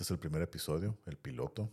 [0.00, 1.70] Este es el primer episodio, el piloto.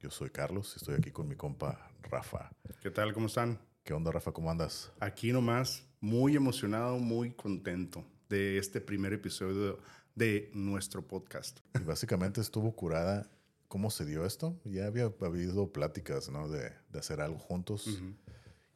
[0.00, 2.50] Yo soy Carlos y estoy aquí con mi compa Rafa.
[2.82, 3.14] ¿Qué tal?
[3.14, 3.58] ¿Cómo están?
[3.84, 4.32] ¿Qué onda, Rafa?
[4.32, 4.92] ¿Cómo andas?
[5.00, 9.78] Aquí nomás, muy emocionado, muy contento de este primer episodio
[10.14, 11.60] de nuestro podcast.
[11.74, 13.30] Y básicamente estuvo curada
[13.66, 14.60] cómo se dio esto.
[14.66, 16.50] Ya había habido pláticas, ¿no?
[16.50, 18.02] De, de hacer algo juntos.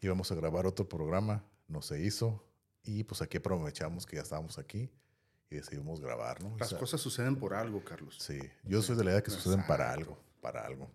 [0.01, 2.43] Íbamos a grabar otro programa, no se hizo.
[2.83, 4.91] Y pues aquí aprovechamos que ya estábamos aquí
[5.55, 6.57] y decidimos grabar, ¿no?
[6.59, 8.17] Las O sea, cosas suceden por algo, Carlos.
[8.21, 10.91] Sí, yo soy de la idea que suceden para algo, para algo.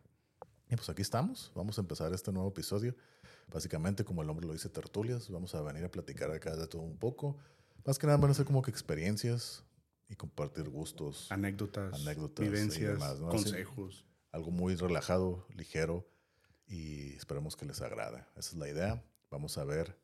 [0.69, 2.95] Y pues aquí estamos, vamos a empezar este nuevo episodio.
[3.47, 6.83] Básicamente, como el nombre lo dice, tertulias, vamos a venir a platicar acá de todo
[6.83, 7.37] un poco.
[7.85, 9.63] Más que nada van a ser como que experiencias
[10.07, 13.29] y compartir gustos, Anécdotas, Anécdotas vivencias, demás, ¿no?
[13.29, 14.05] Así- consejos.
[14.31, 16.07] algo muy relajado, ligero
[16.67, 18.19] y esperemos que les agrade.
[18.35, 19.03] Esa es la idea.
[19.31, 19.97] Vamos a ver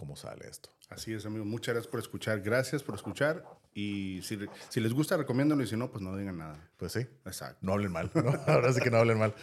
[0.00, 0.70] cómo sale esto.
[0.88, 1.44] Así es, amigo.
[1.44, 2.40] Muchas gracias por escuchar.
[2.40, 3.44] Gracias por escuchar.
[3.74, 4.38] Y si,
[4.70, 5.62] si les gusta, recomiéndanlo.
[5.62, 6.70] Y si no, pues no digan nada.
[6.78, 7.58] Pues sí, Exacto.
[7.60, 8.30] no hablen mal, ¿no?
[8.46, 9.34] Ahora sí que no hablen mal.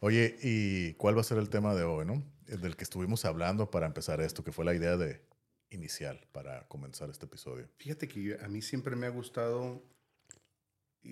[0.00, 2.24] Oye, ¿y cuál va a ser el tema de hoy, no?
[2.46, 5.20] El Del que estuvimos hablando para empezar esto, que fue la idea de
[5.68, 7.68] inicial para comenzar este episodio.
[7.76, 9.84] Fíjate que a mí siempre me ha gustado,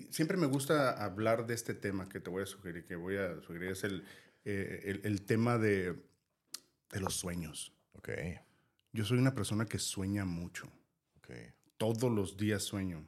[0.09, 3.39] siempre me gusta hablar de este tema que te voy a sugerir, que voy a
[3.41, 4.03] sugerir, es el,
[4.45, 5.93] eh, el, el tema de,
[6.91, 7.71] de los sueños.
[7.93, 8.09] Ok,
[8.95, 10.67] Yo soy una persona que sueña mucho.
[11.77, 13.05] Todos los días sueño.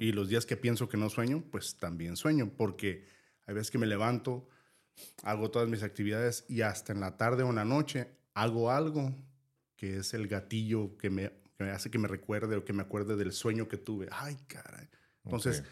[0.00, 3.04] Y los días que pienso que no sueño, pues también sueño, porque
[3.46, 4.48] hay veces que me levanto,
[5.22, 9.14] hago todas mis actividades y hasta en la tarde o en la noche hago algo
[9.76, 12.82] que es el gatillo que me, que me hace que me recuerde o que me
[12.82, 14.08] acuerde del sueño que tuve.
[14.10, 14.88] Ay, caray.
[15.24, 15.62] Entonces,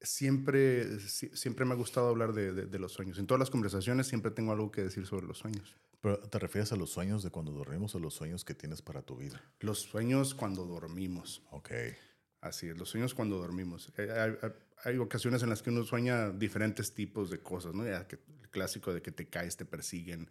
[0.00, 3.18] siempre, si- siempre me ha gustado hablar de, de- de los sueños.
[3.18, 5.76] En todas las conversaciones siempre tengo algo que decir sobre los sueños.
[6.04, 9.00] Pero ¿te refieres a los sueños de cuando dormimos o los sueños que tienes para
[9.00, 9.40] tu vida?
[9.60, 11.42] Los sueños cuando dormimos.
[11.50, 11.70] Ok,
[12.42, 13.90] Así es, los sueños cuando dormimos.
[13.96, 14.52] Eh, Hay, hay-
[14.84, 17.86] hay ocasiones en las que uno sueña diferentes tipos de cosas, ¿no?
[17.86, 18.06] El
[18.50, 20.28] clásico de que te caes, te persiguen,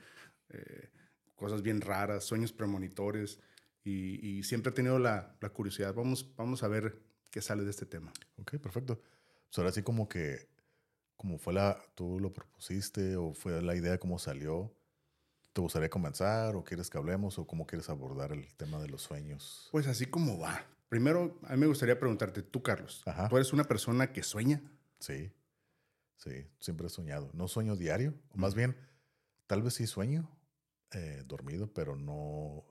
[0.50, 0.92] eh,
[1.34, 3.40] cosas bien raras, sueños premonitores.
[3.84, 5.96] Y, y siempre he tenido la, la curiosidad.
[5.96, 7.02] Vamos, vamos a ver
[7.32, 8.14] qué sale de este tema.
[8.38, 9.02] ok, perfecto.
[9.48, 10.48] Pues ahora sí como que,
[11.18, 14.72] como fue la, tú lo propusiste o fue la idea cómo salió,
[15.54, 19.04] ¿te gustaría comenzar o quieres que hablemos o cómo quieres abordar el tema de los
[19.04, 19.70] sueños?
[19.72, 20.66] Pues así como va.
[20.90, 23.30] Primero, a mí me gustaría preguntarte, tú, Carlos, Ajá.
[23.30, 24.62] ¿tú eres una persona que sueña?
[25.00, 25.32] Sí,
[26.18, 27.30] sí, siempre he soñado.
[27.34, 28.76] No sueño diario, o más bien,
[29.48, 30.30] tal vez sí sueño
[30.92, 32.66] eh, dormido, pero no.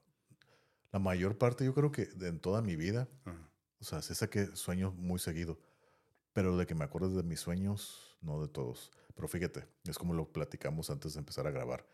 [0.92, 3.50] La mayor parte, yo creo que en toda mi vida, Ajá.
[3.81, 5.59] o sea, sí sé que sueño muy seguido,
[6.32, 8.92] pero de que me acuerdo de mis sueños, no de todos.
[9.15, 11.87] Pero fíjate, es como lo platicamos antes de empezar a grabar.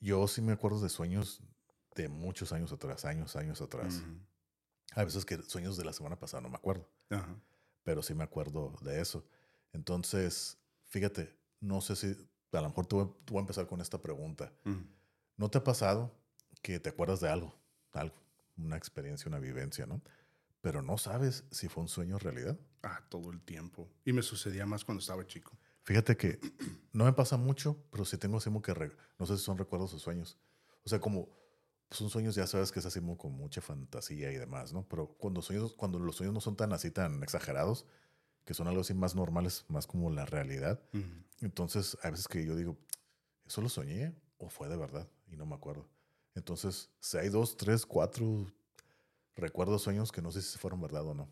[0.00, 1.42] Yo sí me acuerdo de sueños
[1.94, 3.96] de muchos años atrás, años, años atrás.
[3.96, 4.18] Ujú.
[4.92, 6.88] A veces que sueños de la semana pasada no me acuerdo
[7.82, 9.26] pero sí me acuerdo de eso.
[9.72, 12.16] Entonces, fíjate, no sé si
[12.52, 14.52] a lo mejor tú, voy a empezar con esta pregunta.
[15.36, 16.14] ¿No te ha pasado
[16.62, 17.54] que te acuerdas de algo,
[17.92, 18.14] algo,
[18.56, 20.02] una experiencia, una vivencia, ¿no?
[20.60, 22.58] Pero no sabes si fue un sueño o realidad.
[22.82, 23.90] Ah, todo el tiempo.
[24.04, 25.56] Y me sucedía más cuando estaba chico.
[25.90, 26.38] Fíjate que
[26.92, 28.72] no me pasa mucho, pero sí tengo así como que,
[29.18, 30.38] no sé si son recuerdos o sueños.
[30.84, 31.28] O sea, como
[31.90, 34.86] son sueños, ya sabes que es así como con mucha fantasía y demás, ¿no?
[34.88, 37.86] Pero cuando, sueños, cuando los sueños no son tan así, tan exagerados,
[38.44, 40.80] que son algo así más normales, más como la realidad.
[41.40, 42.76] Entonces, hay veces que yo digo,
[43.44, 45.08] ¿eso lo soñé o fue de verdad?
[45.26, 45.88] Y no me acuerdo.
[46.36, 48.46] Entonces, si hay dos, tres, cuatro
[49.34, 51.28] recuerdos, sueños que no sé si fueron verdad o no.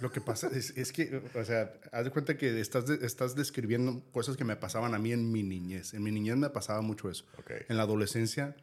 [0.00, 4.02] Lo que pasa es, es que, o sea, haz de cuenta que estás, estás describiendo
[4.12, 5.92] cosas que me pasaban a mí en mi niñez.
[5.92, 7.24] En mi niñez me pasaba mucho eso.
[7.38, 8.56] Ok, En la adolescencia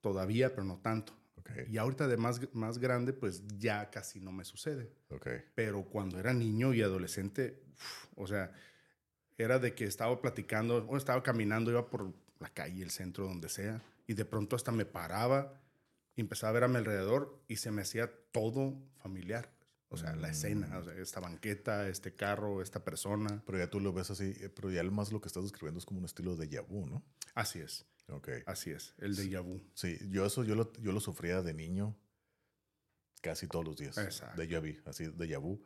[0.00, 1.12] todavía, pero no tanto.
[1.36, 4.92] ok, Y ahorita de más, más grande, pues ya casi no me sucede.
[5.10, 5.28] ok.
[5.54, 8.52] Pero cuando era niño y adolescente, uf, o sea,
[9.36, 13.48] era de que estaba platicando o estaba caminando, iba por la calle, el centro, donde
[13.48, 15.60] sea, y de pronto hasta me paraba
[16.14, 19.50] y empezaba a ver a mi alrededor y se me hacía todo familiar.
[19.90, 23.42] O sea, la escena, o sea, esta banqueta, este carro, esta persona.
[23.46, 25.86] Pero ya tú lo ves así, eh, pero ya más lo que estás describiendo es
[25.86, 27.02] como un estilo de vu, ¿no?
[27.34, 28.28] Así es, Ok.
[28.46, 29.60] así es, el de vu.
[29.74, 31.96] Sí, yo eso yo lo, yo lo sufría de niño
[33.22, 33.96] casi todos los días.
[33.96, 34.40] Exacto.
[34.40, 35.64] De vu, así, de vu.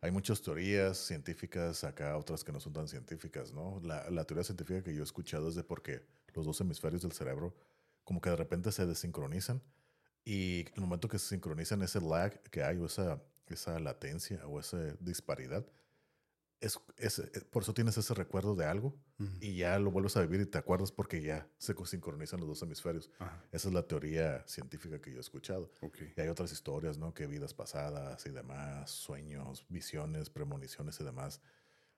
[0.00, 3.80] Hay muchas teorías científicas acá, otras que no son tan científicas, ¿no?
[3.84, 6.04] La, la teoría científica que yo he escuchado es de porque
[6.34, 7.54] los dos hemisferios del cerebro
[8.02, 9.62] como que de repente se desincronizan
[10.24, 14.58] y el momento que se sincronizan ese lag que hay o esa, esa latencia o
[14.60, 15.66] esa disparidad,
[16.60, 19.30] es, es- eh, por eso tienes ese recuerdo de algo Ujú.
[19.40, 22.62] y ya lo vuelves a vivir y te acuerdas porque ya se sincronizan los dos
[22.62, 23.10] hemisferios.
[23.18, 25.72] Ajá, Esa es la teoría científica que yo he escuchado.
[25.80, 25.98] ok.
[26.16, 27.12] Y hay otras historias, ¿no?
[27.14, 31.40] Que vidas pasadas y demás, sueños, visiones, premoniciones y demás.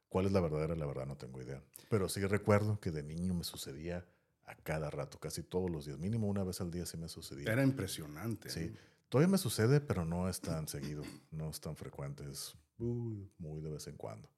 [0.09, 0.75] ¿Cuál es la verdadera?
[0.77, 1.63] La verdad no tengo idea.
[1.91, 4.07] Pero sí recuerdo que de niño me sucedía
[4.47, 5.99] a cada rato, casi todos los días.
[5.99, 7.53] Mínimo una vez al día sí me sucedía.
[7.53, 8.49] Era impresionante.
[8.49, 8.75] Sí.
[9.09, 13.71] Todavía me sucede, pero no es tan seguido, no es tan frecuente, es muy de
[13.71, 14.29] vez en cuando.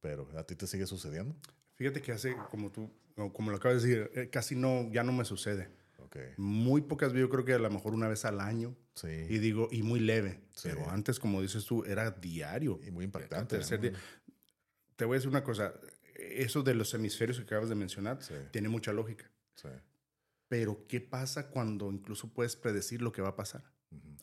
[0.00, 1.36] Pero, ¿a ti te sigue sucediendo?
[1.74, 2.90] Fíjate que hace, como tú,
[3.32, 5.70] como lo acabas de decir, eh, casi no, ya no me sucede.
[5.98, 6.32] Okay.
[6.36, 8.76] Muy pocas yo creo que a lo mejor una vez al año.
[8.94, 9.08] Sí.
[9.28, 10.40] Y digo, y muy leve.
[10.62, 12.80] Pero antes, como dices tú, era diario.
[12.84, 13.58] Y muy impactante.
[14.96, 15.74] Te voy a decir una cosa,
[16.14, 18.18] eso de los hemisferios que acabas de mencionar
[18.50, 19.30] tiene mucha lógica.
[19.54, 19.68] Sí.
[20.48, 23.70] Pero, ¿qué pasa cuando incluso puedes predecir lo que va a pasar?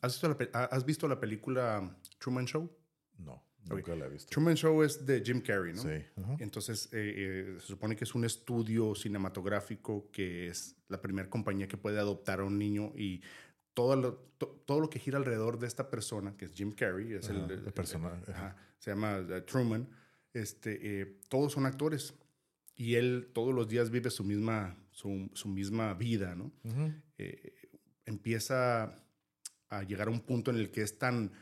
[0.02, 2.70] ¿Has, visto la, ¿Has visto la película Truman Show?
[3.18, 3.42] No.
[3.68, 4.30] Nunca la he visto.
[4.30, 5.82] Truman Show es de Jim Carrey, ¿no?
[5.82, 6.04] Sí.
[6.38, 11.66] Entonces, eh, eh, se supone que es un estudio cinematográfico que es la primera compañía
[11.66, 13.22] que puede adoptar a un niño y
[13.74, 14.14] todo lo,
[14.64, 17.72] todo lo que gira alrededor de esta persona, que es Jim Carrey, es el, el,
[17.72, 18.32] personaje.
[18.78, 19.88] se llama uh, Truman.
[20.32, 22.14] Este, eh, todos son actores
[22.76, 26.52] y él todos los días vive su misma, su, su misma vida, ¿no?
[28.04, 28.94] empieza
[29.68, 31.32] a llegar a un punto en el que es tan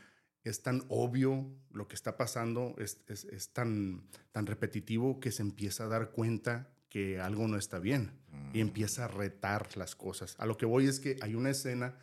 [0.45, 5.85] es tan obvio lo que está pasando, es, es, tan, tan repetitivo que se empieza
[5.85, 8.11] a dar cuenta que algo no está bien
[8.53, 8.61] y mm.
[8.61, 10.35] empieza a retar las cosas.
[10.37, 11.97] A lo que voy es que hay una escena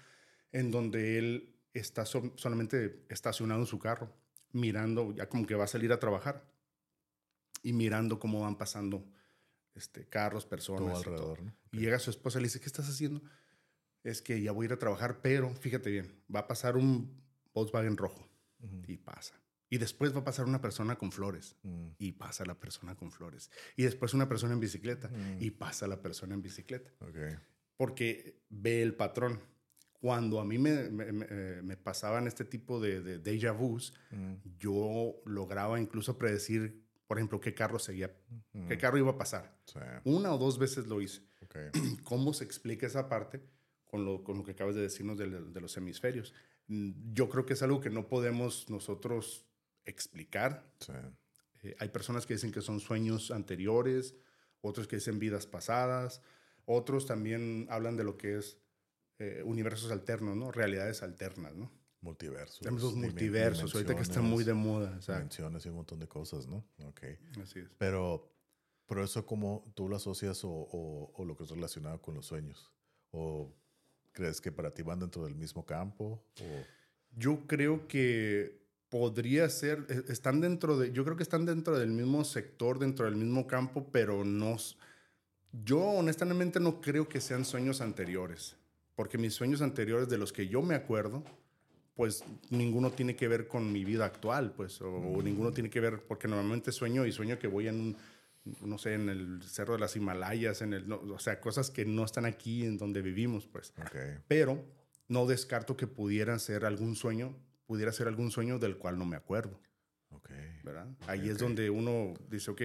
[0.50, 4.12] en donde él está solamente estacionado en su carro,
[4.50, 6.44] mirando, ya como que va a salir a trabajar
[7.62, 9.08] y mirando cómo van pasando
[9.76, 10.98] este, carros, personas.
[10.98, 11.38] alrededor.
[11.70, 13.22] Y llega su esposa y le dice, ¿qué estás haciendo?
[14.04, 17.22] Es que ya voy a ir a trabajar, pero fíjate bien, va a pasar un
[17.54, 18.28] Volkswagen rojo
[18.86, 19.42] y pasa.
[19.72, 21.86] Y después va a pasar una persona con flores mm.
[21.98, 23.50] y pasa la persona con flores.
[23.74, 25.10] Y después una persona en bicicleta
[25.40, 25.54] y mm.
[25.54, 26.92] pasa la persona en bicicleta.
[27.78, 29.40] Porque ve el patrón.
[29.94, 34.34] Cuando a mí me, me, eh, pasaban este tipo de, de déjà vus, mm.
[34.58, 38.14] yo lograba incluso predecir, por ejemplo, qué carro seguía,
[38.68, 39.56] qué carro iba a pasar.
[40.04, 41.22] Una o dos veces lo hice.
[42.04, 43.40] ¿Cómo se explica esa parte
[43.92, 46.32] con lo, con lo que acabas de decirnos de, de los hemisferios?
[46.68, 49.44] Mm, yo creo que es algo que no podemos nosotros
[49.84, 50.64] explicar.
[51.62, 54.14] Eh, hay personas que dicen que son sueños anteriores,
[54.62, 56.22] otros que dicen vidas pasadas,
[56.64, 58.56] otros también hablan de lo que es
[59.18, 60.50] eh, universos alternos, ¿no?
[60.52, 61.70] Realidades alternas, ¿no?
[62.00, 62.60] Multiversos.
[62.60, 64.98] Tenemos los multiversos, ahorita que están muy de moda.
[65.06, 66.64] Dimensiones y un montón de cosas, ¿no?
[66.86, 67.02] Ok.
[67.42, 67.68] Así es.
[67.76, 68.32] Pero,
[68.86, 72.24] pero eso como tú lo asocias o, o, o lo que es relacionado con los
[72.24, 72.72] sueños.
[73.10, 73.54] O
[74.12, 76.22] ¿Crees que para ti van dentro del mismo campo?
[77.16, 81.90] Yo creo que podría ser, e, están dentro de, yo creo que están dentro del
[81.90, 84.58] mismo sector, dentro del mismo campo, pero no,
[85.64, 88.56] yo honestamente no creo que sean sueños anteriores,
[88.94, 91.24] porque mis sueños anteriores de los que yo me acuerdo,
[91.94, 95.80] pues ninguno tiene que ver con mi vida actual, pues, o, o ninguno tiene que
[95.80, 97.96] ver, porque normalmente sueño y sueño que voy en un
[98.44, 102.04] no sé, en el Cerro de las Himalayas, en el, o sea, cosas que no
[102.04, 103.72] están aquí en donde vivimos, pues.
[104.28, 104.64] Pero
[105.08, 107.36] no descarto que pudiera ser algún sueño,
[107.66, 109.60] pudiera ser algún sueño del cual no me acuerdo.
[110.62, 110.86] ¿Verdad?
[111.06, 112.62] Ahí es donde uno dice, ok,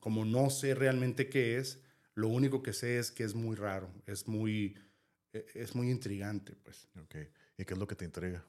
[0.00, 1.82] como no sé realmente qué es,
[2.14, 4.76] lo único que sé es que es muy raro, es muy,
[5.32, 6.88] e, es muy intrigante, pues.
[7.56, 8.44] ¿Y qué es lo que te intriga?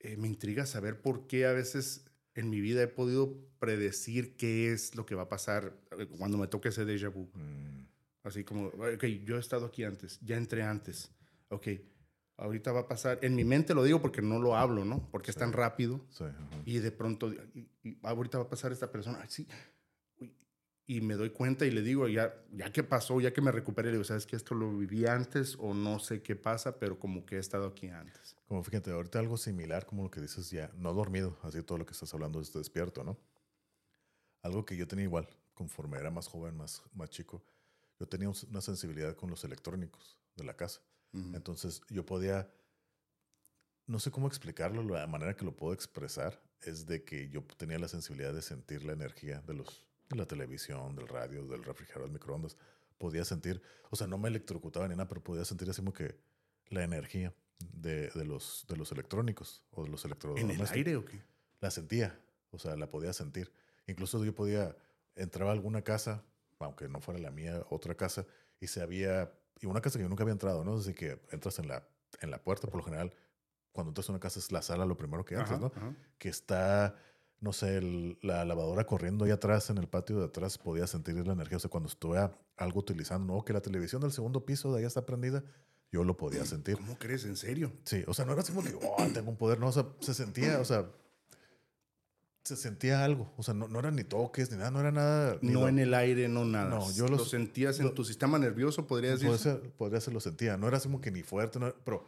[0.00, 2.04] Eh, me intriga saber por qué a veces
[2.34, 6.36] en mi vida he podido predecir qué es lo que va a pasar eh, cuando
[6.38, 7.30] me toque ese déjà vu.
[7.34, 7.86] Mm.
[8.24, 11.10] Así como, ok, yo he estado aquí antes, ya entré antes.
[11.48, 11.68] Ok,
[12.38, 13.18] ahorita va a pasar.
[13.22, 15.08] En mi mente lo digo porque no lo hablo, ¿no?
[15.10, 16.00] Porque es tan rápido.
[16.08, 16.24] Sí,
[16.64, 17.32] y de pronto,
[18.02, 19.22] ahorita va a pasar esta persona.
[19.28, 19.46] sí,
[20.86, 23.88] y me doy cuenta y le digo, ya, ya que pasó, ya que me recuperé,
[23.88, 27.24] le digo, ¿sabes que esto lo viví antes o no sé qué pasa, pero como
[27.24, 28.33] que he estado aquí antes?
[28.46, 31.86] Como fíjate, ahorita algo similar como lo que dices ya, no dormido, así todo lo
[31.86, 33.18] que estás hablando es despierto, ¿no?
[34.42, 37.42] Algo que yo tenía igual, conforme era más joven, más, más chico,
[37.98, 40.80] yo tenía una sensibilidad con los electrónicos de la casa.
[41.32, 42.52] Entonces yo podía,
[43.86, 47.78] no sé cómo explicarlo, la manera que lo puedo expresar es de que yo tenía
[47.78, 52.08] la sensibilidad de sentir la energía de los de la televisión, del radio, del refrigerador,
[52.08, 52.56] del microondas,
[52.98, 56.18] podía sentir, o sea, no me electrocutaba ni nada, pero podía sentir así como que
[56.68, 57.34] la energía
[57.72, 60.60] de, de los, de los electrónicos o de los electrodomésticos.
[60.60, 61.20] ¿En el aire o qué?
[61.60, 62.18] La sentía,
[62.50, 63.52] o sea, la podía sentir.
[63.86, 64.76] Incluso yo podía,
[65.16, 66.22] entrar a alguna casa,
[66.58, 68.26] aunque no fuera la mía, otra casa,
[68.60, 70.76] y se había, y una casa que yo nunca había entrado, ¿no?
[70.76, 71.86] Así que entras en la,
[72.20, 73.12] en la puerta, por lo general,
[73.72, 75.72] cuando entras a una casa es la sala lo primero que entras, ¿no?
[76.18, 76.96] Que está
[77.40, 77.82] no sé,
[78.22, 81.58] la lavadora corriendo ahí atrás en el patio de atrás, podía sentir la energía.
[81.58, 82.18] O sea, cuando estuve
[82.56, 85.44] algo utilizando, no, que la televisión del segundo piso de allá está prendida,
[85.92, 86.76] yo lo podía sentir.
[86.76, 87.24] ¿Cómo crees?
[87.24, 87.72] ¿En serio?
[87.84, 89.86] Sí, o sea, no era así como que, oh, tengo un poder, no, o sea,
[90.00, 90.86] se sentía, o sea,
[92.42, 93.32] se sentía algo.
[93.36, 95.38] O sea, no, no eran ni toques ni nada, no era nada.
[95.40, 96.68] No en el aire, no nada.
[96.68, 99.28] No, yo lo los- sentías en tu sistema nervioso, podría decir.
[99.28, 100.56] Podría ser, podría ser lo sentía.
[100.56, 102.04] No era así como que ni fuerte, no era- pero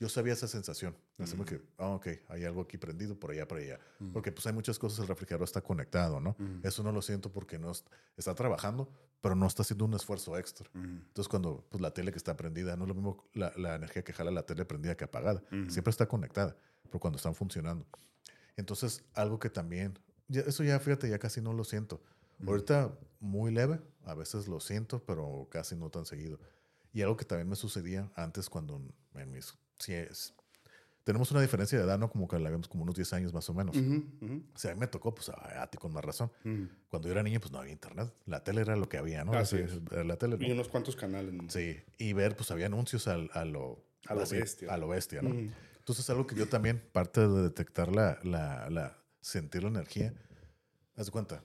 [0.00, 0.96] yo sabía esa sensación.
[1.18, 3.78] Así que, ah, ok, hay algo aquí prendido por allá, por allá.
[4.12, 6.34] Porque pues hay muchas cosas, el refrigerador está conectado, ¿no?
[6.64, 7.84] Eso no lo siento porque no es-
[8.16, 8.90] está trabajando,
[9.20, 10.68] pero no está haciendo un esfuerzo extra.
[10.74, 14.02] Entonces cuando pues, la tele que está prendida, no es lo mismo la, la energía
[14.02, 15.42] que jala la tele prendida que apagada.
[15.70, 17.86] Siempre está conectada, pero cuando están funcionando.
[18.56, 22.02] Entonces, algo que también, ya- eso ya fíjate, ya casi no lo siento.
[22.46, 26.38] Ahorita muy leve, a veces lo siento, pero casi no tan seguido.
[26.92, 28.82] Y algo que también me sucedía antes cuando
[29.14, 29.54] en mis...
[29.80, 30.34] sí es-
[31.02, 32.08] tenemos una diferencia de edad, ¿no?
[32.10, 33.76] Como que la vemos como unos 10 años más o menos.
[33.76, 36.30] Ujú, ujú, O sea, a mí me tocó, pues a, a ti con más razón.
[36.44, 36.68] ujú.
[36.88, 38.12] Cuando yo era niño, pues no había internet.
[38.26, 39.32] La tele era lo que había, ¿no?
[39.32, 40.46] Así Así, era La tele, ¿no?
[40.46, 41.32] Y unos cuantos canales.
[41.32, 41.48] ¿no?
[41.50, 43.84] Sí, y ver, pues había anuncios al- a lo...
[44.06, 44.72] A lo así, bestia.
[44.72, 45.30] A lo bestia, ¿no?
[45.78, 50.14] Entonces, algo que yo también, parte de detectar la, la, la sentir la energía,
[50.96, 51.42] haz de cuenta,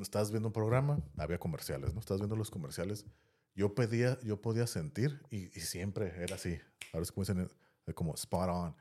[0.00, 2.00] estabas viendo un programa, había comerciales, ¿no?
[2.00, 3.06] Estabas viendo los comerciales,
[3.54, 6.58] yo pedía, yo podía sentir, y, y siempre era así,
[6.92, 7.48] ahora es como dicen,
[7.94, 8.76] como spot on,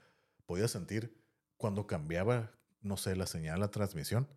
[0.46, 1.17] podía sentir
[1.58, 4.27] cuando cambiaba, no sé, la señal, la transmisión,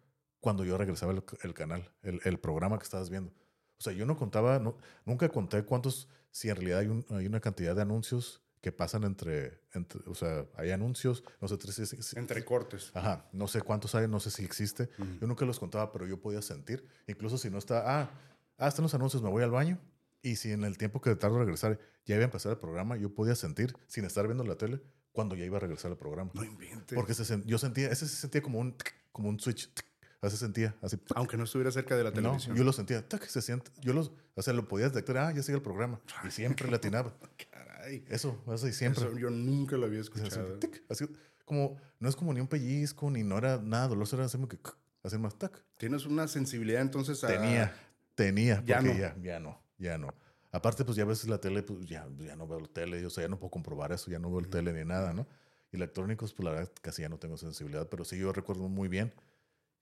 [0.41, 3.33] cuando yo regresaba el, el canal, el, el programa que estabas viendo.
[3.79, 7.27] O sea, yo no contaba, no, nunca conté cuántos, si en realidad hay, un- hay
[7.27, 11.85] una cantidad de anuncios que pasan entre, entre, o sea, hay anuncios, no sé, si-
[12.03, 12.91] si- Entre cortes.
[12.95, 14.89] Ajá, no sé cuántos hay, no sé si existe.
[15.21, 18.11] Yo nunca los contaba, pero yo podía sentir, incluso si no está, ah,
[18.59, 19.79] ah, están los anuncios, me voy al baño.
[20.25, 22.97] Y si en el tiempo que tardo en regresar ya iba a empezar el programa,
[22.97, 24.81] yo podía sentir, sin estar viendo la tele,
[25.13, 26.31] cuando ya iba a regresar el programa.
[26.33, 26.97] No inventes.
[26.97, 29.85] Porque se yo sentía, ese se sentía como un, tic, como un switch, tic,
[30.23, 30.97] así sentía, así.
[30.97, 31.13] tic.
[31.15, 32.57] Aunque no estuviera cerca de la No, televisión.
[32.57, 35.43] yo lo sentía, tac, se siente, yo los, o sea, lo podía detectar, ah, ya
[35.43, 36.01] sigue el programa.
[36.27, 37.15] Y siempre le atinaba.
[37.51, 38.03] Caray.
[38.09, 39.05] Eso, así siempre.
[39.05, 40.59] Eso yo nunca lo había escuchado.
[40.89, 41.07] así,
[41.45, 44.49] como, no es como ni un pellizco, ni no era nada dolor, era así como
[44.49, 44.59] que,
[45.03, 45.63] así más, tac.
[45.77, 47.29] Tienes una sensibilidad entonces a...
[47.29, 47.77] Tenía,
[48.15, 48.99] tenía, Ya porque no.
[49.01, 50.15] ya, ya no, ya no.
[50.51, 53.11] Aparte, pues ya a veces la tele, pues ya, ya no veo la tele, o
[53.11, 55.27] sea, ya no puedo comprobar eso, ya no veo el tele ni nada, ¿no?
[55.73, 58.89] Y electrónicos, pues la verdad, casi ya no tengo sensibilidad, pero sí yo recuerdo muy
[58.89, 59.13] bien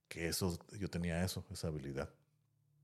[0.09, 2.11] que eso, yo tenía eso, esa habilidad.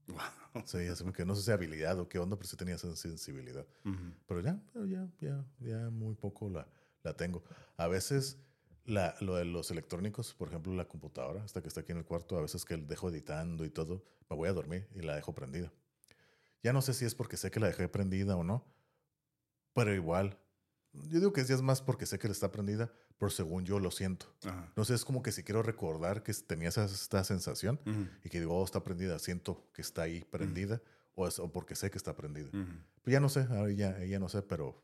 [0.06, 0.62] Wow.
[0.64, 3.66] Sí, así que no sé si habilidad o qué onda, pero sí tenía esa sensibilidad.
[3.84, 4.12] Ujú.
[4.26, 6.66] Pero ya, ya, ya, ya muy poco la,
[7.02, 7.42] la tengo.
[7.76, 8.38] A veces
[8.84, 12.04] la, lo de los electrónicos, por ejemplo, la computadora, hasta que está aquí en el
[12.04, 15.34] cuarto, a veces que dejo editando y todo, me voy a dormir y la dejo
[15.34, 15.70] prendida.
[16.62, 18.64] Ya no sé si es porque sé que la dejé prendida o no,
[19.74, 20.38] pero igual,
[20.92, 23.90] yo digo que sí es más porque sé que está prendida, pero según yo lo
[23.90, 24.26] siento.
[24.44, 24.72] Ajá.
[24.76, 28.06] No sé, es como que si quiero recordar que tenía esa, esta sensación Ujú.
[28.24, 30.80] y que digo, oh, está prendida, siento que está ahí prendida,
[31.14, 32.48] o, es, o porque sé que está prendida.
[32.48, 32.72] Ujú.
[33.02, 34.82] Pues ya no sé, ahora ya, ya no sé, pero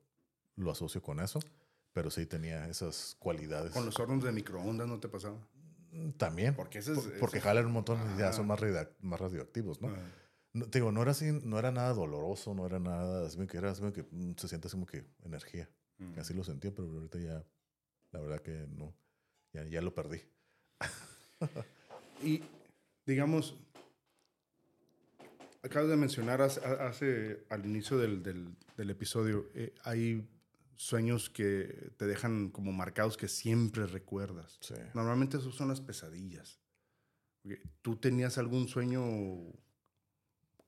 [0.57, 1.40] lo asocio con eso.
[1.93, 3.71] Pero sí tenía esas cualidades.
[3.73, 5.37] Con los hornos de microondas no te pasaba.
[5.93, 6.54] Mm, También.
[6.57, 6.99] Porque ese es...
[6.99, 9.88] por- porque ese- jalan un montón y ya son más, radio- más radioactivos, ¿no?
[9.88, 10.00] Ajá.
[10.54, 13.56] No, te digo, no era así, no era nada doloroso, no era nada, así que
[13.58, 15.68] era así que mm, se siente así como que energía.
[15.99, 16.18] Mm.
[16.18, 17.44] Así lo sentía, pero ahorita ya,
[18.12, 18.94] la verdad que no,
[19.52, 20.20] ya, ya lo perdí.
[22.23, 22.42] Y
[23.04, 23.56] digamos,
[25.62, 30.26] acabas de mencionar hace, hace- al inicio del, del- del episodio, eh, hay
[30.76, 34.58] sueños que te dejan como marcados que siempre recuerdas.
[34.61, 34.75] Sí.
[34.94, 36.61] Normalmente esos son las pesadillas.
[37.82, 39.04] ¿Tú tenías algún sueño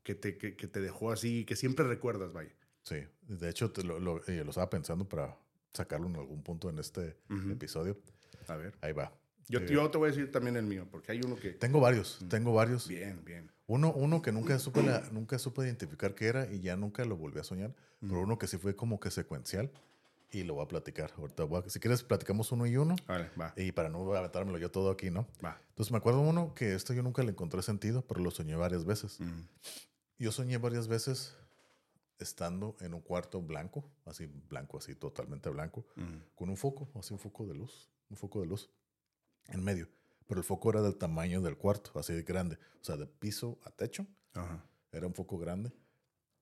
[0.06, 2.52] que te, que, que te dejó así, que siempre recuerdas, vaya?
[2.84, 5.36] Sí, de hecho te lo, lo, eh, lo estaba pensando para
[5.72, 7.50] sacarlo en algún punto en este Ujú.
[7.50, 7.98] episodio.
[8.46, 8.72] A ver.
[8.82, 9.12] Ahí va.
[9.48, 11.50] Yo, Eh, yo te voy a decir también el mío, porque hay uno que...
[11.50, 12.86] Tengo varios, tengo varios.
[12.86, 13.50] Bien, bien.
[13.66, 17.16] Uno, uno que nunca supe, la- nunca supe identificar qué era y ya nunca lo
[17.16, 19.72] volví a soñar, pero uno que sí fue como que secuencial
[20.30, 21.10] y lo voy a platicar.
[21.18, 24.58] Ahorita voy a- si quieres, platicamos uno y uno Vale, va, y para no aventármelo
[24.58, 25.26] yo todo aquí, ¿no?
[25.44, 25.60] va.
[25.70, 28.84] Entonces me acuerdo uno que esto yo nunca le encontré sentido, pero lo soñé varias
[28.84, 29.20] veces.
[29.20, 29.40] Mm.
[30.18, 31.34] Yo soñé varias veces
[32.18, 35.86] estando en un cuarto blanco, así blanco, así totalmente blanco,
[36.34, 38.70] con un foco, así un foco de luz, un foco de luz
[39.48, 39.88] en medio.
[40.26, 43.58] Pero el foco era del tamaño del cuarto, así de grande, o sea, de piso
[43.64, 44.06] a techo.
[44.92, 45.72] Era un foco grande,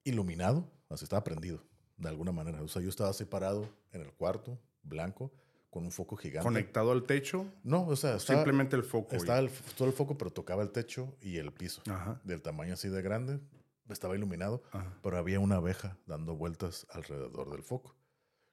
[0.04, 1.62] iluminado, así estaba prendido,
[1.97, 2.62] de alguna manera.
[2.62, 5.33] O sea, yo estaba separado en el cuarto, blanco,
[5.71, 6.45] con un foco gigante.
[6.45, 9.16] Conectado al techo, No, o sea, estaba, simplemente el foco.
[9.16, 11.83] estaba el, todo el foco, pero tocaba el techo y el piso.
[11.90, 12.21] Ajá.
[12.23, 13.40] Del tamaño así de grande,
[13.88, 14.98] estaba iluminado, Ajá.
[15.02, 17.94] pero había una abeja dando vueltas alrededor del foco.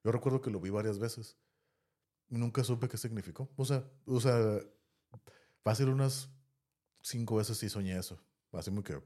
[0.04, 1.38] Yo recuerdo que lo vi varias veces.
[2.28, 3.50] Nunca supe qué significó.
[3.56, 4.60] O sea, o sea,
[5.64, 6.30] fácil unas
[7.02, 8.22] cinco veces sí soñé eso.
[8.52, 9.02] Así muy que...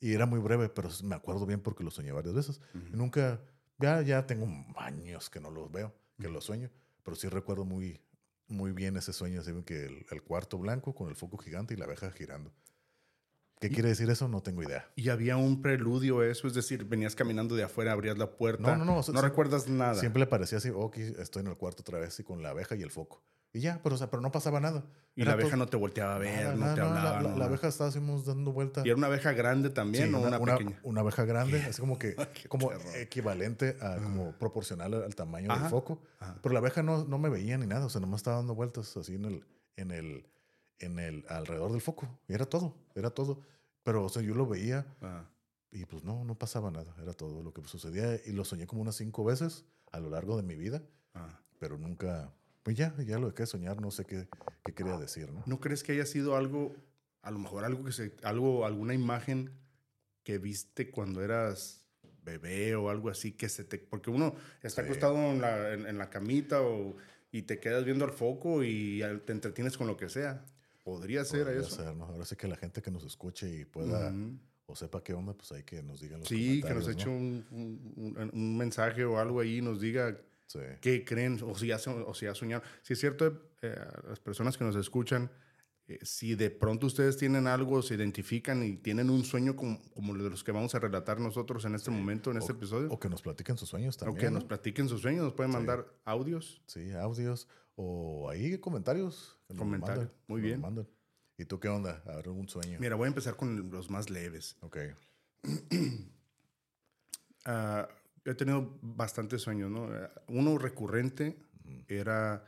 [0.00, 2.60] Y era muy breve, pero me acuerdo bien porque lo soñé varias veces.
[2.92, 3.40] Y nunca...
[3.80, 6.68] Ya, ya tengo años que no los veo, que los sueño,
[7.04, 8.00] pero sí recuerdo muy,
[8.48, 11.76] muy bien ese sueño, así que el, el cuarto blanco con el foco gigante y
[11.76, 12.52] la abeja girando.
[13.60, 14.28] ¿Qué quiere decir eso?
[14.28, 14.88] No tengo idea.
[14.96, 18.76] Y había un preludio a eso, es decir, venías caminando de afuera, abrías la puerta.
[18.76, 19.12] No, no, no.
[19.12, 19.94] No recuerdas nada.
[19.96, 22.76] Siempre le parecía así, ok, estoy en el cuarto otra vez y con la abeja
[22.76, 23.22] y el foco.
[23.52, 24.84] Y ya, pero, o sea, pero no pasaba nada.
[25.16, 27.22] y Era la abeja todo- no te volteaba a ver, nada, no nada, te hablaba.
[27.22, 28.82] La, la- abeja estaba así dando vuelta.
[28.84, 30.78] ¿Y era una abeja grande también Sí, o una, una, pequeña?
[30.82, 32.14] una abeja grande, así como que
[32.48, 32.96] como terror.
[32.96, 36.00] equivalente a como proporcional al, al tamaño Ajá, del foco.
[36.20, 36.38] ajá.
[36.42, 38.94] Pero la abeja no, no me veía ni nada, o sea, nomás estaba dando vueltas
[38.98, 39.44] así en el,
[39.76, 40.26] en el,
[40.80, 42.08] en el, alrededor del foco.
[42.28, 43.42] Era todo, era todo.
[43.82, 45.24] Pero, o sea, yo lo veía Ah,
[45.70, 48.20] y pues no, no pasaba nada, era todo lo que sucedía.
[48.26, 50.82] Y lo soñé como unas cinco veces a lo largo de mi vida,
[51.14, 51.40] ah.
[51.58, 52.32] pero nunca,
[52.62, 54.28] pues ya, ya lo dejé de soñar, no sé qué,
[54.64, 55.42] qué quería decir, ¿no?
[55.46, 56.74] ¿No crees que haya sido algo,
[57.22, 59.50] a lo mejor algo que se, algo, alguna imagen
[60.22, 61.84] que viste cuando eras
[62.22, 64.88] bebé o algo así que se te, porque uno está Sí.
[64.88, 66.96] acostado en la, en, en la camita o,
[67.32, 70.44] y te quedas viendo al foco y te entretienes con lo que sea.
[70.88, 71.76] Podría ser Podría eso.
[71.76, 72.06] ser, ¿no?
[72.06, 74.38] Ahora sí que la gente que nos escuche y pueda Ujú.
[74.66, 77.06] o sepa qué onda, pues hay que nos digan los Sí, que nos comentarios, eche
[77.10, 77.16] ¿no?
[77.16, 77.46] un,
[77.96, 80.60] un- un- mensaje o algo ahí y nos diga Sí.
[80.80, 81.76] qué creen o si ya,
[82.06, 82.66] o si ya soñaron.
[82.82, 83.76] Si es cierto, eh,
[84.08, 85.30] las personas que nos escuchan,
[85.88, 90.14] eh, si de pronto ustedes tienen algo, se identifican y tienen un sueño como, como
[90.14, 93.10] de los que vamos a relatar nosotros en este momento, en este episodio, O que
[93.10, 94.18] nos platiquen sus sueños o también.
[94.20, 94.38] que ¿no?
[94.38, 95.56] nos platiquen sus sueños, nos pueden Sí.
[95.58, 96.62] mandar audios.
[96.66, 97.46] Sí, audios
[97.80, 99.38] o ahí comentarios.
[99.56, 100.64] Comentarios, muy bien.
[101.38, 102.02] ¿Y tú qué onda?
[102.06, 102.76] A ver, un sueño.
[102.80, 104.56] Mira, voy a empezar con los más leves.
[104.62, 104.78] Ok.
[107.44, 107.88] Ah,
[108.24, 109.88] he tenido bastantes sueños, ¿no?
[110.26, 111.38] Uno recurrente
[111.86, 112.44] era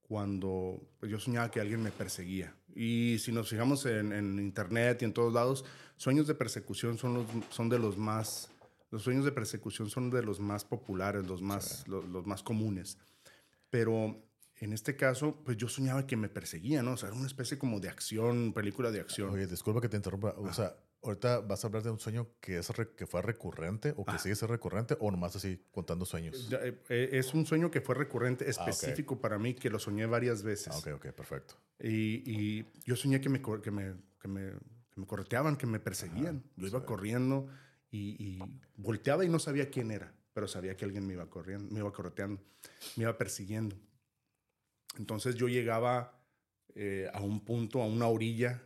[0.00, 2.56] cuando pues, yo soñaba que alguien me perseguía.
[2.74, 5.64] Y si nos fijamos en, en internet y en todos lados,
[5.96, 8.50] sueños de persecución son, los, son de los más...
[8.90, 12.98] Los sueños de persecución son de los más populares, los más, los, los más comunes.
[13.68, 14.20] Pero
[14.60, 16.92] en este caso, pues yo soñaba que me perseguían, ¿no?
[16.92, 19.30] O sea, era una especie como de acción, película de acción.
[19.30, 20.34] Oye, disculpa que te interrumpa.
[20.36, 23.94] O sea, ahorita vas a hablar de un sueño que, es re- que fue recurrente
[23.96, 26.48] o que sigue siendo recurrente o nomás así contando sueños.
[26.52, 30.42] Eh, eh, es un sueño que fue recurrente, específico para mí, que lo soñé varias
[30.42, 30.68] veces.
[30.74, 31.54] Ah, ok, ok, perfecto.
[31.82, 34.50] Y, y yo soñé que me, que me, que me,
[34.92, 36.44] que me correteaban, que me perseguían.
[36.56, 37.48] yo iba corriendo
[37.90, 41.72] y, y volteaba y no sabía quién era, pero sabía que alguien me iba corriendo,
[41.72, 42.42] me iba correteando,
[42.96, 43.74] me iba persiguiendo.
[44.98, 46.20] Entonces yo llegaba
[46.74, 48.62] eh, a un punto, a una orilla,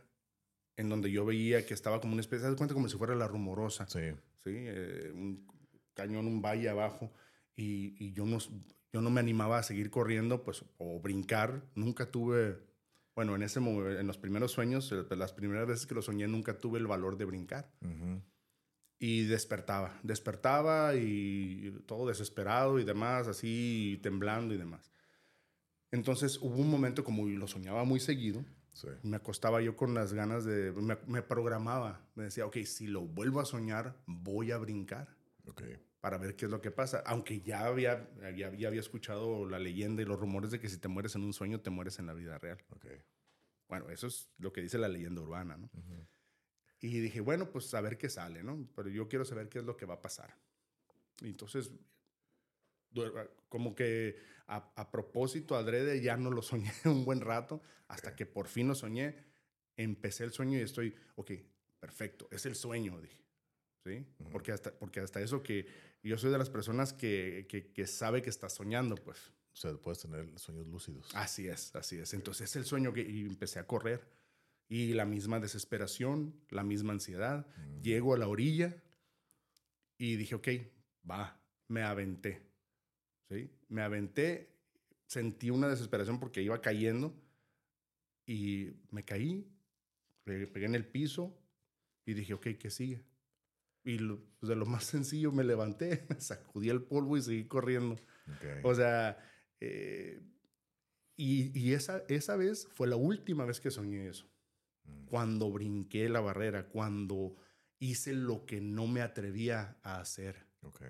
[0.77, 3.27] en donde yo veía que estaba como una especie, de cuenta como si fuera la
[3.27, 3.87] rumorosa.
[3.87, 4.11] Sí.
[4.43, 4.51] ¿sí?
[4.53, 5.47] Eh, un
[5.93, 7.11] cañón, un valle abajo,
[7.55, 8.37] y, y yo, no,
[8.91, 11.63] yo no me animaba a seguir corriendo, pues, o brincar.
[11.73, 12.59] Nunca tuve,
[13.15, 16.59] bueno, en, ese, en los primeros sueños, eh, las primeras veces que lo soñé, nunca
[16.59, 17.71] tuve el valor de brincar.
[18.99, 24.91] Y despertaba, despertaba y todo desesperado y demás, así temblando y demás.
[25.91, 28.43] Entonces hubo un momento como lo soñaba muy seguido,
[28.73, 28.89] Sí.
[29.03, 33.01] me acostaba yo con las ganas de, me, me programaba, me decía, ok, si lo
[33.01, 35.15] vuelvo a soñar, voy a brincar
[35.47, 35.61] Ok.
[36.01, 37.01] para ver qué es lo que pasa.
[37.05, 40.77] Aunque ya había, ya, ya había escuchado la leyenda y los rumores de que si
[40.77, 42.57] te mueres en un sueño, te mueres en la vida real.
[42.71, 42.85] Ok.
[43.69, 45.69] Bueno, eso es lo que dice la leyenda urbana, ¿no?
[46.81, 48.67] Y dije, bueno, pues a ver qué sale, ¿no?
[48.75, 50.35] Pero yo quiero saber qué es lo que va a pasar.
[51.21, 51.71] Y entonces,
[53.49, 58.25] como que a, a propósito, adrede, ya no lo soñé un buen rato, hasta que
[58.25, 59.15] por fin lo soñé.
[59.77, 61.31] Empecé el sueño y estoy, ok,
[61.79, 63.19] perfecto, es el sueño, dije.
[63.83, 64.03] ¿Sí?
[64.31, 65.67] Porque hasta, porque hasta eso que
[66.01, 69.31] yo soy de las personas que, que, que sabe que está soñando, pues.
[69.53, 71.09] O sea, puedes tener sueños lúcidos.
[71.13, 72.13] Así es, así es.
[72.13, 74.05] Entonces es el sueño que y empecé a correr
[74.67, 77.47] y la misma desesperación, la misma ansiedad.
[77.57, 77.81] Mm.
[77.81, 78.75] Llego a la orilla
[79.97, 80.47] y dije, ok,
[81.09, 82.41] va, me aventé.
[83.29, 83.49] ¿Sí?
[83.67, 84.53] Me aventé,
[85.07, 87.15] sentí una desesperación porque iba cayendo
[88.25, 89.47] y me caí,
[90.23, 91.37] pe- pegué en el piso
[92.05, 93.03] y dije, ok, ¿qué sigue?
[93.83, 97.45] Y lo- pues, de lo más sencillo me levanté, me sacudí el polvo y seguí
[97.45, 97.93] corriendo.
[97.93, 98.45] Ok.
[98.63, 99.17] O sea,
[99.59, 100.21] eh,
[101.17, 104.27] y, y esa, esa vez fue la última vez que soñé eso.
[104.83, 105.05] Mm.
[105.05, 107.35] Cuando brinqué la barrera, cuando
[107.79, 110.81] hice lo que no me atrevía a hacer Ok.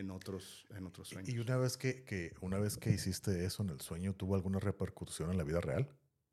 [0.00, 1.28] En otros, en otros sueños.
[1.28, 4.58] Y una vez que, que- una vez que hiciste eso en el sueño, ¿tuvo alguna
[4.58, 5.88] repercusión en la vida real?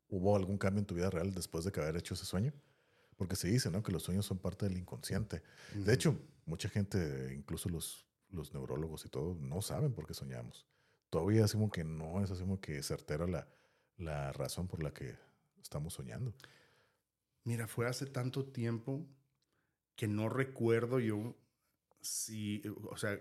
[0.08, 2.52] ¿Hubo algún cambio en tu vida real después de que haber hecho ese sueño?
[3.16, 3.82] Porque se dice, ¿no?
[3.82, 5.42] Que los sueños son parte del inconsciente.
[5.74, 10.66] De hecho, mucha gente, incluso los, los neurólogos y todo, no saben por qué soñamos.
[11.10, 13.48] Todavía como que no es así como que certera la,
[13.96, 15.16] la razón por la que
[15.60, 16.32] estamos soñando.
[17.44, 19.06] Mira, fue hace tanto tiempo
[19.96, 21.34] que no recuerdo yo
[22.00, 23.18] si, o sea,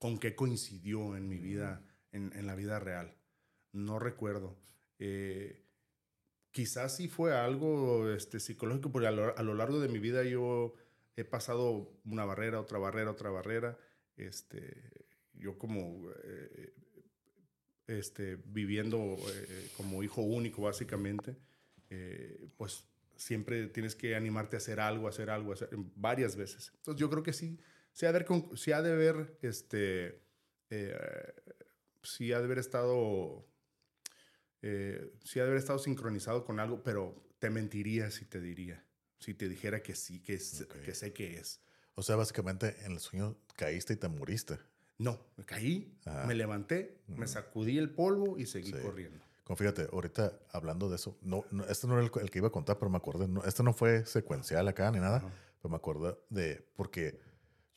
[0.00, 3.14] con qué coincidió en mi vida, en, en la vida real.
[3.72, 4.58] No recuerdo.
[4.98, 5.62] Eh,
[6.50, 10.74] quizás sí fue algo este, psicológico, porque a lo, largo de mi vida yo
[11.16, 13.78] he pasado una barrera, otra barrera, otra barrera.
[14.16, 16.72] Este, yo como eh,
[17.86, 21.36] este, viviendo eh, como hijo único básicamente,
[22.56, 22.84] pues
[23.16, 26.72] siempre tienes que animarte a hacer algo, hacer algo, hacer, varias veces.
[26.76, 27.58] Entonces yo creo que sí,
[27.92, 30.20] sí ha de haber, sí ha de haber, este,
[32.02, 33.46] sí ha de haber estado
[34.62, 38.84] eh, sí ha de haber estado sincronizado con algo, pero te mentiría si te diría,
[39.18, 40.38] si te dijera que sí, que,
[40.84, 41.60] que sé que es.
[41.94, 44.58] O sea, básicamente en el sueño caíste y te moriste.
[44.98, 49.18] No, me caí, me levanté, me sacudí el polvo y seguí corriendo.
[49.56, 52.78] fíjate, ahorita hablando de eso, no, no este no era el, que iba a contar,
[52.78, 55.20] pero me acordé, no, este no fue secuencial acá ni nada,
[55.62, 57.18] pero me acordé de, porque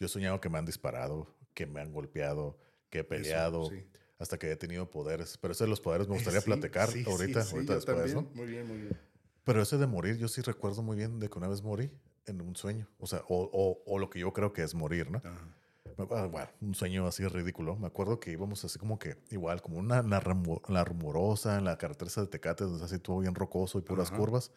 [0.03, 2.57] yo he soñado que me han disparado, que me han golpeado,
[2.89, 3.69] que he peleado.
[3.69, 3.87] sí
[4.23, 5.37] hasta que haya tenido poderes.
[5.37, 8.23] Pero ese de los poderes me gustaría platicar ahorita, ahorita después, ¿no?
[8.33, 8.97] Muy bien, muy bien.
[9.43, 11.91] Pero ese de morir, yo sí recuerdo muy bien de que una vez morí
[12.25, 12.87] en un sueño.
[12.99, 15.21] O sea, o, o, lo que yo creo que es morir, ¿no?
[15.97, 17.75] Bueno, un sueño así ridículo.
[17.75, 20.23] Me acuerdo que íbamos así como que, igual, como una, la,
[20.69, 24.51] la rumorosa en la carretera de Tecate, donde así todo bien rocoso y puras curvas.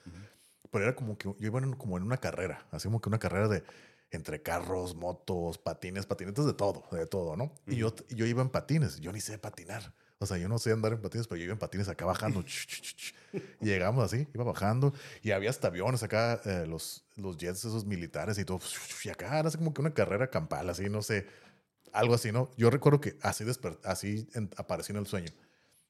[0.70, 3.48] Pero era como que yo iba como en una carrera, así como que una carrera
[3.48, 3.64] de
[4.10, 7.52] entre carros, motos, patines, patinetas de todo, de todo, ¿no?
[7.66, 9.92] Y yo, yo iba en patines, yo ni sé patinar.
[10.18, 12.42] O sea, yo no sé andar en patines, pero yo iba en patines acá bajando.
[13.60, 14.94] y llegamos así, iba bajando.
[15.22, 18.60] Y había hasta aviones acá, eh, los, los jets esos militares y todo.
[19.04, 21.26] Y acá era así como que una carrera campal, así, no sé.
[21.92, 22.50] Algo así, ¿no?
[22.56, 23.44] Yo recuerdo que así,
[23.84, 25.32] así apareció en el sueño.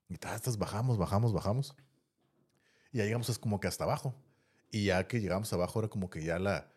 [0.09, 1.77] Y estas bajamos, bajamos, bajamos.
[2.93, 4.15] Y ya llegamos es como que hasta abajo.
[4.71, 6.69] Y ya que llegamos abajo era como que ya la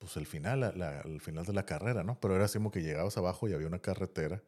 [0.00, 2.18] pues el final, la, el final de la carrera, ¿no?
[2.20, 4.42] Pero era así como que llegabas abajo y había una carretera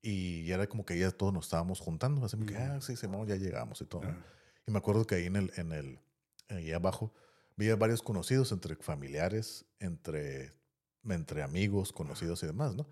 [0.00, 2.94] y era como que ya todos nos estábamos juntando, así como que, ah, sí,
[3.26, 4.02] ya llegamos y todo.
[4.66, 5.98] Y me acuerdo que ahí en el, en el,
[6.48, 7.12] ahí abajo,
[7.56, 10.54] vi varios conocidos entre familiares, entre,
[11.04, 12.88] entre amigos, conocidos y demás, ¿no?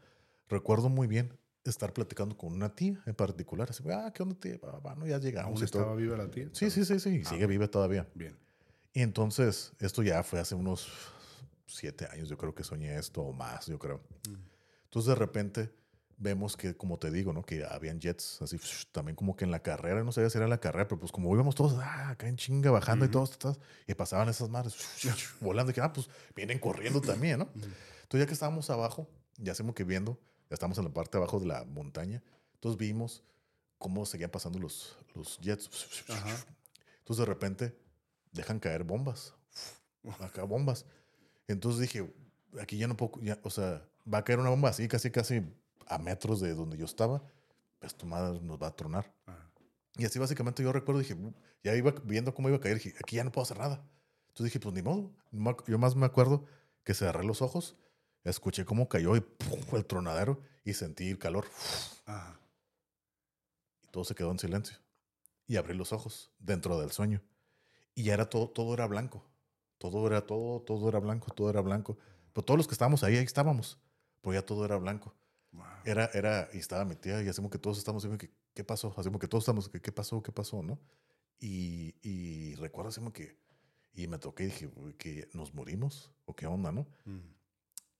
[0.49, 1.33] Recuerdo muy bien
[1.65, 4.59] estar platicando con una tía en particular, así, ah, ¿qué onda tía?
[4.83, 5.63] Bueno, ya llegamos.
[5.63, 6.51] estaba viva la tía?
[6.53, 8.07] Sí, sí, sí, sí, ah, sigue viva todavía.
[8.15, 8.37] Bien.
[8.93, 10.89] Y entonces, esto ya fue hace unos
[11.67, 14.01] siete años, yo creo que soñé esto o más, yo creo.
[14.29, 14.35] Mm.
[14.85, 15.73] Entonces de repente
[16.19, 17.43] vemos que, como te digo, ¿no?
[17.45, 18.59] Que habían jets, así,
[18.93, 21.33] también como que en la carrera, no sabía si era la carrera, pero pues como
[21.35, 23.39] íbamos todos, ah, acá en chinga, bajando y todos,
[23.87, 24.75] y pasaban esas madres,
[25.41, 27.49] volando, y que, ah, pues vienen corriendo también, ¿no?
[27.55, 31.23] Entonces ya que estábamos abajo, ya hacemos que viendo, ya estamos en la parte de
[31.23, 32.23] abajo de la montaña,
[32.55, 33.23] entonces vimos
[33.79, 35.69] cómo seguían pasando los, los jets.
[36.99, 37.79] Entonces de repente
[38.33, 39.35] dejan caer bombas,
[40.21, 40.87] acá bombas.
[41.49, 42.13] Entonces dije,
[42.61, 45.43] aquí ya no puedo, o sea, va a caer una bomba así, casi, casi
[45.87, 47.23] a metros de donde yo estaba,
[47.79, 49.13] pues tu madre nos va a tronar.
[49.97, 51.17] Y así básicamente yo recuerdo, dije,
[51.63, 53.83] ya iba viendo cómo iba a caer, dije, aquí ya no puedo hacer nada.
[54.29, 55.11] Entonces dije, pues ni modo.
[55.67, 56.45] Yo más me acuerdo
[56.85, 57.77] que cerré los ojos,
[58.25, 59.25] escuché cómo cayó y
[59.73, 61.47] el tronadero y sentí el calor.
[63.83, 64.77] Y todo se quedó en silencio.
[65.47, 67.23] Y abrí los ojos dentro del sueño.
[67.95, 69.25] Y ya era todo, todo era blanco.
[69.79, 71.99] Todo era todo, todo era blanco, todo era blanco.
[72.33, 73.79] Pero todos los que estábamos ahí, ahí estábamos.
[74.21, 75.15] Pero ya todo era blanco.
[75.85, 78.93] Era, era, y estaba mi tía, y hacemos que todos estamos, que, ¿qué pasó?
[78.97, 80.23] Hacemos que todos estamos, ¿qué, pasó?
[80.23, 80.63] ¿Qué pasó?
[80.63, 80.81] ¿No?
[81.39, 83.39] Y, y recuerdo, hacemos que,
[83.95, 86.87] y me toqué y dije, que nos morimos, o qué onda, ¿no?
[87.05, 87.21] Mm.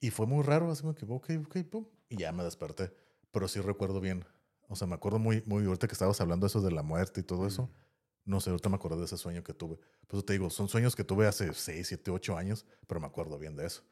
[0.01, 2.93] Y fue muy raro, hacemos que, ok, ok, pum, y ya me desperté.
[3.31, 4.25] Pero sí recuerdo bien,
[4.67, 7.23] o sea, me acuerdo muy, muy, ahorita que estabas hablando eso de la muerte y
[7.23, 7.71] todo eso,
[8.27, 9.77] no sé, ahorita me acuerdo de ese sueño que tuve.
[10.05, 13.07] Por eso te digo, son sueños que tuve hace 6, 7, 8 años, pero me
[13.07, 13.83] acuerdo bien de eso.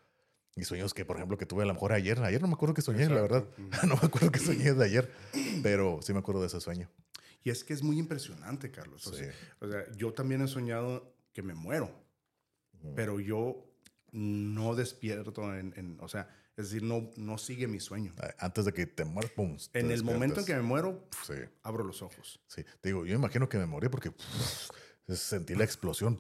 [0.58, 2.22] Y sueños que, por ejemplo, que tuve a lo mejor ayer.
[2.22, 3.46] Ayer no me acuerdo que soñé, la verdad.
[3.88, 5.10] no me acuerdo que soñé de ayer,
[5.64, 6.90] pero sí me acuerdo de ese sueño.
[7.44, 9.08] Y es que es muy impresionante, Carlos.
[9.08, 11.90] O, sea, yo también he soñado que me muero,
[12.94, 13.66] pero yo
[14.12, 18.14] no despierto en, en, o sea, es decir, no, no sigue mi sueño.
[18.40, 19.58] Antes de que te mueras, pum.
[19.74, 21.08] en el momento en que me muero,
[21.64, 22.40] abro los ojos.
[22.48, 24.12] Sí, te digo, yo imagino que me morí porque
[25.08, 26.18] sentí la explosión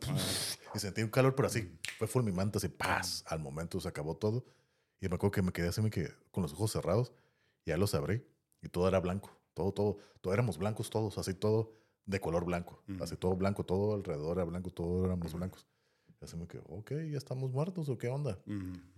[0.73, 3.23] y sentí un calor, pero así fue fulminante, así, paz.
[3.27, 4.45] Al momento se acabó todo.
[4.99, 7.13] Y me acuerdo que me quedé así que, con los ojos cerrados,
[7.65, 8.25] ya los abrí
[8.61, 9.31] y todo era blanco.
[9.53, 11.71] Todo, todo, todo éramos blancos todos, así todo
[12.05, 12.83] de color blanco.
[12.99, 15.65] Así todo blanco, todo alrededor era blanco, todos éramos blancos.
[16.25, 18.39] Así me quedé, ok, ya estamos muertos o qué onda.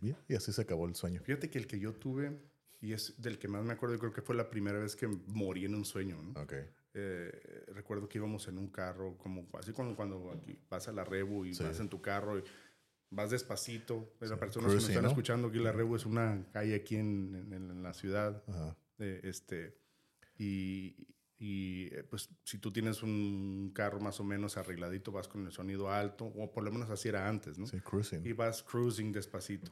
[0.02, 1.22] Bien, y así se acabó el sueño.
[1.24, 2.40] Fíjate que el que yo tuve,
[2.82, 5.66] y es del que más me acuerdo, creo que fue la primera vez que morí
[5.66, 6.22] en un sueño.
[6.22, 6.42] ¿no?
[6.42, 6.66] Okay.
[6.94, 11.04] Eh, recuerdo que íbamos en un carro, como así como cuando aquí vas a la
[11.04, 12.44] Rebu y vas en tu carro y
[13.10, 14.16] vas despacito.
[14.20, 17.84] Las personas que nos están escuchando aquí, la Rebu es una calle aquí en, en,
[17.84, 18.42] la ciudad.
[19.00, 19.78] Eh, este,
[20.38, 20.96] y
[21.40, 25.52] y eh, pues si tú tienes un carro más o menos arregladito, vas con el
[25.52, 27.68] sonido alto, o por lo menos así era antes, ¿no?
[27.68, 28.26] Sí, cruising.
[28.26, 29.72] Y vas cruising despacito.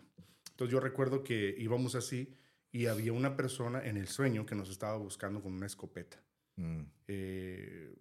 [0.52, 2.36] Entonces yo recuerdo que íbamos así
[2.72, 6.22] y había una persona en el sueño que nos estaba buscando con una escopeta.
[6.58, 7.96] Mm, Eh,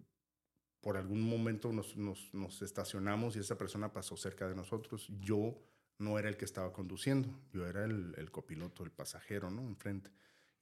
[0.81, 5.07] por algún momento nos, nos- nos estacionamos y esa persona pasó cerca de nosotros.
[5.19, 5.59] Yo
[5.97, 9.61] no era el que estaba conduciendo, yo era el, el copiloto, el pasajero, ¿no?
[9.67, 10.11] Enfrente.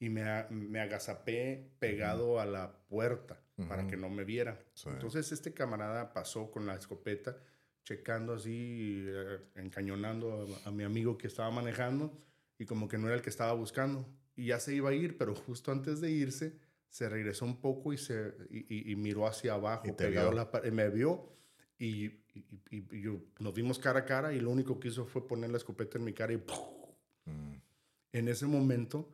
[0.03, 3.39] Y me, me agazapé pegado a la puerta
[3.69, 3.91] para Ujú.
[3.91, 4.59] que no me viera.
[4.73, 4.89] Sí.
[4.89, 7.37] Entonces este camarada pasó con la escopeta,
[7.85, 12.11] checando así, eh, encañonando a, a mi amigo que estaba manejando
[12.57, 14.05] y como que no era el que estaba buscando.
[14.35, 16.57] Y ya se iba a ir, pero justo antes de irse,
[16.89, 20.49] se regresó un poco y, se, y, y- y miró hacia abajo, Y pegado la
[20.71, 21.29] me vio
[21.79, 22.19] y,
[23.01, 25.97] yo, nos vimos cara a cara y lo único que hizo fue poner la escopeta
[25.97, 26.57] en mi cara y ¡pum!
[27.25, 27.53] mm,
[28.13, 29.09] en ese momento,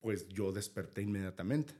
[0.00, 1.74] pues yo desperté inmediatamente.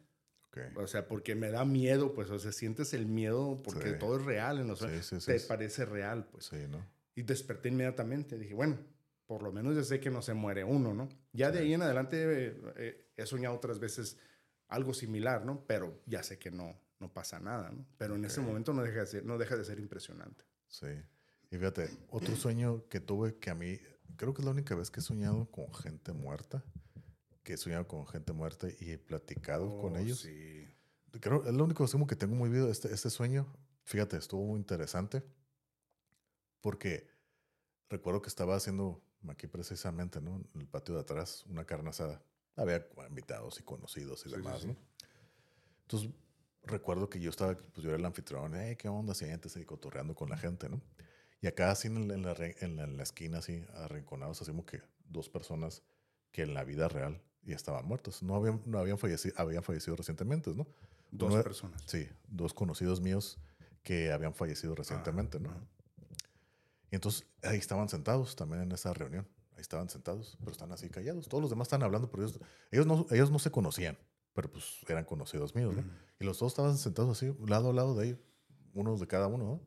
[0.48, 0.58] ok.
[0.78, 3.98] O sea, porque me da miedo, pues, o sea, sientes el miedo porque Sí.
[3.98, 5.06] todo es real en los sueños.
[5.06, 6.46] sí, sí, Te parece real, pues.
[6.46, 6.84] Sí, ¿no?
[7.14, 8.38] Y desperté inmediatamente.
[8.38, 8.78] Dije, bueno,
[9.26, 11.08] por lo menos ya sé que no se muere uno, ¿no?
[11.32, 12.16] Ya de ahí en adelante
[12.48, 14.16] eh, eh, he soñado otras veces
[14.68, 15.64] algo similar, ¿no?
[15.66, 17.86] Pero ya sé que no, no pasa nada, ¿no?
[17.96, 20.44] Pero en ese momento no deja, de ser, no deja de ser impresionante.
[20.66, 20.86] Sí.
[21.52, 23.78] Y fíjate, otro sueño que tuve que a mí,
[24.16, 26.64] creo que es la única vez que he soñado con gente muerta,
[27.42, 30.20] que he soñado con gente muerta y he platicado con Oh, ellos.
[30.20, 30.68] Sí.
[31.20, 33.46] Creo, es lo único que tengo muy vivo este, este sueño.
[33.84, 35.22] Fíjate, estuvo muy interesante
[36.60, 37.08] porque
[37.88, 40.36] recuerdo que estaba haciendo aquí precisamente, ¿no?
[40.54, 42.22] En el patio de atrás, una carne asada.
[42.56, 44.66] Había invitados y conocidos y Sí, sí, demás, sí.
[44.68, 44.76] ¿no?
[45.82, 46.10] Entonces,
[46.62, 49.14] recuerdo que yo estaba, pues yo era el anfitrión, hey, ¿qué onda?
[49.14, 50.80] Siéntese y cotorreando con la gente, ¿no?
[51.40, 54.42] Y acá, así en la, en la re- en la- en la esquina, así, arrinconados,
[54.42, 55.82] así como que dos personas
[56.32, 58.22] que en la vida real ya estaban muertos.
[58.22, 60.66] No habían, no habían, fallecido, habían fallecido recientemente, ¿no?
[61.10, 61.82] Dos Uno- personas.
[61.86, 63.38] Sí, dos conocidos míos
[63.82, 65.50] que habían fallecido recientemente, ¿no?
[65.50, 65.60] ajá.
[66.90, 69.26] Y entonces ahí estaban sentados también en esa reunión.
[69.54, 71.28] Ahí estaban sentados, pero están así callados.
[71.28, 73.96] Todos los demás están hablando, pero ellos, ellos, no, ellos no se conocían,
[74.34, 75.84] pero pues eran conocidos míos, ¿no?
[76.18, 78.18] Y los dos estaban sentados así, lado a lado de ellos,
[78.74, 79.60] unos de cada uno, ¿no?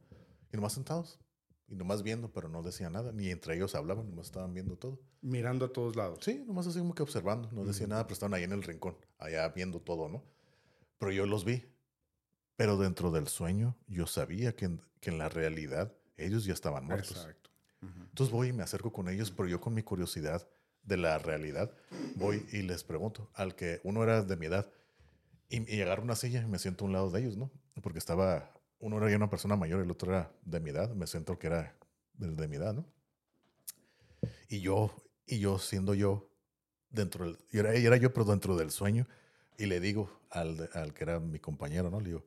[0.51, 1.19] Y nomás sentados.
[1.67, 4.99] Y nomás viendo, pero no decían nada, ni entre ellos hablaban, nomás estaban viendo todo.
[5.21, 6.19] Mirando a todos lados.
[6.21, 8.97] Sí, nomás así como que observando, no decían nada, pero estaban ahí en el rincón,
[9.17, 10.23] allá viendo todo, ¿no?
[10.99, 11.65] Pero yo los vi.
[12.55, 16.85] Pero dentro del sueño, yo sabía que en, que en la realidad ellos ya estaban
[16.85, 17.17] muertos.
[17.17, 17.49] Exacto.
[17.81, 18.03] Ujú.
[18.03, 20.47] Entonces voy y me acerco con ellos, pero yo con mi curiosidad
[20.83, 21.71] de la realidad,
[22.15, 24.69] voy y les pregunto, al que uno era de mi edad,
[25.49, 27.51] y, y agarro una silla y me siento a un lado de ellos, ¿no?
[27.81, 28.52] Porque estaba,
[28.83, 31.47] uno era ya una persona mayor, el otro era de mi edad, me siento que
[31.47, 31.73] era
[32.15, 32.85] de, mi edad, ¿no?
[34.49, 34.93] Y yo,
[35.25, 36.29] y yo siendo yo,
[36.89, 39.07] dentro del, y era, y era yo, pero dentro del sueño,
[39.57, 42.01] y le digo al, al que era mi compañero, ¿no?
[42.01, 42.25] Le digo,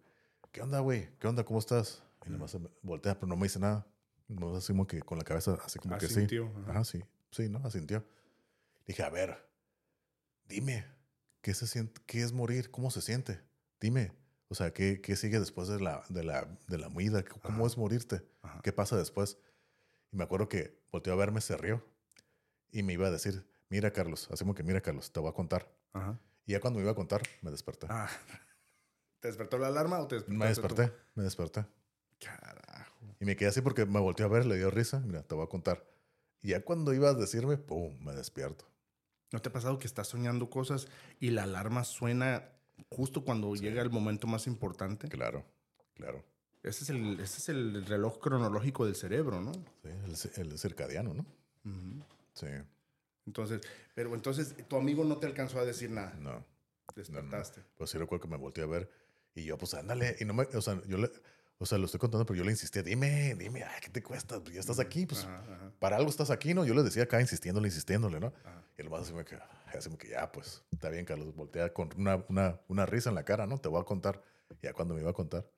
[0.50, 1.10] ¿qué onda, güey?
[1.18, 1.44] ¿Qué onda?
[1.44, 2.02] ¿Cómo estás?
[2.24, 3.86] Y nomás se voltea, pero no me dice nada.
[4.26, 6.14] No así como que con la cabeza, así como que sí.
[6.14, 6.70] Asintió, ajá.
[6.70, 7.04] Ajá, sí.
[7.30, 7.58] Sí, ¿no?
[7.64, 8.02] Asintió.
[8.86, 9.36] Dije, a ver,
[10.48, 10.86] dime,
[11.42, 12.00] ¿qué se siente?
[12.06, 12.70] ¿Qué es morir?
[12.70, 13.40] ¿Cómo se siente?
[13.78, 14.10] Dime.
[14.48, 17.24] O sea, ¿qué, qué sigue después de la, de la, de la muida?
[17.24, 17.66] ¿Cómo Ajá.
[17.66, 18.22] es morirte?
[18.42, 18.60] Ajá.
[18.62, 19.38] ¿Qué pasa después?
[20.12, 21.84] Y me acuerdo que volteó a verme, se rió
[22.70, 25.68] y me iba a decir, mira, Carlos, hacemos que, mira, Carlos, te voy a contar.
[25.92, 26.20] Ajá.
[26.44, 27.86] Y ya cuando me iba a contar, me desperté.
[27.90, 28.08] Ah.
[29.20, 30.60] ¿Te despertó la alarma o te despertaste me tú?
[30.76, 31.66] desperté, me desperté.
[32.20, 33.16] Carajo.
[33.18, 35.00] Y me quedé así porque me volteó a ver, le dio risa.
[35.00, 35.84] Mira, te voy a contar.
[36.40, 38.64] Y ya cuando iba a decirme, pum, me despierto.
[39.32, 40.86] ¿No te ha pasado que estás soñando cosas
[41.18, 42.52] y la alarma suena
[42.90, 45.08] justo cuando llega el momento más importante?
[45.08, 45.44] Claro,
[45.94, 46.24] claro.
[46.62, 49.52] Ese es el, ese es el reloj cronológico del cerebro, ¿no?
[49.52, 51.24] Sí, el, el circadiano, ¿no?
[52.34, 52.46] Sí,
[53.26, 53.60] Entonces,
[53.94, 56.14] pero entonces tu amigo no te alcanzó a decir nada.
[56.18, 56.44] no.
[56.94, 57.62] Despertaste.
[57.76, 58.90] Pero sí recuerdo que me volteé a ver
[59.34, 60.16] y yo, pues ándale.
[60.20, 61.10] Y no me, o sea, yo le,
[61.58, 64.40] o sea, lo estoy contando, pero yo le insistí, dime, dime, ay, ¿qué te cuesta?
[64.40, 66.64] Pues ya estás aquí, pues Ajá, ajá, para algo estás aquí, ¿no?
[66.64, 68.32] Yo le decía acá insistiéndole, insistiéndole, ¿no?
[68.44, 68.62] ajá.
[68.78, 69.36] Y el más así me que,
[69.66, 73.14] así me que ya, pues, está bien, Carlos, voltea con una, una, una risa en
[73.16, 73.58] la cara, ¿no?
[73.58, 74.22] Te voy a contar.
[74.62, 75.48] Ya cuando me iba a contar,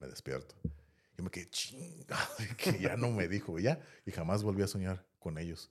[0.00, 0.54] me despierto.
[1.18, 2.16] Y me quedé chinga,
[2.56, 3.80] que ya no me dijo, ya.
[4.06, 5.70] Y jamás volví a soñar con ellos.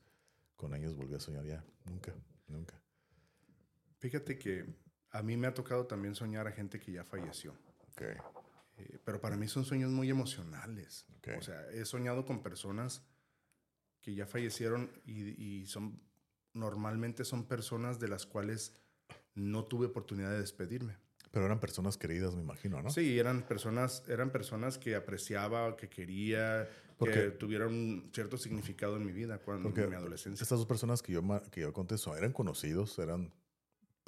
[0.55, 1.63] Con ellos volví a soñar ya.
[1.85, 2.13] Nunca,
[2.47, 2.79] nunca.
[3.99, 4.65] Fíjate que
[5.11, 7.53] a mí me ha tocado también soñar a gente que ya falleció.
[7.91, 8.01] Ok,
[8.79, 11.05] Eh, pero para mí son sueños muy emocionales.
[11.17, 11.29] Ok.
[11.39, 13.03] O sea, he soñado con personas
[14.01, 15.99] que ya fallecieron y, y son
[16.57, 18.73] normalmente son personas de las cuales
[19.35, 20.97] no tuve oportunidad de despedirme.
[21.31, 22.89] Pero eran personas queridas, me imagino, ¿no?
[22.89, 26.67] Sí, eran personas, eran personas que apreciaba, que quería,
[26.97, 30.41] Porque- que tuvieron cierto significado en mi vida, cuando en mi adolescencia.
[30.41, 33.33] Estas dos personas que yo, que yo conté son- eran conocidos, eran,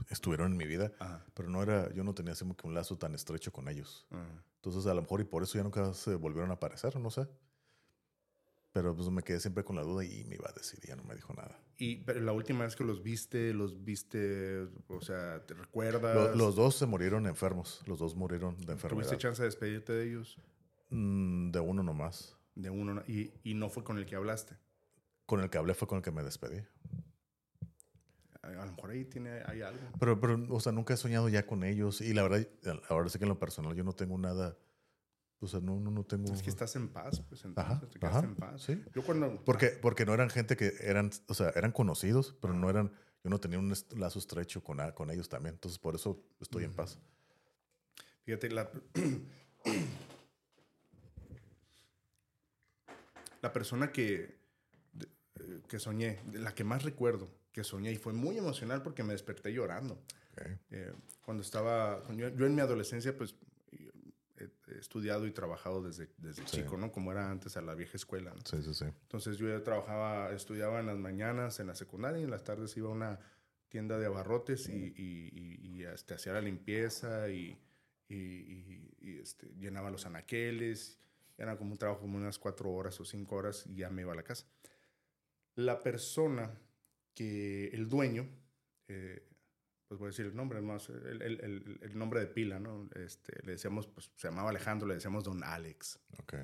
[0.10, 1.26] estuvieron en mi vida, Ajá.
[1.34, 4.08] pero no era, yo no tenía así como que un lazo tan estrecho con ellos.
[4.10, 4.44] Ajá.
[4.56, 7.28] Entonces, a lo mejor y por eso ya nunca se volvieron a aparecer, no sé.
[8.72, 11.04] Pero pues me quedé siempre con la duda y me iba a decir, ya no
[11.04, 11.60] me dijo nada.
[11.78, 16.16] Y pero la última vez que los viste, los viste, o sea, ¿te recuerdas?
[16.16, 19.08] Lo- los dos se murieron enfermos, los dos murieron de enfermedad.
[19.08, 20.38] ¿Tuviste chance de despedirte de ellos?
[20.90, 22.36] Mm, de uno nomás.
[22.56, 23.04] De uno, ¿no?
[23.08, 24.56] y, y no fue con el que hablaste.
[25.26, 26.62] Con el que hablé fue con el que me despedí.
[28.42, 29.80] A, a lo mejor ahí tiene, hay algo.
[30.00, 32.02] Pero, pero, o sea, nunca he soñado ya con ellos.
[32.02, 32.48] Y la verdad,
[32.90, 34.58] ahora sí que en lo personal yo no tengo nada.
[35.42, 36.34] O sea, no, no, no tengo.
[36.34, 38.62] Es que estás en paz, pues entonces Ajá, te ajá, en paz.
[38.62, 38.84] sí.
[38.94, 39.42] Yo cuando...
[39.46, 42.92] Porque, porque no eran gente que eran, o sea, eran conocidos, pero no eran,
[43.24, 45.56] yo no tenía un lazo estrecho con, con ellos también.
[45.56, 47.00] Entonces, por eso estoy en paz.
[48.24, 48.70] Fíjate, la,
[53.42, 54.38] la persona que,
[55.40, 59.14] eh, que soñé, la que más recuerdo que soñé, y fue muy emocional porque me
[59.14, 60.04] desperté llorando.
[60.34, 60.42] Ok.
[60.72, 60.92] Eh,
[61.24, 63.36] cuando estaba, yo, yo en mi adolescencia, pues
[64.78, 66.58] estudiado y trabajado desde, desde Sí.
[66.62, 66.92] chico, ¿no?
[66.92, 68.42] Como era antes a la vieja escuela, ¿no?
[68.46, 68.86] Sí, sí, sí.
[68.86, 72.76] Entonces yo ya trabajaba, estudiaba en las mañanas en la secundaria y en las tardes
[72.78, 73.20] iba a una
[73.70, 77.58] tienda de abarrotes y, y, y- y, este, hacía la limpieza y,
[78.10, 80.98] este, llenaba los anaqueles.
[81.38, 84.12] Era como un trabajo como unas cuatro horas o cinco horas y ya me iba
[84.14, 84.46] a la casa.
[85.56, 86.52] La persona
[87.14, 88.28] que, el dueño,
[88.88, 89.26] eh,
[89.90, 92.88] pues voy a decir el nombre, más el, el- el- el nombre de pila, ¿no?
[92.96, 96.36] Este, le decíamos, pues se llamaba Alejandro, le decíamos don Alex Ok.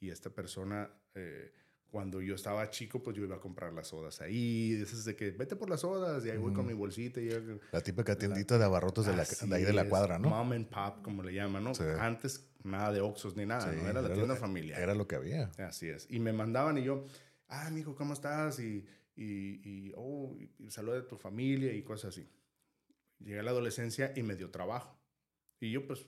[0.00, 1.52] y esta persona, eh,
[1.86, 4.74] cuando yo estaba chico, pues yo iba a comprar las sodas ahí.
[4.74, 7.20] Dices de que vete por las sodas y ahí voy con mi bolsita.
[7.20, 10.28] Y yo- La típica tiendita de abarrotes de, la, de ahí de la cuadra, ¿no?
[10.28, 11.74] Mom and pop, como le llaman, ¿no?
[11.74, 11.82] Sí.
[11.98, 13.88] Antes nada de Oxxos ni nada, Sí, ¿no?
[13.88, 14.80] Era la lo- tienda familiar.
[14.80, 15.50] Era lo que había.
[15.58, 16.06] Así es.
[16.10, 17.06] Y me mandaban y yo,
[17.48, 18.60] ah, amigo, ¿cómo estás?
[18.60, 18.84] Y,
[19.16, 22.28] y, y, oh, y, y saluda a tu familia y cosas así.
[23.20, 24.98] Llegué a la adolescencia y me dio trabajo.
[25.60, 26.06] Y yo, pues,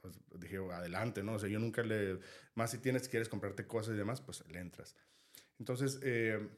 [0.00, 1.34] pues dije, adelante, ¿no?
[1.34, 2.18] O sea, yo nunca le...
[2.54, 4.96] Más si tienes, quieres comprarte cosas y demás, pues le entras.
[5.58, 6.48] Entonces, eh,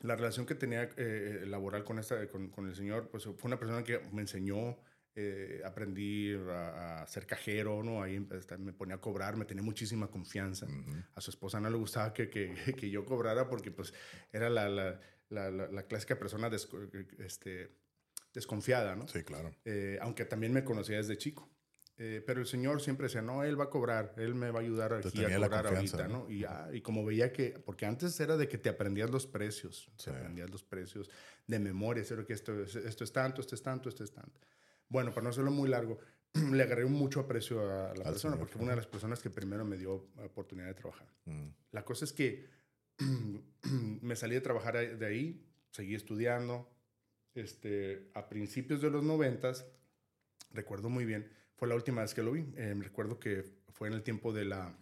[0.00, 3.58] la relación que tenía eh, laboral con, esta, con, con el señor, pues fue una
[3.58, 4.78] persona que me enseñó,
[5.14, 8.02] eh, aprendí a, a ser cajero, ¿no?
[8.02, 10.66] Ahí este, me ponía a cobrar, me tenía muchísima confianza.
[10.66, 10.92] Ujú.
[11.14, 13.92] A su esposa no le gustaba que, que, que yo cobrara porque pues
[14.32, 17.70] era la, la, la, la- clásica persona desco- este,
[18.36, 19.08] desconfiada, ¿no?
[19.08, 19.50] Sí, claro.
[19.64, 21.48] Eh, aunque también me conocía desde chico.
[21.98, 24.62] Eh, pero el señor siempre decía, no, él va a cobrar, él me va a
[24.62, 26.26] ayudar aquí a cobrar ahorita, ¿no?
[26.28, 26.74] ¿no?
[26.74, 30.10] Y, como veía que, porque antes era de que te aprendías los precios, Sí.
[30.10, 31.08] te aprendías los precios
[31.46, 34.38] de memoria, era que esto, es- esto es tanto, esto es tanto, esto es tanto.
[34.90, 35.98] Bueno, para no hacerlo muy largo,
[36.52, 39.30] le agarré mucho aprecio a la persona, señor, porque fue una de las personas que
[39.30, 41.08] primero me dio oportunidad de trabajar.
[41.24, 41.48] Mm.
[41.72, 42.46] La cosa es que
[44.02, 46.70] me salí de trabajar de ahí, seguí estudiando.
[47.36, 49.66] Este, a principios de los noventas,
[50.52, 52.46] recuerdo muy bien, fue la última vez que lo vi.
[52.56, 54.74] Eh, recuerdo que fue en el tiempo de la,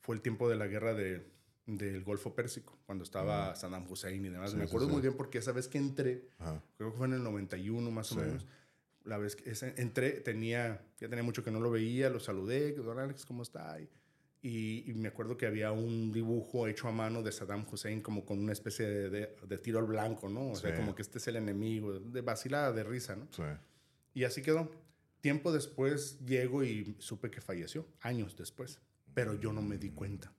[0.00, 1.24] fue el tiempo de la guerra de,
[1.66, 4.50] del Golfo Pérsico, cuando estaba Saddam Hussein y demás.
[4.50, 4.92] Sí, Me sí, acuerdo sí.
[4.92, 6.62] muy bien porque esa vez que entré, Ajá.
[6.76, 8.20] creo que fue en el 91 más o Sí.
[8.22, 8.46] menos.
[9.04, 12.98] La vez que entré, tenía, ya tenía mucho que no lo veía, lo saludé, don
[12.98, 13.80] Alex, ¿cómo está?
[13.80, 13.88] Y,
[14.42, 18.24] y, y me acuerdo que había un dibujo hecho a mano de Saddam Hussein como
[18.24, 20.52] con una especie de, de- de tiro al blanco, ¿no?
[20.52, 20.76] O sea, Sí.
[20.76, 23.28] como que este es el enemigo, de vacilada, de risa, ¿no?
[23.32, 23.42] Sí.
[24.14, 24.70] Y así quedó.
[25.20, 28.80] Tiempo después llego y supe que falleció, años después,
[29.12, 30.32] pero yo no me di cuenta.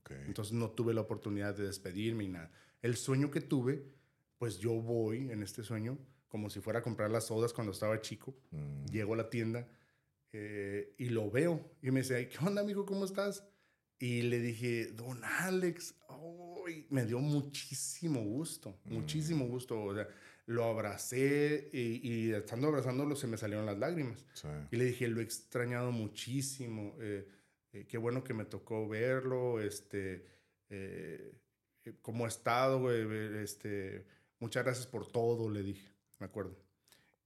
[0.00, 0.10] Ok.
[0.26, 2.50] Entonces no tuve la oportunidad de despedirme y nada.
[2.82, 3.84] El sueño que tuve,
[4.38, 5.96] pues yo voy en este sueño
[6.28, 8.34] como si fuera a comprar las sodas cuando estaba chico.
[8.50, 8.86] Mm.
[8.86, 9.68] Llego a la tienda
[10.36, 12.84] eh, y lo veo y me dice, "Ay, ¿qué onda, amigo?
[12.84, 13.44] ¿Cómo estás?
[14.00, 19.80] Y le dije, don Alex, ay, me dio muchísimo gusto, muchísimo gusto.
[19.80, 20.08] O sea,
[20.46, 24.26] lo abracé y, y estando abrazándolo se me salieron las lágrimas.
[24.34, 24.48] Sí.
[24.72, 26.96] Y le dije, lo he extrañado muchísimo.
[27.00, 27.28] eh,
[27.72, 29.60] eh, qué bueno que me tocó verlo.
[29.60, 30.26] Este,
[30.68, 31.32] eh,
[31.84, 32.92] eh, ¿Cómo ha estado?
[32.92, 34.04] Este,
[34.40, 36.56] muchas gracias por todo, le dije, me acuerdo.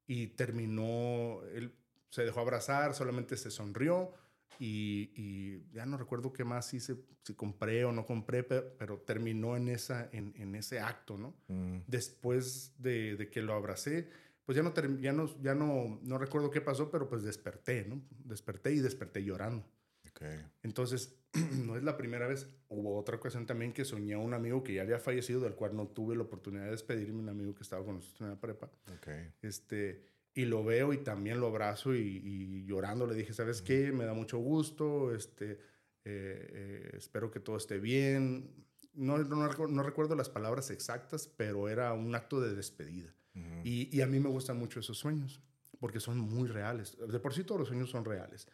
[0.07, 1.73] Y terminó, él
[2.11, 4.13] se dejó abrazar, solamente se sonrió.
[4.61, 8.99] Y, y ya no recuerdo qué más hice, si compré o no compré, pe- pero,
[8.99, 11.37] terminó en, esa, en, en ese acto, ¿no?
[11.49, 11.83] Mm.
[11.87, 14.09] después de, de que lo abracé,
[14.45, 18.01] pues ya no, ya, no, ya no, no recuerdo qué pasó, pero pues desperté, ¿no?
[18.25, 19.65] Desperté y desperté llorando.
[20.11, 20.23] Ok.
[20.63, 21.15] Entonces,
[21.67, 22.49] no es la primera vez.
[22.69, 25.77] Hubo otra ocasión también que soñé a un amigo que ya había fallecido, del cual
[25.77, 28.71] no tuve la oportunidad de despedirme, un amigo que estaba con nosotros en la prepa.
[28.97, 29.09] Ok.
[29.43, 30.03] Este,
[30.35, 33.93] y lo veo y también lo abrazo y, y llorando le dije, ¿sabes qué?
[33.93, 35.59] Me da mucho gusto, este,
[36.05, 38.65] eh, eh, espero que todo esté bien.
[38.95, 43.15] No, no, no recuerdo las palabras exactas, pero era un acto de despedida.
[43.63, 45.41] y, y, a mí me gustan mucho esos sueños,
[45.79, 46.97] porque son muy reales.
[46.97, 48.49] De por sí todos los sueños son reales,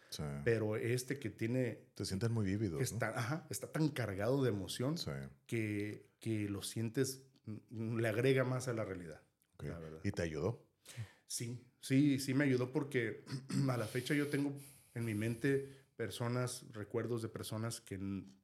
[0.44, 1.86] pero este que tiene...
[1.94, 2.82] Te sienten muy vívidos.
[2.82, 4.96] Está, ajá, está tan cargado de emoción
[5.46, 7.22] que, que lo sientes,
[7.70, 9.22] le agrega más a la realidad.
[10.02, 10.62] ¿Y te ayudó?
[11.26, 13.24] Sí, sí, sí me ayudó porque
[13.68, 14.52] a la fecha yo tengo
[14.94, 17.98] en mi mente personas, recuerdos de personas que,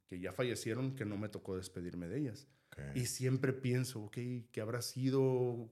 [0.07, 2.49] que ya fallecieron, que no me tocó despedirme de ellas.
[2.95, 4.17] Y siempre pienso, ok,
[4.51, 5.71] ¿qué habrá sido?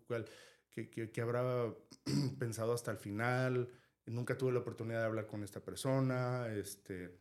[0.71, 1.73] ¿Qué, qué, qué habrá
[2.39, 3.71] pensado hasta el final?
[4.07, 6.49] Nunca tuve la oportunidad de hablar con esta persona.
[6.53, 7.19] Este,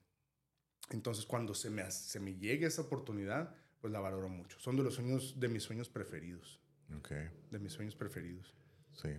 [0.89, 4.59] entonces, cuando se me, se me llegue esa oportunidad, pues la valoro mucho.
[4.59, 6.61] Son de los sueños, de mis sueños preferidos.
[6.97, 7.11] Ok.
[7.51, 8.55] De mis sueños preferidos.
[8.93, 9.09] Sí.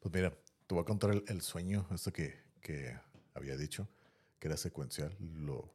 [0.00, 0.30] Pues mira,
[0.66, 2.98] te voy a contar el, el sueño, este que, que
[3.34, 3.88] había dicho
[4.38, 5.16] que era secuencial.
[5.18, 5.74] Lo,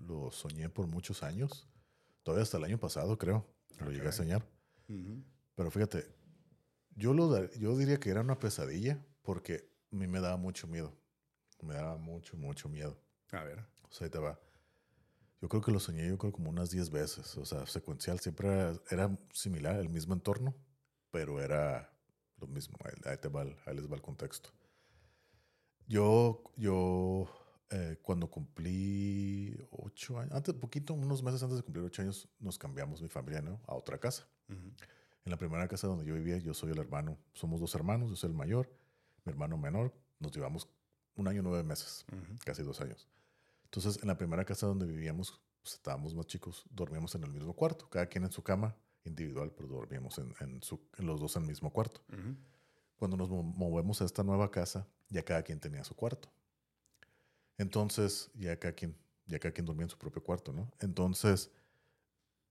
[0.00, 1.68] lo soñé por muchos años.
[2.22, 3.46] Todavía hasta el año pasado, creo.
[3.80, 4.44] Lo llegué a soñar.
[5.54, 6.06] Pero fíjate,
[6.96, 10.96] yo, lo, yo diría que era una pesadilla porque a mí me daba mucho miedo.
[11.62, 12.98] Me daba mucho, mucho miedo.
[13.32, 13.64] A ver.
[13.82, 14.40] O sea, ahí te va.
[15.40, 17.36] Yo creo que lo soñé, yo creo como unas 10 veces.
[17.36, 20.54] O sea, secuencial siempre era, era, similar, el mismo entorno,
[21.10, 21.92] pero era
[22.40, 22.76] lo mismo.
[23.04, 24.50] Ahí, te va, ahí les va el contexto.
[25.86, 27.28] Yo, yo
[27.70, 32.58] eh, cuando cumplí ocho años, antes, poquito, unos meses antes de cumplir ocho años, nos
[32.58, 33.60] cambiamos mi familia, ¿no?
[33.66, 34.26] A otra casa.
[34.48, 38.16] En la primera casa donde yo vivía, yo soy el hermano, somos dos hermanos, yo
[38.16, 38.70] soy el mayor,
[39.24, 40.68] mi hermano menor, nos llevamos
[41.16, 42.06] un año, nueve meses,
[42.44, 43.08] casi dos años.
[43.64, 47.52] Entonces, en la primera casa donde vivíamos, pues, estábamos más chicos, dormíamos en el mismo
[47.54, 48.74] cuarto, cada quien en su cama
[49.08, 52.00] individual, pero dormíamos en, en, su, en los dos en el mismo cuarto.
[52.96, 56.30] Cuando nos movemos a esta nueva casa, ya cada quien tenía su cuarto.
[57.56, 58.96] Entonces, ya cada quien,
[59.26, 60.70] ya cada quien dormía en su propio cuarto, ¿no?
[60.80, 61.50] Entonces,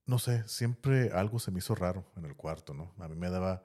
[0.06, 2.94] no sé, siempre algo se me hizo raro en el cuarto, ¿no?
[2.98, 3.62] A mí me daba,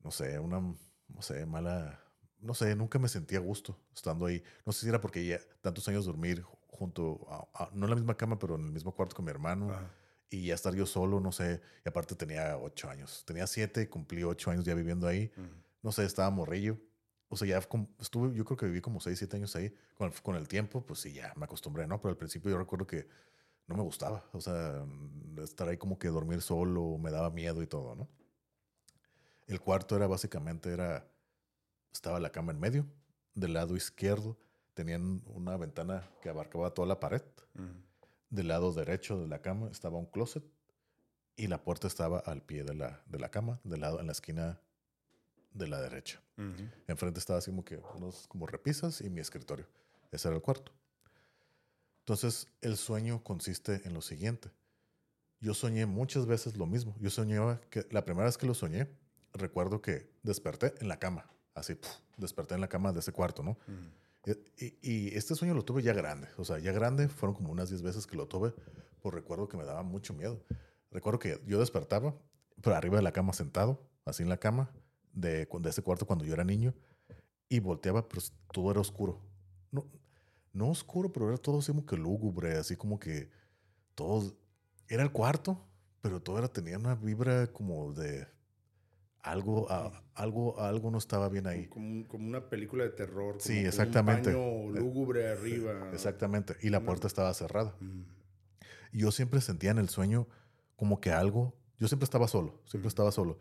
[0.00, 2.00] no sé, una, no sé, mala,
[2.40, 4.42] no sé, nunca me sentía a gusto estando ahí.
[4.66, 7.26] No sé si era porque ya tantos años dormir junto,
[7.72, 9.72] no en la misma cama, pero en el mismo cuarto con mi hermano.
[10.30, 11.60] Y ya estar yo solo, no sé.
[11.84, 13.24] Y aparte tenía ocho años.
[13.26, 15.32] Tenía siete, cumplí ocho años ya viviendo ahí.
[15.82, 16.78] No sé, estaba morrillo
[17.32, 17.58] o sea, ya
[18.00, 19.72] estuve, yo creo que viví como 6, 7 años ahí.
[19.94, 22.00] Con el, con el, tiempo, pues sí, ya me acostumbré, ¿no?
[22.00, 23.06] Pero al principio yo recuerdo que
[23.68, 24.28] no me gustaba.
[24.32, 24.84] O sea,
[25.40, 28.08] estar ahí como que dormir solo, me daba miedo y todo, ¿no?
[29.46, 31.08] El cuarto era básicamente, era,
[31.92, 32.86] estaba la cama en medio,
[33.34, 34.36] del lado izquierdo
[34.74, 37.22] tenían una ventana que abarcaba toda la pared.
[38.30, 40.44] Del lado derecho de la cama estaba un closet
[41.36, 44.12] y la puerta estaba al pie de la, de la cama, del lado, en la
[44.12, 44.60] esquina
[45.52, 46.22] de la derecha.
[46.86, 49.66] Enfrente estaba así como que unos como repisas y mi escritorio.
[50.12, 50.72] Ese era el cuarto.
[52.00, 54.50] Entonces, el sueño consiste en lo siguiente.
[55.40, 56.94] Yo soñé muchas veces lo mismo.
[57.00, 58.88] Yo soñaba que la primera vez que lo soñé,
[59.32, 61.30] recuerdo que desperté en la cama.
[61.54, 61.78] Así,
[62.16, 63.56] desperté en la cama de ese cuarto, ¿no?
[64.56, 66.28] Y, y, este sueño lo tuve ya grande.
[66.36, 68.54] O sea, ya grande, fueron como unas 10 veces que lo tuve,
[69.00, 70.44] por recuerdo que me daba mucho miedo.
[70.90, 72.14] Recuerdo que yo despertaba,
[72.60, 74.70] pero arriba de la cama sentado, así en la cama,
[75.12, 76.74] de, de ese cuarto cuando yo era niño
[77.48, 79.20] y volteaba, pero todo era oscuro.
[79.70, 79.84] No,
[80.52, 83.30] no oscuro, pero era todo así como que lúgubre, así como que
[83.94, 84.36] todo
[84.88, 85.66] era el cuarto,
[86.00, 88.26] pero todo era, tenía una vibra como de
[89.22, 89.68] algo,
[90.14, 91.66] algo, algo no estaba bien ahí.
[91.66, 93.36] Como, como una película de terror.
[93.38, 94.34] sí, exactamente.
[94.34, 95.90] un baño lúgubre arriba.
[95.92, 96.56] Exactamente.
[96.62, 97.74] Y la puerta estaba cerrada.
[98.92, 100.26] Y yo siempre sentía en el sueño
[100.76, 103.38] como que algo, yo siempre estaba solo, siempre estaba solo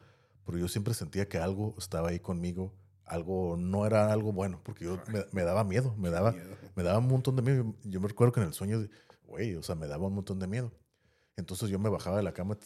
[0.49, 2.73] pero yo siempre sentía que algo estaba ahí conmigo,
[3.05, 4.99] algo no era algo bueno, porque yo
[5.31, 6.33] me, daba miedo, me daba,
[6.75, 7.75] me daba un montón de miedo.
[7.83, 8.87] Yo me recuerdo que en el sueño,
[9.27, 10.71] güey, o sea, me daba un montón de miedo.
[11.39, 12.57] Entonces yo me bajaba de la cama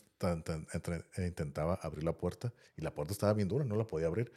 [1.15, 4.31] e intentaba abrir la puerta y la puerta estaba bien dura, no la podía abrir.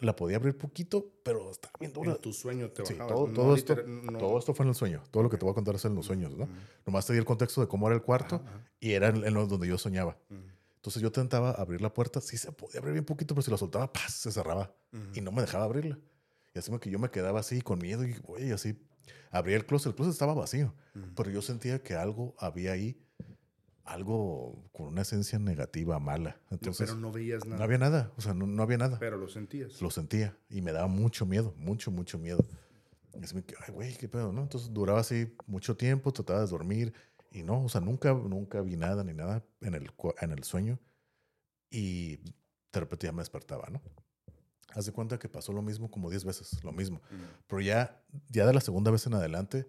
[0.00, 2.12] la podía abrir poquito, pero estaba bien dura.
[2.12, 3.76] En tu sueño te sí, todo, todo, esto,
[4.18, 5.02] todo esto fue en el sueño.
[5.10, 6.48] Todo lo que te voy a contar es en los sueños, ¿no?
[6.86, 8.42] Nomás te di el contexto de cómo era el cuarto
[8.80, 10.16] y era en, donde yo soñaba.
[10.76, 13.58] Entonces yo intentaba abrir la puerta, sí se podía abrir bien poquito, pero si la
[13.58, 14.14] soltaba, ¡paz!
[14.14, 14.74] se cerraba
[15.14, 15.98] y no me dejaba abrirla.
[16.54, 18.82] Y así que yo me quedaba así con miedo y, oye, así.
[19.30, 20.74] Abría el closet, el closet estaba vacío,
[21.14, 22.98] pero yo sentía que algo había ahí,
[23.88, 26.40] algo con una esencia negativa, mala.
[26.50, 27.58] Entonces, pero no veías nada.
[27.58, 28.98] No había nada, o sea, no, había nada.
[28.98, 29.80] Pero lo sentías.
[29.80, 32.44] Lo sentía y me daba mucho miedo, mucho, mucho miedo.
[33.18, 34.42] Y así me ay, güey, qué pedo, ¿no?
[34.42, 36.92] Entonces duraba así mucho tiempo, trataba de dormir
[37.30, 40.78] y no, o sea, nunca, nunca vi nada ni nada en el, en el sueño.
[41.70, 42.16] Y
[42.72, 43.82] de repente ya me despertaba, ¿no?
[44.74, 47.00] Haz de cuenta que pasó lo mismo como 10 veces, lo mismo.
[47.46, 49.66] Pero ya, ya de la segunda vez en adelante,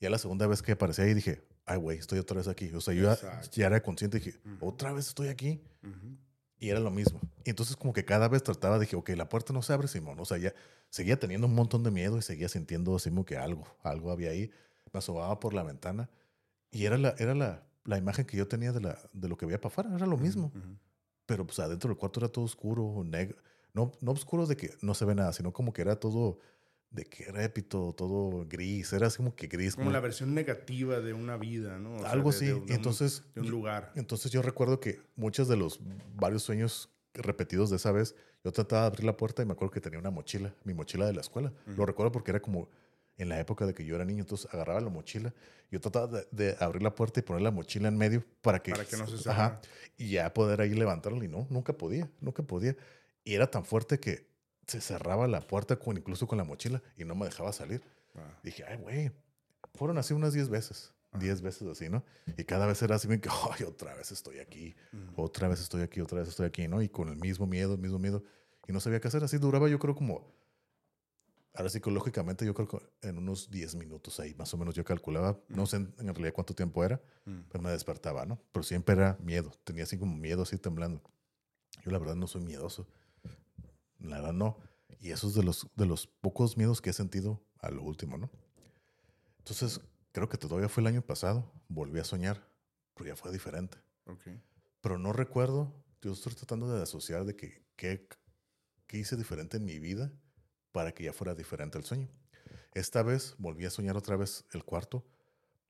[0.00, 2.70] ya la segunda vez que aparecía ahí dije, ay, güey, estoy otra vez aquí.
[2.74, 3.14] O sea, yo
[3.52, 5.60] ya, era consciente dije, otra vez estoy aquí.
[6.58, 7.20] Y era lo mismo.
[7.44, 10.20] Y entonces como que cada vez trataba, dije, ok, la puerta no se abre, Simón.
[10.20, 10.54] O sea, ya
[10.90, 14.30] seguía teniendo un montón de miedo y seguía sintiendo así como que algo, algo había
[14.30, 14.50] ahí.
[14.92, 16.08] Me asomaba por la ventana
[16.70, 19.46] y era la, era la, la imagen que yo tenía de, la, de lo que
[19.46, 20.52] veía para afuera, era lo mismo.
[21.26, 23.38] Pero pues adentro del cuarto era todo oscuro, negro.
[23.74, 26.38] No, no oscuro de que no se ve nada, sino como que era todo
[26.92, 29.74] de que répito, todo gris, era así como que gris.
[29.74, 32.04] Como la versión negativa de una vida, ¿no?
[32.04, 32.52] algo así.
[32.68, 33.92] entonces, de un lugar.
[33.96, 35.80] Entonces yo recuerdo que muchos de los
[36.14, 38.14] varios sueños repetidos de esa vez,
[38.44, 41.06] yo trataba de abrir la puerta y me acuerdo que tenía una mochila, mi mochila
[41.06, 41.52] de la escuela.
[41.66, 42.68] Lo recuerdo porque era como
[43.16, 45.32] en la época de que yo era niño, entonces agarraba la mochila,
[45.70, 48.84] yo trataba de, abrir la puerta y poner la mochila en medio para que, para
[48.84, 49.60] que no se ajá,
[49.96, 52.76] y ya poder ahí levantarla y no, nunca podía, nunca podía.
[53.24, 54.31] Y era tan fuerte que
[54.66, 57.82] se cerraba la puerta con, incluso con la mochila y no me dejaba salir.
[58.14, 58.38] Ah.
[58.42, 59.12] Dije, ay, güey,
[59.74, 62.04] fueron así unas 10 veces, 10 veces así, ¿no?
[62.36, 64.74] Y cada vez era así, que, ay, otra vez estoy aquí,
[65.16, 66.82] otra vez estoy aquí, otra vez estoy aquí, ¿no?
[66.82, 68.22] Y con el mismo miedo, el mismo miedo.
[68.66, 69.24] Y no sabía qué hacer.
[69.24, 70.32] Así duraba, yo creo, como
[71.54, 75.38] Ahora psicológicamente yo creo que en unos 10 minutos ahí más o menos yo calculaba,
[75.48, 77.02] no sé en, realidad cuánto tiempo era,
[77.50, 78.40] pero me despertaba, ¿no?
[78.52, 81.02] Pero siempre era miedo, tenía así como miedo, así temblando.
[81.84, 82.88] Yo la verdad no soy miedoso,
[84.02, 84.58] la verdad no.
[85.00, 88.18] Y eso es de los, de los pocos miedos que he sentido a lo último,
[88.18, 88.30] ¿no?
[89.38, 89.80] Entonces,
[90.12, 92.48] creo que todavía fue el año pasado, volví a soñar,
[92.94, 93.78] pero ya fue diferente.
[94.06, 94.40] Okay.
[94.80, 99.78] Pero no recuerdo, yo estoy tratando de asociar de que qué hice diferente en mi
[99.78, 100.12] vida
[100.70, 102.08] para que ya fuera diferente el sueño.
[102.74, 105.04] Esta vez volví a soñar otra vez el cuarto,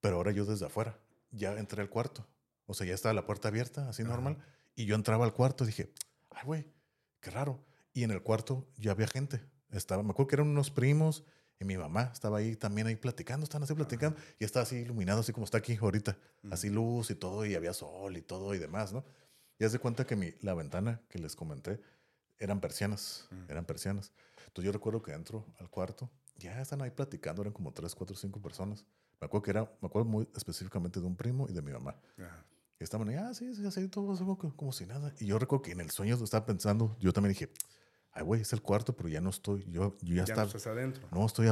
[0.00, 0.98] pero ahora yo desde afuera.
[1.30, 2.26] Ya entré al cuarto.
[2.66, 4.38] O sea, ya estaba la puerta abierta, así normal.
[4.74, 5.92] Y yo entraba al cuarto y dije,
[6.30, 6.72] ay, güey,
[7.20, 7.64] qué raro.
[7.92, 9.40] Y en el cuarto ya había gente.
[9.70, 11.24] Estaba, me acuerdo que eran unos primos
[11.58, 14.18] y mi mamá estaba ahí también ahí platicando, estaban así platicando.
[14.38, 16.16] Y estaba así iluminado, así como está aquí ahorita.
[16.50, 19.04] Así luz y todo, y había sol y todo y demás, ¿no?
[19.58, 21.80] Y haz de cuenta que mi, la ventana que les comenté
[22.38, 24.12] eran persianas, eran persianas.
[24.38, 28.16] Entonces yo recuerdo que entro al cuarto, ya están ahí platicando, eran como tres, cuatro,
[28.16, 28.84] cinco personas.
[29.20, 31.96] Me acuerdo que era, me acuerdo muy específicamente de un primo y de mi mamá.
[32.80, 35.14] Y estaban ahí, ah, sí, sí, así, todo como, como, si nada.
[35.20, 37.52] Y yo recuerdo que en el sueño estaba pensando, yo también dije,
[38.12, 40.42] ay, güey, es el cuarto, pero ya no estoy, yo, yo ya, ya estaba.
[40.42, 41.08] No estás adentro.
[41.10, 41.48] No, estoy,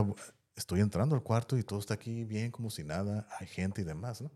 [0.57, 3.85] estoy entrando al cuarto y todo está aquí bien, como si nada, hay gente y
[3.85, 4.31] demás, ¿no?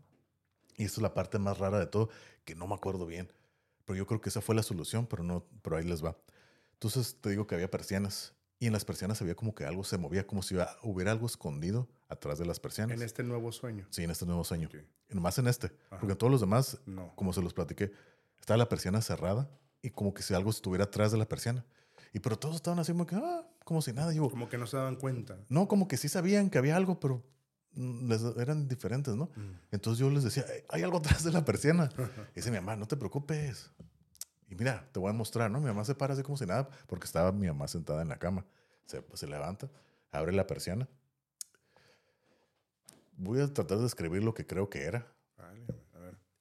[0.77, 2.09] Y esto es la parte más rara de todo,
[2.43, 3.31] que no me acuerdo bien.
[3.85, 6.17] Pero yo creo que esa fue la solución, pero no, pero ahí les va.
[6.73, 9.97] Entonces te digo que había persianas y en las persianas veía como que algo se
[9.97, 12.95] movía, como si hubiera algo escondido atrás de las persianas.
[12.97, 13.85] En este nuevo sueño.
[13.89, 14.69] Sí, en este nuevo sueño.
[15.09, 15.69] Y nomás en este.
[15.89, 17.13] Porque en todos los demás, no.
[17.15, 17.91] como se los platiqué,
[18.39, 19.49] estaba la persiana cerrada
[19.81, 21.65] y como que si algo estuviera atrás de la persiana.
[22.15, 24.13] Y pero todos estaban así como que, ah, como si nada.
[24.13, 25.37] Yo, como que no se daban cuenta.
[25.49, 27.21] No, como que sí sabían que había algo, pero
[27.73, 29.25] les, eran diferentes, ¿no?
[29.35, 29.59] Mm.
[29.71, 31.89] Entonces yo les decía, hay algo atrás de la persiana.
[32.31, 33.69] y dice mi mamá, no te preocupes.
[34.47, 35.59] Y mira, te voy a mostrar, ¿no?
[35.59, 38.17] Mi mamá se para así como si nada, porque estaba mi mamá sentada en la
[38.17, 38.45] cama.
[38.85, 39.69] Se, pues, se levanta,
[40.13, 40.87] abre la persiana.
[43.17, 45.05] Voy a tratar de describir lo que creo que era.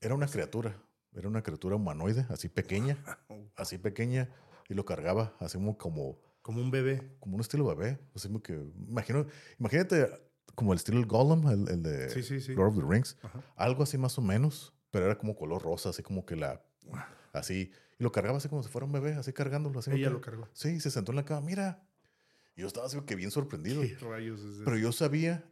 [0.01, 0.77] Era una criatura,
[1.15, 2.97] era una criatura humanoide, así pequeña,
[3.57, 4.29] así pequeña,
[4.69, 6.21] y lo cargaba así como...
[6.43, 7.17] Como un bebé.
[7.21, 7.99] Como un estilo bebé.
[8.15, 8.53] Así como que,
[8.87, 9.27] imagino,
[9.59, 10.11] imagínate
[10.55, 13.17] como el estilo del Gollum, el, de sí, Lord of the Rings.
[13.57, 16.63] Algo así más o menos, pero era como color rosa, así como que la...
[17.33, 19.79] Así, y lo cargaba así como si fuera un bebé, así cargándolo.
[19.79, 20.49] Así Ella lo cargó.
[20.53, 21.41] Sí, se sentó en la cama.
[21.43, 21.87] Mira.
[22.57, 23.83] Y yo estaba así que bien sorprendido.
[23.83, 25.45] ¿Qué rayos es Pero yo sabía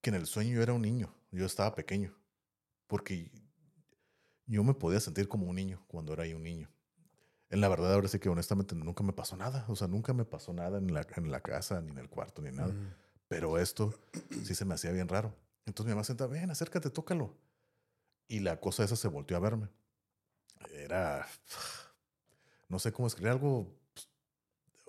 [0.00, 1.14] que en el sueño yo era un niño.
[1.30, 2.16] Yo estaba pequeño.
[2.86, 3.30] Porque
[4.46, 6.70] yo me podía sentir como un niño cuando era un niño.
[7.50, 9.64] En la verdad, ahora sí que honestamente nunca me pasó nada.
[9.68, 12.42] O sea, nunca me pasó nada en la, en la casa, ni en el cuarto,
[12.42, 12.72] ni nada.
[13.28, 13.92] Pero esto
[14.44, 15.34] sí se me hacía bien raro.
[15.66, 17.36] Entonces mi mamá sentaba, ven, acércate, tócalo.
[18.28, 19.68] Y la cosa esa se volteó a verme.
[20.72, 21.26] Era
[22.70, 23.66] no sé cómo escribir algo.
[23.92, 24.08] Pues,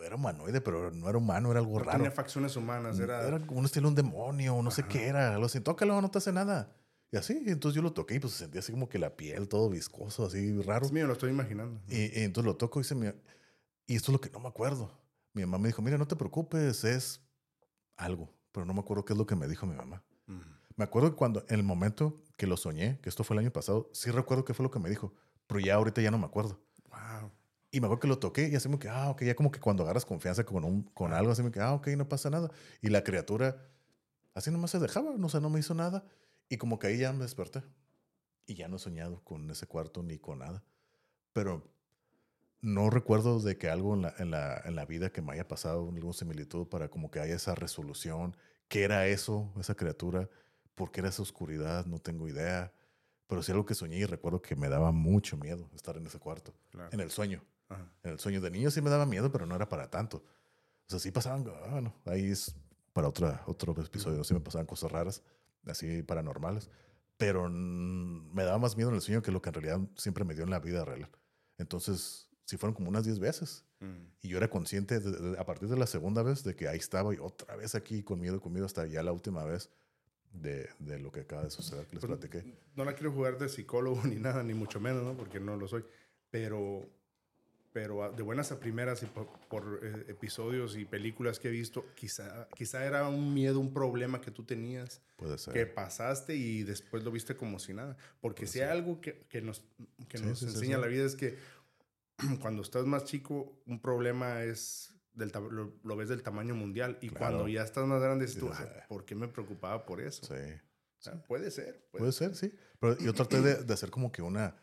[0.05, 1.97] era humanoide, pero no era humano, era algo raro.
[1.97, 3.27] Tenía facciones humanas, era.
[3.27, 5.37] Era como un estilo un demonio, no sé qué era.
[5.37, 6.71] Lo así, tócalo, no te hace nada.
[7.11, 9.49] Y así, entonces yo lo toqué y pues se sentía así como que la piel,
[9.49, 10.85] todo viscoso, así raro.
[10.85, 11.81] Es mío, lo estoy imaginando.
[11.89, 13.13] Y, entonces lo toco y se me.
[13.85, 14.89] Y esto es lo que no me acuerdo.
[15.33, 17.21] Mi mamá me dijo, mira, no te preocupes, es
[17.97, 18.33] algo.
[18.53, 20.03] Pero no me acuerdo qué es lo que me dijo mi mamá.
[20.77, 23.51] Me acuerdo que cuando, en el momento que lo soñé, que esto fue el año
[23.51, 25.13] pasado, sí recuerdo qué fue lo que me dijo.
[25.47, 26.61] Pero ya ahorita ya no me acuerdo.
[26.89, 27.29] Wow.
[27.71, 29.59] Y me acuerdo que lo toqué y así me que, ah, ok, ya como que
[29.59, 32.49] cuando agarras confianza con, un, con algo, así me que, ah, ok, no pasa nada.
[32.81, 33.65] Y la criatura
[34.33, 36.05] así nomás se dejaba, no, o sea, no me hizo nada.
[36.51, 37.63] Y como que ahí ya me desperté.
[38.45, 40.61] Y ya no he soñado con ese cuarto ni con nada.
[41.31, 41.71] Pero
[42.59, 45.47] no recuerdo de que algo en la, en la, en la vida que me haya
[45.47, 48.35] pasado, alguna similitud para como que haya esa resolución.
[48.67, 50.29] ¿Qué era eso, esa criatura?
[50.75, 51.85] ¿Por qué era esa oscuridad?
[51.85, 52.73] No tengo idea.
[53.27, 56.19] Pero sí algo que soñé y recuerdo que me daba mucho miedo estar en ese
[56.19, 56.53] cuarto,
[56.91, 57.41] en el sueño.
[58.03, 60.17] En el sueño de niño sí me daba miedo, pero no era para tanto.
[60.17, 62.53] O sea, sí pasaban, ah, bueno, ahí es
[62.91, 65.23] para otra, otro episodio, sí me pasaban cosas raras,
[65.65, 66.69] así paranormales,
[67.17, 70.33] pero me daba más miedo en el sueño que lo que en realidad siempre me
[70.33, 71.09] dio en la vida real.
[71.57, 73.63] Entonces, sí fueron como unas 10 veces.
[73.79, 74.07] Mm.
[74.21, 74.99] Y yo era consciente
[75.37, 78.19] a partir de la segunda vez de que ahí estaba y otra vez aquí con
[78.19, 79.69] miedo, con miedo hasta ya la última vez
[80.31, 82.57] de, de lo que acaba de suceder que les pues, platiqué.
[82.75, 85.15] No la quiero jugar de psicólogo ni nada, ni mucho menos, ¿no?
[85.15, 85.85] Porque no lo soy.
[86.29, 86.89] Pero,
[87.73, 92.47] pero de buenas a primeras y por, eh, episodios y películas que he visto, quizá,
[92.55, 95.01] quizá era un miedo, un problema que tú tenías.
[95.17, 95.53] Puede ser.
[95.53, 97.97] Que pasaste y después lo viste como si nada.
[98.19, 99.63] Porque si hay algo que, que nos,
[100.07, 101.37] que nos enseña la vida es que
[102.41, 105.31] cuando estás más chico, un problema es del
[105.83, 106.97] lo, ves del tamaño mundial.
[107.01, 108.49] Y cuando ya estás más grande, dices tú,
[108.87, 110.25] ¿por qué me preocupaba por eso?
[110.25, 111.11] Sí.
[111.27, 111.85] puede ser.
[111.91, 112.53] Puede, ser, sí.
[112.79, 114.55] Pero yo traté de, hacer como que una.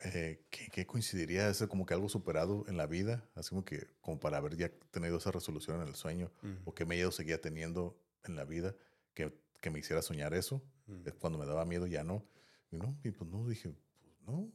[0.00, 4.20] Eh, que, coincidiría ser como que algo superado en la vida, así como que como
[4.20, 6.30] para haber ya tenido esa resolución en el sueño,
[6.64, 8.76] o que miedo seguía teniendo en la vida,
[9.14, 10.62] que, que me hiciera soñar eso.
[11.18, 12.24] Cuando me daba miedo ya no.
[12.70, 14.52] Y no, y pues no, dije, pues no,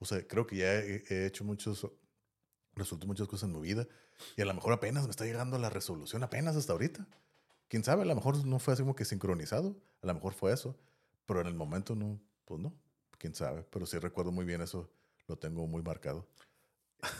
[0.00, 1.86] o sea, creo que ya he, hecho muchos,
[2.74, 3.86] resuelto muchas cosas en mi vida
[4.36, 7.06] y a lo mejor apenas me está llegando la resolución, apenas hasta ahorita.
[7.68, 10.52] Quién sabe, a lo mejor no fue así como que sincronizado, a lo mejor fue
[10.52, 10.76] eso,
[11.26, 12.74] pero en el momento no, pues no,
[13.20, 14.90] quién sabe, pero sí recuerdo muy bien eso,
[15.28, 16.26] lo tengo muy marcado.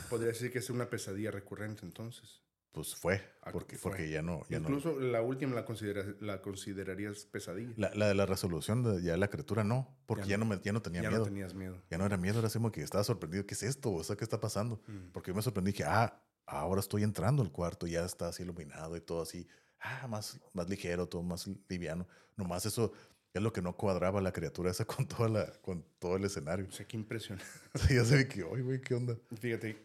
[0.09, 2.41] Podría decir que es una pesadilla recurrente entonces
[2.71, 4.43] pues fue, ah, porque, porque ya no.
[4.49, 7.73] Ya Incluso la última la, considera, la considerarías pesadilla.
[7.75, 10.71] La, la, de la resolución de ya la criatura no, porque ya, no, me, ya
[10.71, 11.19] no tenía ya miedo.
[11.19, 11.81] No tenías miedo.
[11.89, 13.45] Ya no era miedo, era así como que estaba sorprendido.
[13.45, 13.91] ¿Qué es esto?
[13.91, 14.81] O sea, ¿qué está pasando?
[14.87, 15.11] Mm.
[15.11, 18.95] Porque yo me sorprendí que, ah, ahora estoy entrando al cuarto, ya está así iluminado
[18.95, 19.45] y todo así,
[19.81, 22.07] ah, más, más ligero, todo más liviano.
[22.37, 22.93] Nomás eso
[23.33, 26.67] es lo que no cuadraba la criatura esa con, toda la, con todo el escenario.
[26.67, 27.45] O sea, qué impresionante.
[27.89, 29.17] ya sé que, oye, güey, ¿qué onda?
[29.39, 29.77] Fíjate.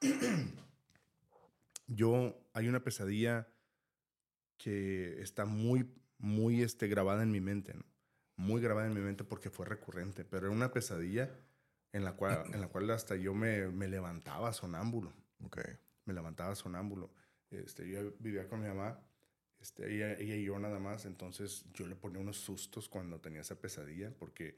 [1.86, 3.48] yo hay una pesadilla
[4.56, 7.84] que está muy, muy este, grabada en mi mente, ¿no?
[8.36, 11.30] Muy grabada en mi mente porque fue recurrente, pero era una pesadilla
[11.92, 15.12] en la cual, en la cual hasta yo me, me levantaba sonámbulo.
[15.44, 15.78] Okay.
[16.04, 17.10] Me levantaba sonámbulo.
[17.50, 19.00] Este, yo vivía con mi mamá,
[19.60, 23.40] este, ella, ella, y yo nada más, entonces yo le ponía unos sustos cuando tenía
[23.40, 24.56] esa pesadilla porque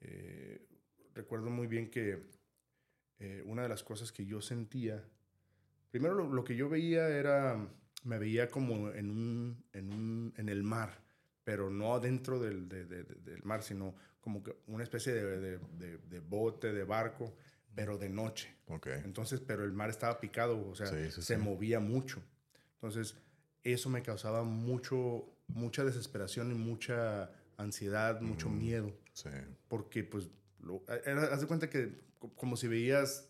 [0.00, 0.66] eh,
[1.14, 2.22] recuerdo muy bien que
[3.18, 5.04] eh, una de las cosas que yo sentía
[5.90, 7.68] Primero lo, que yo veía era,
[8.04, 11.02] me veía como en, un, en, un, en el mar,
[11.42, 16.84] pero no adentro del, del mar, sino como que una especie de, de, bote, de
[16.84, 17.34] barco,
[17.74, 18.54] pero de noche.
[18.66, 19.00] Okay.
[19.04, 22.22] Entonces, pero el mar estaba picado, o sea, se movía mucho.
[22.74, 23.16] Entonces,
[23.64, 28.92] eso me causaba mucho, mucha desesperación y mucha ansiedad, mucho mm, miedo.
[29.12, 29.30] Sí.
[29.68, 30.28] Porque, pues,
[30.60, 32.00] lo, haz de cuenta que
[32.36, 33.28] como si veías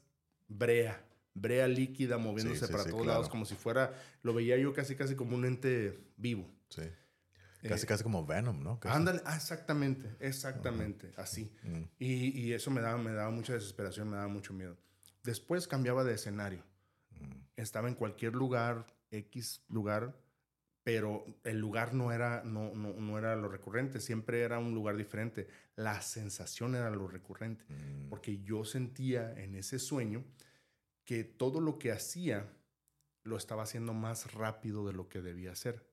[0.49, 1.05] brea
[1.35, 5.37] brea líquida moviéndose para todos lados, como si fuera, lo veía yo casi, casi como
[5.37, 6.49] un ente vivo.
[6.69, 6.83] Sí.
[7.63, 8.81] Casi, eh, casi como Venom, ¿no?
[8.85, 11.53] Ándale, ah, exactamente, exactamente, así.
[11.63, 11.83] Mm.
[11.99, 14.79] Y, y, eso me daba, me daba mucha desesperación, me daba mucho miedo.
[15.23, 16.65] Después cambiaba de escenario.
[17.11, 17.35] Mm.
[17.57, 20.17] Estaba en cualquier lugar, X lugar,
[20.83, 24.97] pero el lugar no era, no, no, no, era lo recurrente, siempre era un lugar
[24.97, 25.49] diferente.
[25.77, 28.09] La sensación era lo recurrente, mm.
[28.09, 30.25] porque yo sentía en ese sueño
[31.05, 32.51] que todo lo que hacía
[33.25, 35.87] lo estaba haciendo más rápido de lo que debía hacer.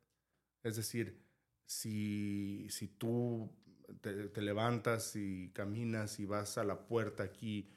[0.64, 1.22] Es decir,
[1.66, 3.52] si, si tú
[4.02, 7.70] te, levantas y caminas y vas a la puerta aquí,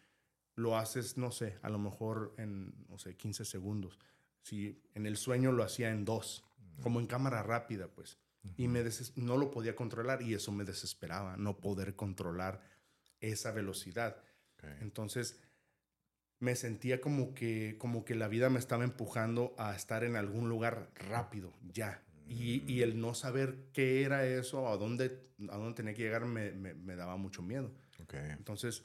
[0.55, 3.99] lo haces, no sé, a lo mejor en, no sé, 15 segundos.
[4.43, 6.45] Si en el sueño lo hacía en dos,
[6.82, 8.18] como en cámara rápida, pues.
[8.57, 8.82] Y me
[9.16, 12.62] no lo podía controlar y eso me desesperaba, no poder controlar
[13.20, 14.16] esa velocidad.
[14.80, 15.41] Entonces,
[16.38, 20.49] me sentía como que, como que la vida me estaba empujando a estar en algún
[20.49, 22.03] lugar rápido, ya.
[22.28, 25.18] Y, y el no saber qué era eso, a dónde,
[25.51, 27.72] a dónde tenía que llegar, me, me, daba mucho miedo.
[28.05, 28.30] Okay.
[28.30, 28.84] Entonces,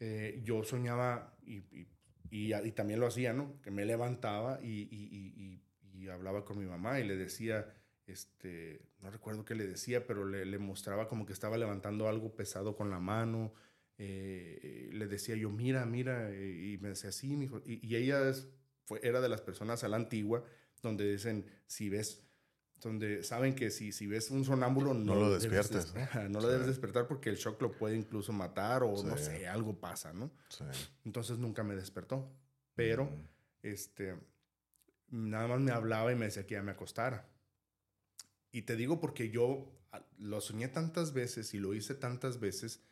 [0.00, 1.86] eh, yo soñaba y, y,
[2.30, 3.60] y, también lo hacía, ¿no?
[3.62, 5.60] Que me levantaba y,
[6.10, 7.72] hablaba con mi mamá y le decía,
[8.06, 12.34] este, no recuerdo qué le decía, pero le, le mostraba como que estaba levantando algo
[12.34, 13.54] pesado con la mano
[14.04, 17.62] eh, le decía yo, mira, mira, y me decía, sí, mi hijo.
[17.64, 18.32] Y, ella
[18.84, 20.44] fue, era de las personas a la antigua,
[20.82, 22.26] donde dicen, si ves,
[22.82, 25.94] donde saben que si, si ves un sonámbulo, no, lo despiertes.
[26.30, 29.78] no lo debes despertar porque el shock lo puede incluso matar o no sé, algo
[29.78, 30.32] pasa, ¿no?
[31.04, 32.30] Entonces nunca me despertó.
[32.74, 33.28] Pero, mm.
[33.62, 34.16] este,
[35.08, 37.28] nada más me hablaba y me decía que ya me acostara.
[38.50, 39.72] Y te digo porque yo
[40.18, 42.82] lo soñé tantas veces y lo hice tantas veces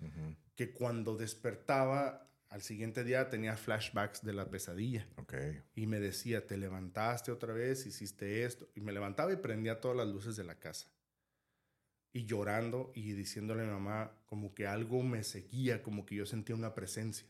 [0.54, 5.06] que cuando despertaba al siguiente día tenía flashbacks de la pesadilla.
[5.16, 5.34] Ok.
[5.74, 8.68] Y me decía, te levantaste otra vez, hiciste esto.
[8.74, 10.88] Y me levantaba y prendía todas las luces de la casa.
[12.12, 16.26] Y llorando y diciéndole a mi mamá como que algo me seguía, como que yo
[16.26, 17.26] sentía una presencia.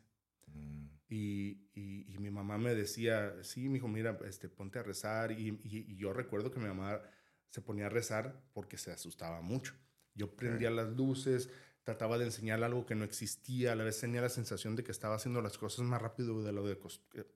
[0.47, 4.83] Mm, Y, y- y mi mamá me decía, sí, mi hijo, mira, este, ponte a
[4.85, 5.33] rezar.
[5.33, 7.03] Y, y- y yo recuerdo que mi mamá
[7.51, 9.75] se ponía a rezar porque se asustaba mucho.
[10.15, 11.51] Yo prendía las luces,
[11.85, 14.93] trataba de enseñarle algo que no existía, a la vez tenía la sensación de que
[14.93, 16.79] estaba haciendo las cosas más rápido de lo, de,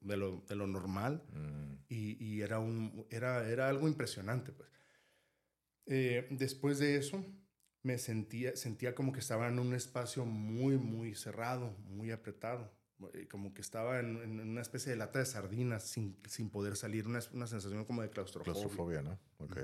[0.00, 4.52] de lo, de lo normal mm, y, y era, un, era, era algo impresionante.
[4.52, 4.68] Pues.
[5.86, 7.24] Eh, después de eso,
[7.82, 12.72] me sentía, sentía como que estaba en un espacio muy, muy cerrado, muy apretado.
[13.12, 16.76] eh, Como que estaba en, en una especie de lata de sardinas sin, sin poder
[16.76, 18.54] salir, una, una sensación como de claustrofobia.
[18.54, 19.18] Claustrofobia, ¿no?
[19.38, 19.58] Ok.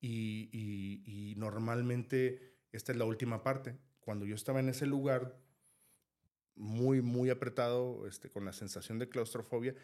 [0.00, 3.78] Y, y- y normalmente, esta es la última parte,
[4.08, 5.36] cuando yo estaba en ese lugar
[6.54, 9.74] muy, muy apretado, este, con la sensación de claustrofobia,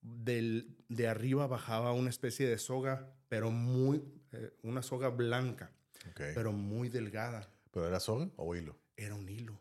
[0.00, 5.72] del, de arriba bajaba una especie de soga, pero muy, eh, una soga blanca,
[6.14, 7.52] pero muy delgada.
[7.72, 8.78] ¿Pero era soga o hilo?
[8.96, 9.58] Era un hilo.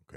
[0.00, 0.14] Ok.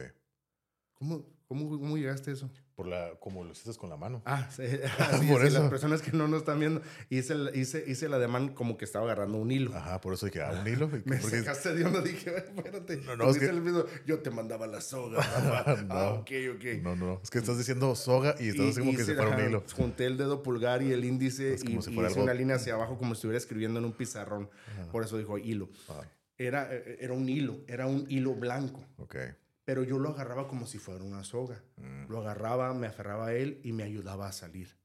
[0.94, 2.50] ¿Cómo, cómo, cómo llegaste a eso?
[2.76, 4.22] Por la, como lo hiciste con la mano.
[4.26, 4.64] Ah, sí,
[5.30, 5.60] Por eso.
[5.60, 9.04] las personas que no nos están viendo, hice, hice, hice el ademán como que estaba
[9.06, 9.76] agarrando un hilo.
[9.76, 10.88] Ajá, por eso dije, ah, un hilo.
[11.06, 12.98] Me Porque- sacaste de onda, dije, "Ay, espérate.
[13.06, 15.20] No, no, es que- el video, Yo te mandaba la soga.
[15.88, 15.94] No.
[15.94, 16.82] Ah, ok, ok.
[16.82, 19.28] No, no, es que estás diciendo soga y estás así como que hice, si fuera
[19.32, 19.64] un ajá, hilo.
[19.76, 22.76] Junté el dedo pulgar y el índice y, si y hice algo- una línea hacia
[22.76, 24.50] abajo como si estuviera escribiendo en un pizarrón.
[24.94, 25.70] Por eso dijo hilo.
[25.90, 26.02] Ah,
[26.38, 28.84] Era, eh, era un hilo, era un hilo blanco.
[28.98, 29.16] ok.
[29.72, 31.64] Pero yo lo agarraba como si fuera una soga.
[31.78, 34.76] Mm, Lo agarraba, me aferraba a él y me ayudaba a salir.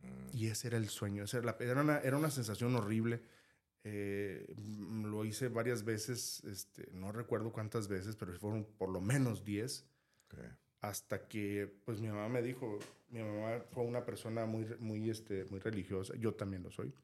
[0.00, 1.24] mm, Y ese era el sueño.
[1.24, 3.20] esa era, la- era, una, era una sensación horrible.
[3.82, 9.00] Eh, mm, lo hice varias veces, este, no recuerdo cuántas veces, pero fueron por lo
[9.00, 9.86] menos 10.
[10.28, 10.38] ok.
[10.82, 15.46] Hasta que, pues mi mamá me dijo, mi mamá fue una persona muy, muy, este,
[15.46, 16.94] muy religiosa, yo también lo soy,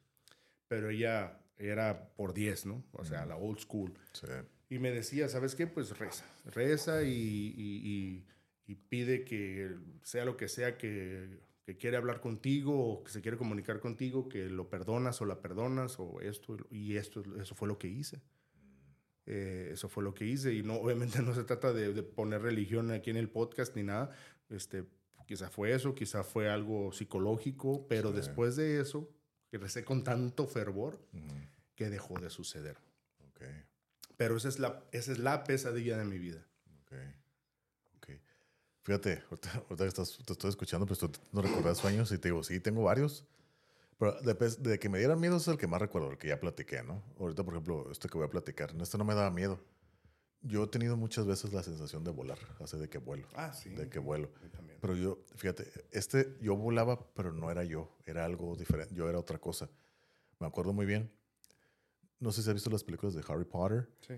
[0.69, 2.85] pero ella era por 10, ¿no?
[2.93, 3.93] O sea, la old school.
[4.13, 4.27] Sí.
[4.71, 5.67] Y me decía, ¿sabes qué?
[5.67, 8.27] Pues reza, reza y, y- y-
[8.67, 13.23] y pide que sea lo que sea que, que quiere hablar contigo o que se
[13.23, 16.59] quiere comunicar contigo, que lo perdonas o la perdonas o esto.
[16.71, 18.21] Y esto, eso fue lo que hice.
[19.25, 20.53] Eh, eso fue lo que hice.
[20.53, 23.83] Y no, obviamente no se trata de, de poner religión aquí en el podcast ni
[23.85, 24.11] nada.
[24.51, 24.85] Este,
[25.27, 28.17] quizá fue eso, quizá fue algo psicológico, pero Sí.
[28.17, 29.11] después de eso,
[29.53, 30.99] recé con tanto fervor
[31.75, 32.77] que dejó de suceder.
[33.29, 33.43] ok.
[34.19, 36.45] Pero esa es la, esa es la pesadilla de mi vida.
[36.83, 36.93] Ok.
[37.97, 38.09] Ok.
[38.83, 42.29] Fíjate, ahorita, ahorita que estás, te estoy escuchando, pues tú no recuerdas sueños y te
[42.29, 43.25] digo, sí, tengo varios.
[43.99, 46.39] Pero de, de que me dieran miedo es el que más recuerdo, el que ya
[46.39, 47.03] platiqué, ¿no?
[47.19, 49.59] Ahorita, por ejemplo, este que voy a platicar, este no me daba miedo.
[50.43, 53.71] Yo he tenido muchas veces la sensación de volar, hace de que vuelo, Ah, sí.
[53.71, 54.31] de que vuelo.
[54.43, 54.75] Yo.
[54.81, 59.19] Pero yo, fíjate, este, yo volaba, pero no era yo, era algo diferente, yo era
[59.19, 59.69] otra cosa.
[60.39, 61.11] Me acuerdo muy bien.
[62.21, 63.89] No sé si has visto las películas de Harry Potter.
[64.07, 64.15] Sí.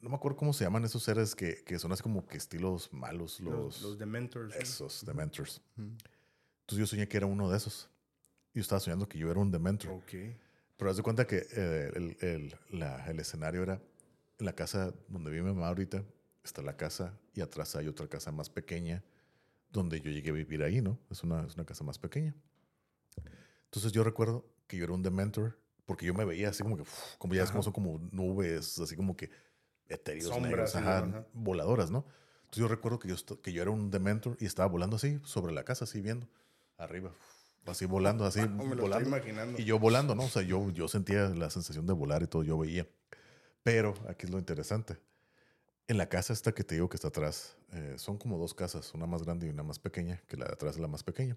[0.00, 2.92] No me acuerdo cómo se llaman esos seres que, que son así como que estilos
[2.92, 4.54] malos, los, Los, los Dementors.
[4.56, 5.62] esos Dementors.
[5.76, 7.88] Entonces yo soñé que era uno de esos.
[8.52, 9.90] Yo estaba soñando que yo era un Dementor.
[9.92, 10.12] Ok.
[10.76, 13.80] Pero haz de cuenta que eh, el, el- la- el escenario era
[14.38, 16.04] en la casa donde vive mi mamá ahorita.
[16.42, 19.02] Está la casa y atrás hay otra casa más pequeña
[19.70, 20.98] donde yo llegué a vivir ahí, ¿no?
[21.10, 22.34] Es una, es una casa más pequeña.
[23.64, 26.82] Entonces yo recuerdo que yo era un Dementor porque yo me veía así como que,
[26.82, 29.30] uf, como ya es como son como nubes, así como que
[29.88, 31.26] etéreos Sombras, negros, ajá, ajá.
[31.32, 32.06] voladoras, ¿no?
[32.44, 35.52] Entonces yo recuerdo que yo, que yo era un Dementor y estaba volando así sobre
[35.52, 36.28] la casa, así viendo
[36.78, 39.08] arriba, uf, así volando, así Ah, me lo estoy volando.
[39.08, 39.58] imaginando.
[39.58, 40.24] Y yo volando, ¿no?
[40.24, 42.86] O sea, yo, yo sentía la sensación de volar y todo, yo veía.
[43.62, 44.98] Pero aquí es lo interesante.
[45.86, 48.94] En la casa esta que te digo que está atrás, eh, son como dos casas,
[48.94, 51.36] una más grande y una más pequeña, que la de atrás es la más pequeña.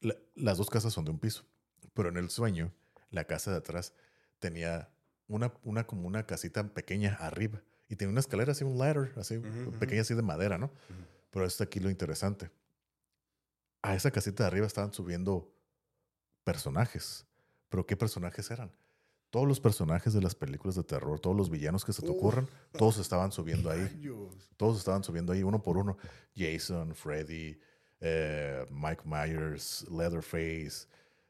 [0.00, 1.44] La- las dos casas son de un piso,
[1.94, 2.72] pero en el sueño,
[3.10, 3.92] la casa de atrás
[4.38, 4.90] tenía
[5.26, 9.38] una, una como una casita pequeña arriba y tenía una escalera así, un ladder, así,
[9.78, 10.70] pequeña así de madera, ¿no?
[11.30, 12.50] Pero esto aquí lo interesante.
[13.82, 15.54] A esa casita de arriba estaban subiendo
[16.44, 17.26] personajes.
[17.68, 18.72] ¿Pero qué personajes eran?
[19.30, 22.48] Todos los personajes de las películas de terror, todos los villanos que se te ocurran,
[22.72, 24.10] todos estaban subiendo ahí.
[24.56, 25.98] Todos estaban subiendo ahí uno por uno.
[26.34, 27.60] Jason, Freddy,
[28.00, 30.88] eh, Mike Myers, Leatherface.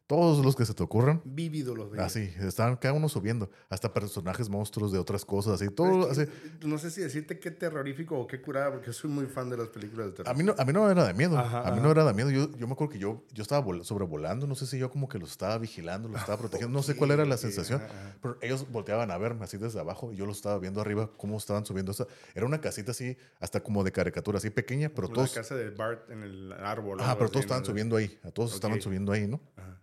[0.09, 1.21] Todos los que se te ocurran.
[1.27, 2.07] Vívido los veía.
[2.07, 3.51] Así, estaban cada uno subiendo.
[3.69, 5.69] Hasta personajes monstruos de otras cosas, así.
[5.71, 6.25] Todo, así.
[6.65, 9.69] No sé si decirte qué terrorífico o qué curada, porque soy muy fan de las
[9.69, 10.33] películas de terror.
[10.33, 11.37] A mí, no, a mí no era de miedo.
[11.39, 11.81] Ajá, a mí ajá.
[11.83, 12.31] no era de miedo.
[12.31, 14.47] Yo, yo me acuerdo que yo, yo estaba vol- sobrevolando.
[14.47, 16.73] No sé si yo como que los estaba vigilando, los estaba protegiendo.
[16.75, 17.83] No sé cuál era la sensación.
[17.83, 18.17] ajá.
[18.23, 21.37] Pero ellos volteaban a verme así desde abajo y yo los estaba viendo arriba, cómo
[21.37, 21.93] estaban subiendo.
[21.93, 25.37] esa- Era una casita así, hasta como de caricatura, así pequeña, pero Como todos.
[25.37, 26.99] La casa de Bart en el árbol.
[26.99, 28.19] Algo pero todos estaban subiendo ahí.
[28.25, 29.39] A todos estaban subiendo ahí, ¿no?
[29.55, 29.75] Ajá.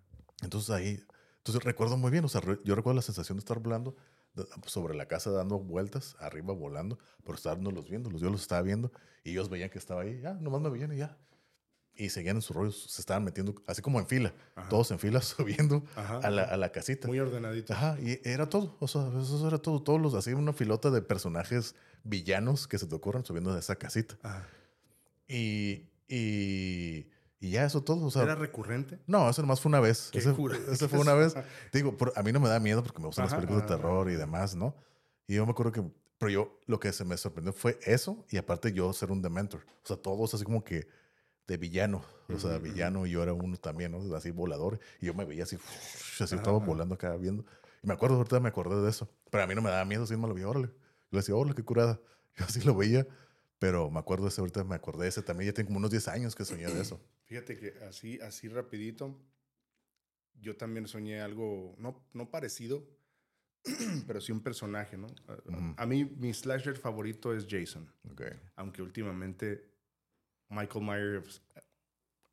[0.43, 1.03] Entonces ahí,
[1.37, 3.95] entonces recuerdo muy bien, o sea, yo recuerdo la sensación de estar volando
[4.65, 8.91] sobre la casa dando vueltas, arriba volando, pero estarnos viendo, los yo los estaba viendo
[9.23, 11.17] y ellos veían que estaba ahí, ya, nomás me veían y ya.
[11.97, 14.67] Y seguían en sus rollos, se estaban metiendo, así como en fila, Ajá.
[14.67, 17.07] todos en fila subiendo Ajá, a la, a la casita.
[17.07, 17.71] Muy ordenadito.
[17.73, 21.01] Ajá, y era todo, o sea, eso era todo, todos los, así una filota de
[21.01, 24.17] personajes villanos que se te ocurran subiendo de esa casita.
[24.23, 24.45] Ajá.
[25.27, 27.07] Y, y,
[27.39, 28.99] y ya eso todo, o sea, ¿Era recurrente?
[29.07, 30.09] no, eso nomás fue una vez.
[30.13, 30.33] Ese,
[30.71, 31.33] ese fue una vez.
[31.71, 33.67] Te digo, por- a mí no me da miedo porque me gustan Ajá, las películas
[33.67, 34.19] de ajá, terror y ajá.
[34.19, 34.75] demás, ¿no?
[35.27, 35.83] Y yo me acuerdo que,
[36.17, 39.61] pero yo lo que se me sorprendió fue eso y aparte yo ser un Dementor.
[39.83, 40.87] O sea, todos así como que
[41.47, 42.03] de villano.
[42.29, 44.15] O sea, villano y yo era uno también, ¿no?
[44.15, 44.79] Así volador.
[44.99, 45.57] Y yo me veía así,
[46.19, 47.45] así estaba volando acá viendo.
[47.83, 49.07] Y me acuerdo, ahorita me acordé de eso.
[49.29, 50.67] Pero a mí no me daba miedo, así me lo veía, órale.
[50.67, 50.73] Yo
[51.11, 51.99] le decía, órale, qué curada.
[52.35, 53.05] Yo así lo veía.
[53.59, 55.49] Pero me acuerdo de ese, ahorita me acordé de ese también.
[55.49, 56.99] Ya tengo como unos 10 años que soñé de eso.
[57.25, 59.19] Fíjate que así, así rapidito,
[60.39, 62.87] yo también soñé algo, no, no parecido,
[64.07, 65.07] pero sí un personaje, ¿no?
[65.27, 68.23] A- a- mí, mi slasher favorito es Jason, Ok.
[68.55, 69.71] aunque últimamente
[70.49, 71.41] Michael Myers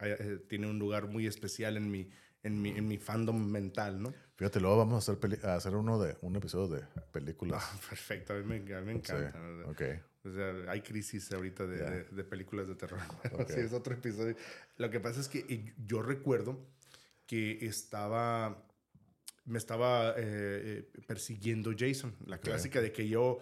[0.00, 2.10] eh, eh, tiene un lugar muy especial en mi,
[2.42, 4.12] en mi, en mi fandom mental, ¿no?
[4.36, 7.62] Fíjate, luego vamos a hacer, a hacer uno de un episodio de películas.
[7.64, 9.38] Ah, perfecto, a mí me, a mí me Sí, encanta.
[9.38, 9.70] ¿no?
[9.70, 9.82] ok.
[10.24, 11.90] O sea, hay crisis ahorita de, Ya.
[11.90, 13.00] de- de películas de terror.
[13.48, 14.36] Sí, es otro episodio.
[14.76, 16.58] Lo que pasa es que yo recuerdo
[17.26, 18.64] que estaba,
[19.44, 22.14] me estaba eh, eh, persiguiendo Jason.
[22.26, 23.38] La clásica de que yo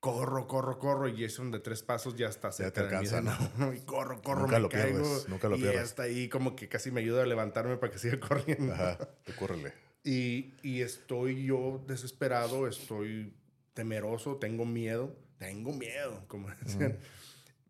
[0.00, 3.08] corro, corro, corro y Jason de tres pasos ya está Ya te cerca de mí.
[3.14, 3.72] alcanza, ¿no?
[3.72, 4.98] Y corro, corro, Nunca me lo caigo.
[4.98, 5.80] pierdes, nunca lo y pierdes.
[5.82, 8.72] hasta ahí como que casi me ayuda a levantarme para que siga corriendo.
[8.74, 9.72] Ajá, tú córrele.
[10.04, 13.32] Y, y estoy yo desesperado, estoy
[13.72, 16.98] temeroso, tengo miedo, tengo miedo, como decían.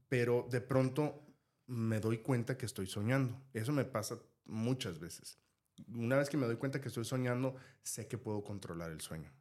[0.08, 1.22] Pero de pronto
[1.66, 3.40] me doy cuenta que estoy soñando.
[3.52, 5.38] Eso me pasa muchas veces.
[5.88, 9.32] Una vez que me doy cuenta que estoy soñando, sé que puedo controlar el sueño.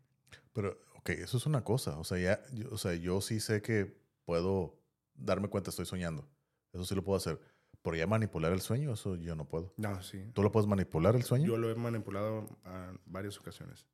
[0.53, 1.97] Pero, ok, eso es una cosa.
[1.97, 4.79] O sea, ya, yo, o sea, yo sí sé que puedo
[5.13, 6.27] darme cuenta estoy soñando.
[6.71, 7.39] Eso sí lo puedo hacer.
[7.81, 9.73] Pero ya manipular el sueño, eso yo no puedo.
[9.77, 10.23] No, sí.
[10.33, 11.47] ¿Tú lo puedes manipular el sueño?
[11.47, 13.87] Yo lo he manipulado a varias ocasiones.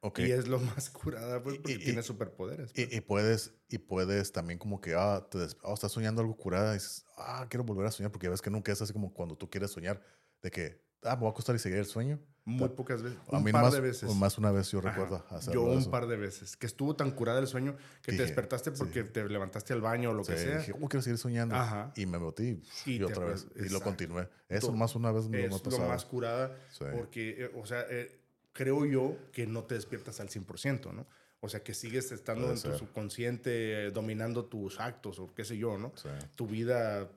[0.00, 0.18] Ok.
[0.20, 2.72] Y es lo más curada, pues, Y- porque y- tiene superpoderes.
[2.72, 2.92] pues.
[2.92, 6.72] Y, y puedes, y puedes también como que, ah, te ah, estás soñando algo curada
[6.72, 9.12] y dices, ah, quiero volver a soñar porque ya ves que nunca es así como
[9.12, 10.02] cuando tú quieres soñar,
[10.42, 12.18] de que, ah, me voy a acostar y seguir el sueño.
[12.46, 13.18] Muy pocas veces.
[13.30, 14.12] A Un mí par más, de veces.
[14.16, 15.24] más una vez yo recuerdo.
[15.52, 15.90] Yo un eso.
[15.90, 16.56] par de veces.
[16.56, 20.10] Que estuvo tan curada el sueño que Dije, te despertaste porque te levantaste al baño
[20.10, 20.58] o lo Sí, que sea.
[20.58, 21.54] dije, oh, quiero seguir soñando.
[21.54, 21.92] Ajá.
[21.96, 23.46] Y me metí y, Y otra vez.
[23.54, 23.84] Y lo exacto.
[23.84, 24.28] continué.
[24.48, 26.84] Eso To- más una vez me, ha es lo más curada Sí.
[26.92, 28.19] porque, eh, o sea, eh,
[28.52, 31.06] creo yo que no te despiertas al 100%, ¿no?
[31.40, 32.78] O sea, que sigues estando Puede en tu ser.
[32.78, 35.92] subconsciente, eh, dominando tus actos o qué sé yo, ¿no?
[35.96, 36.08] Sí.
[36.36, 37.10] Tu vida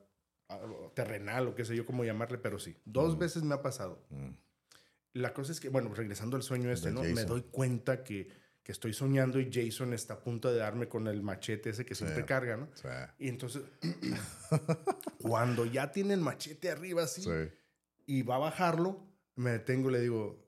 [0.50, 0.60] ah,
[0.94, 2.76] terrenal o qué sé yo cómo llamarle, pero sí.
[2.86, 4.02] Dos veces me ha pasado.
[4.10, 4.30] Mm.
[5.14, 7.02] La cosa es que, bueno, regresando al sueño este, De ¿no?
[7.04, 7.28] Me Jason.
[7.28, 8.30] doy cuenta que,
[8.64, 11.94] que estoy soñando y Jason está a punto de darme con el machete ese que
[11.94, 12.06] Sí.
[12.06, 12.70] siempre carga, ¿no?
[12.76, 12.88] Sí.
[13.20, 13.64] Y entonces,
[15.22, 17.52] cuando ya tiene el machete arriba así Sí.
[18.06, 19.06] y va a bajarlo,
[19.36, 20.43] me detengo y le digo,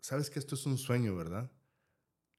[0.00, 1.50] sabes que esto es un sueño, ¿verdad?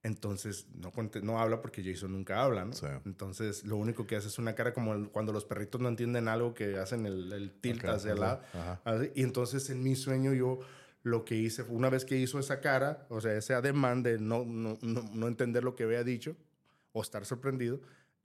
[0.02, 0.92] Entonces, no,
[1.22, 2.72] no habla porque Jason nunca habla, ¿no?
[2.72, 2.86] Sí.
[3.04, 6.28] Entonces, lo único que hace es una cara como el- cuando los perritos no entienden
[6.28, 8.42] algo que hacen el, el tilt Acá, hacia el ajá, lado.
[8.54, 8.80] ajá.
[8.84, 10.60] Así, Y entonces en mi sueño yo
[11.02, 14.44] lo que hice, una vez que hizo esa cara, o sea, ese ademán de no,
[14.44, 16.36] no, no, no entender lo que había dicho
[16.92, 17.80] o estar sorprendido,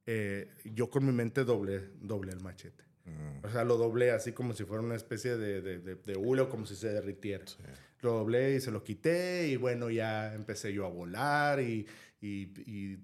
[0.05, 2.83] eh, yo con mi mente doblé, doblé el machete.
[3.05, 3.45] Mm.
[3.45, 6.43] O sea, lo doblé así como si fuera una especie de, de, de, de hule
[6.43, 7.45] o como si se derritiera.
[7.45, 7.57] Sí.
[8.01, 11.85] Lo doblé y se lo quité y bueno, ya empecé yo a volar y,
[12.21, 12.99] y, y,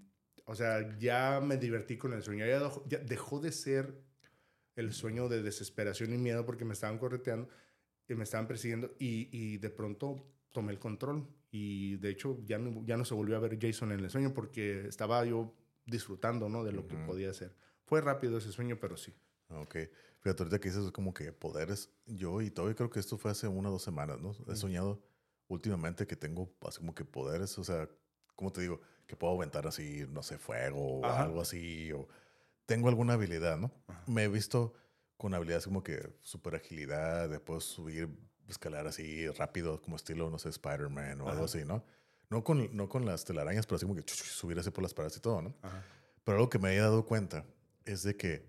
[0.45, 2.45] o sea, ya me divertí con el sueño.
[2.45, 3.93] Ya dejó, ya dejó de ser
[4.75, 7.49] el sueño de desesperación y miedo porque me estaban correteando
[8.07, 12.57] y me estaban persiguiendo y, y de pronto tomé el control y de hecho ya
[12.57, 15.53] no, ya no se volvió a ver Jason en el sueño porque estaba yo
[15.85, 16.63] disfrutando, ¿no?
[16.63, 17.05] De lo que Ujú.
[17.05, 17.55] podía hacer.
[17.85, 19.13] Fue rápido ese sueño, pero sí.
[19.49, 19.75] Ok.
[20.21, 23.47] Fíjate, ahorita que dices como que poderes, yo y todavía creo que esto fue hace
[23.47, 24.31] una o dos semanas, ¿no?
[24.47, 24.55] He Mm.
[24.55, 25.01] soñado
[25.47, 27.89] últimamente que tengo así como que poderes, o sea,
[28.35, 28.81] ¿cómo te digo?
[29.07, 31.23] Que puedo aventar así, no sé, fuego o Ajá.
[31.23, 32.07] algo así, o
[32.65, 33.71] tengo alguna habilidad, ¿no?
[33.87, 34.03] Ajá.
[34.07, 34.73] Me he visto
[35.17, 38.09] con habilidades como que super agilidad, de puedo subir
[38.47, 41.83] escalar así rápido, como estilo, no sé, Spider-Man o algo así, ¿no?
[42.29, 45.17] No con, no con las telarañas, pero así como que subir así por las paredes
[45.17, 45.55] y todo, ¿no?
[46.23, 47.45] Pero algo que me he dado cuenta
[47.85, 48.47] es de que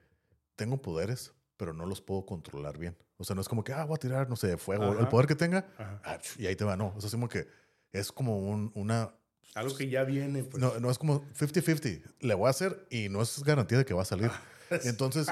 [0.61, 2.95] tengo poderes, pero no los puedo controlar bien.
[3.17, 4.99] O sea, no es como que, ah, voy a tirar, no sé, fuego.
[4.99, 6.93] El poder que tenga, ah, y ahí te va, no.
[6.95, 7.49] O sea, es como que
[7.93, 9.15] es como un, una...
[9.55, 10.45] Algo que ya viene.
[10.45, 10.61] Pues.
[10.61, 12.03] No, no es como 50-50.
[12.21, 14.31] Le voy a hacer y no es garantía de que va a salir.
[14.85, 15.29] Entonces,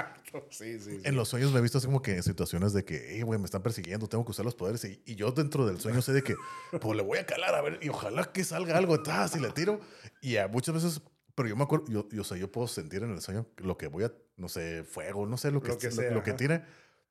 [1.05, 3.45] en los sueños me he visto así como que en situaciones de que, güey, me
[3.45, 4.83] están persiguiendo, tengo que usar los poderes.
[4.85, 6.37] Y, yo dentro del sueño sé de que,
[6.81, 9.51] pues le voy a calar a ver, y ojalá que salga algo atrás y le
[9.51, 9.79] tiro.
[10.23, 11.03] Y muchas veces,
[11.35, 14.05] pero yo me acuerdo, yo, yo, yo puedo sentir en el sueño lo que voy
[14.05, 16.63] a, no sé, fuego, no sé, lo que, lo que, lo, que tire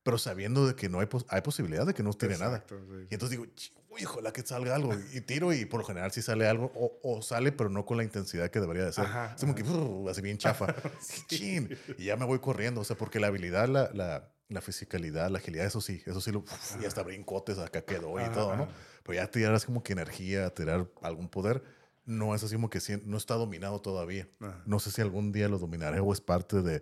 [0.08, 2.64] pero sabiendo de que no hay, hay posibilidad de que no tire nada.
[3.10, 3.46] Y entonces digo,
[3.90, 4.94] ojalá que salga algo.
[5.12, 7.98] Y tiro y por lo general sí sale algo o, o sale, pero no con
[7.98, 9.06] la intensidad que debería de ser.
[9.36, 9.66] es como que
[10.10, 10.74] así bien chafa.
[11.30, 15.40] Y ya me voy corriendo, o sea, porque la habilidad, la, la, la fisicalidad, la
[15.40, 16.46] agilidad, eso sí, eso sí, lo,
[16.82, 18.70] y hasta brincotes acá quedó y todo, ¿no?
[19.04, 21.64] Pero ya tirar así como que energía, tirar algún poder,
[22.06, 24.30] no es así como que no está dominado todavía.
[24.66, 26.82] No sé si algún día lo dominaré o es parte de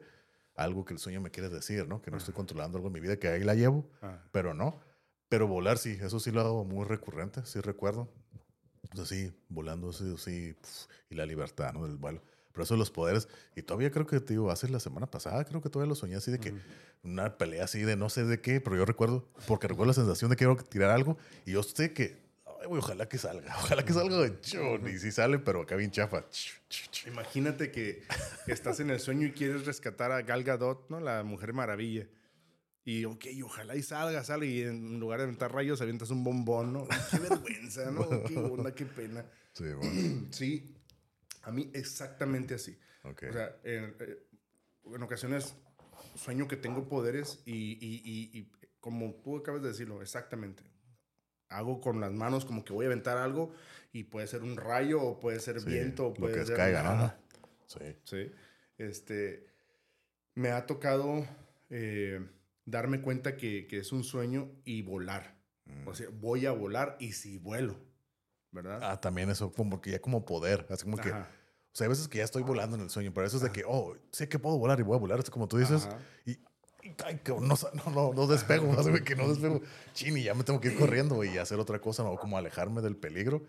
[0.55, 2.01] algo que el sueño me quiere decir, ¿no?
[2.01, 3.89] Que no estoy controlando algo en mi vida, que ahí la llevo,
[4.31, 4.79] pero no.
[5.29, 8.09] Pero volar sí, eso sí lo hago muy recurrente, sí recuerdo.
[8.91, 10.55] O sea, sí, volando, sí, sí,
[11.09, 11.85] y la libertad, ¿no?
[11.85, 12.21] Del vuelo.
[12.51, 15.61] Pero eso los poderes, y todavía creo que, te digo, hace la semana pasada, creo
[15.61, 16.53] que todavía lo soñé así de que
[17.03, 20.29] una pelea así de no sé de qué, pero yo recuerdo, porque recuerdo la sensación
[20.29, 22.24] de que quiero tirar algo, y yo sé que
[22.67, 24.87] ojalá que salga, ojalá que salga de chon.
[24.87, 26.25] Y si sale, pero acá bien chafa.
[27.07, 28.03] Imagínate que
[28.47, 30.99] estás en el sueño y quieres rescatar a Gal Gadot, ¿no?
[30.99, 32.07] La Mujer Maravilla.
[32.83, 34.45] Y, ok, ojalá y salga, sale.
[34.45, 36.87] Y en lugar de aventar rayos, avientas un bombón, ¿no?
[37.09, 38.07] Qué vergüenza, ¿no?
[38.27, 39.25] Qué onda, qué pena.
[39.53, 40.27] Sí, bueno.
[40.31, 40.75] sí,
[41.43, 42.77] a mí exactamente así.
[43.03, 44.17] O sea, en, eh,
[44.85, 45.55] en, ocasiones
[46.15, 50.63] sueño que tengo poderes y, y, y, y como tú acabas de decirlo, exactamente
[51.49, 53.53] hago con las manos como que voy a aventar algo
[53.91, 57.13] y puede ser un rayo o puede ser viento o puede que ser caiga, ¿no?
[57.67, 57.95] Sí.
[58.03, 58.31] Sí.
[58.77, 59.47] Este,
[60.33, 61.25] me ha tocado
[61.69, 62.25] eh,
[62.65, 65.35] darme cuenta que, que, es un sueño y volar.
[65.85, 65.95] O mm.
[65.95, 67.77] sea, voy a volar y si vuelo,
[68.51, 68.79] ¿verdad?
[68.83, 71.11] Ah, también eso como que ya como poder, así como que...
[71.11, 73.51] O sea, hay veces que ya estoy volando en el sueño, pero eso es de
[73.51, 75.89] que, oh, sé que puedo volar y voy a volar, es como tú dices,
[76.25, 76.39] y
[77.03, 79.61] ay, no, no, no, despego, que no despego.
[79.93, 82.15] Chini, ya me tengo que ir corriendo y hacer otra cosa, ¿no?
[82.17, 83.45] Como alejarme del peligro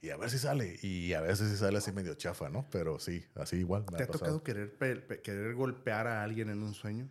[0.00, 0.78] y a ver si sale.
[0.82, 2.66] Y a veces sí sale así medio chafa, ¿no?
[2.70, 3.84] Pero sí, así igual.
[3.96, 4.76] ¿Te ha, tocado querer,
[5.22, 7.08] querer golpear a alguien en un sueño?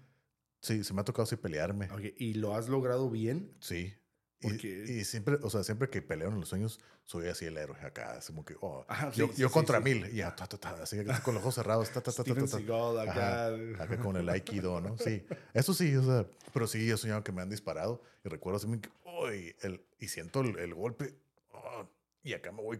[0.61, 1.89] Sí, se me ha tocado así pelearme.
[2.17, 3.53] ¿Y lo has logrado bien?
[3.59, 3.93] Sí.
[4.39, 8.17] Y, siempre, o sea, siempre que peleo en los sueños, soy así el héroe acá,
[8.17, 8.85] así como que, oh,
[9.15, 10.35] yo, yo contra mil, y ya,
[10.81, 13.47] así que con los ojos cerrados, ta, ta, ta, ta, acá.
[13.83, 14.95] acá con el Aikido, ¿no?
[14.99, 15.25] Sí,
[15.55, 18.67] eso sí, o sea, pero sí, he soñado que me han disparado y recuerdo así,
[19.05, 21.15] oh, y, el, y siento el, golpe,
[21.53, 21.87] oh,
[22.21, 22.79] y acá me voy,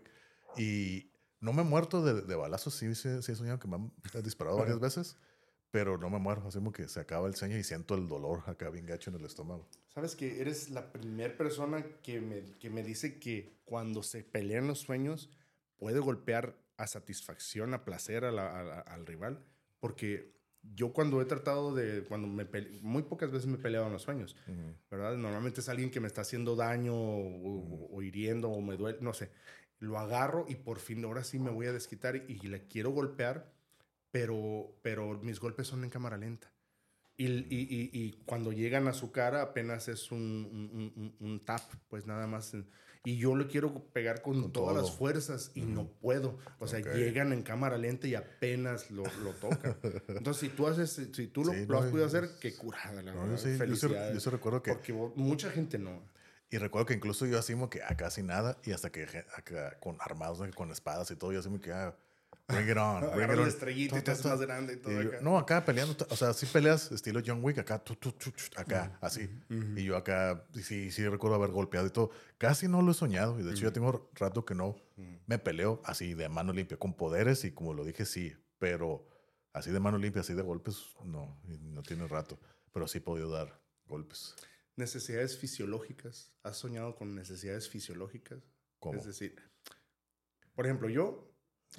[0.58, 3.78] y no me he muerto de, de balazos, sí, sí, sí, he soñado que me
[3.78, 3.92] han
[4.24, 5.18] disparado varias veces,
[5.72, 8.44] pero no me muero, así como que se acaba el sueño y siento el dolor
[8.46, 9.68] acá bien gacho en el estómago.
[9.98, 14.68] Sabes que eres la primera persona que me, que me dice que cuando se pelean
[14.68, 15.32] los sueños
[15.76, 19.44] puede golpear a satisfacción, a placer al rival,
[19.80, 22.46] porque yo cuando he tratado de, cuando me
[22.84, 24.36] muy pocas veces me he peleado en los sueños,
[24.92, 25.18] ¿verdad?
[25.18, 29.32] Normalmente es alguien que me está haciendo daño o, hiriendo o me duele, no sé.
[29.80, 32.92] Lo agarro y por fin ahora sí me voy a desquitar y, y le quiero
[32.92, 33.52] golpear
[34.12, 36.52] pero, pero mis golpes son en cámara lenta.
[37.20, 42.06] Y, y, y, cuando llegan a su cara apenas es un, un, un, tap, pues
[42.06, 42.56] nada más.
[43.04, 46.38] Y yo le quiero pegar con, todas las fuerzas y no puedo.
[46.60, 49.78] O sea, llegan en cámara lenta y apenas lo, lo tocan.
[50.10, 53.38] Entonces, si tú haces, si tú lo, lo, has podido hacer, qué curada, la verdad.
[53.38, 54.74] Sí, yo, yo, recuerdo que...
[54.74, 56.04] Porque mucha gente no.
[56.52, 59.04] Y recuerdo que incluso yo así que a casi nada y hasta que
[59.36, 61.98] acá, con armados, con espadas y todo, yo así me quedaba
[62.48, 63.02] Bring it on.
[63.16, 63.48] Bring it on.
[63.48, 65.20] estrellita y te más grande y todo acá.
[65.22, 65.96] No, acá peleando.
[66.10, 67.84] O sea, sí peleas estilo John Wick, acá,
[68.56, 69.30] acá, así.
[69.50, 72.12] Y yo acá, sí, sí recuerdo haber golpeado y todo.
[72.38, 73.40] Casi no lo he soñado.
[73.40, 74.76] Y de hecho, ya tengo rato que no
[75.26, 77.44] me peleo así de mano limpia, con poderes.
[77.44, 78.34] Y como lo dije, sí.
[78.60, 79.08] Pero
[79.54, 81.38] así de mano limpia, así de golpes, no.
[81.44, 82.40] No tiene rato.
[82.72, 84.36] Pero sí he podido dar golpes.
[84.78, 86.32] Necesidades fisiológicas.
[86.44, 88.40] ¿Has soñado con necesidades fisiológicas?
[88.80, 89.00] ¿Cómo?
[89.00, 89.36] Es decir,
[90.56, 91.27] por ejemplo, yo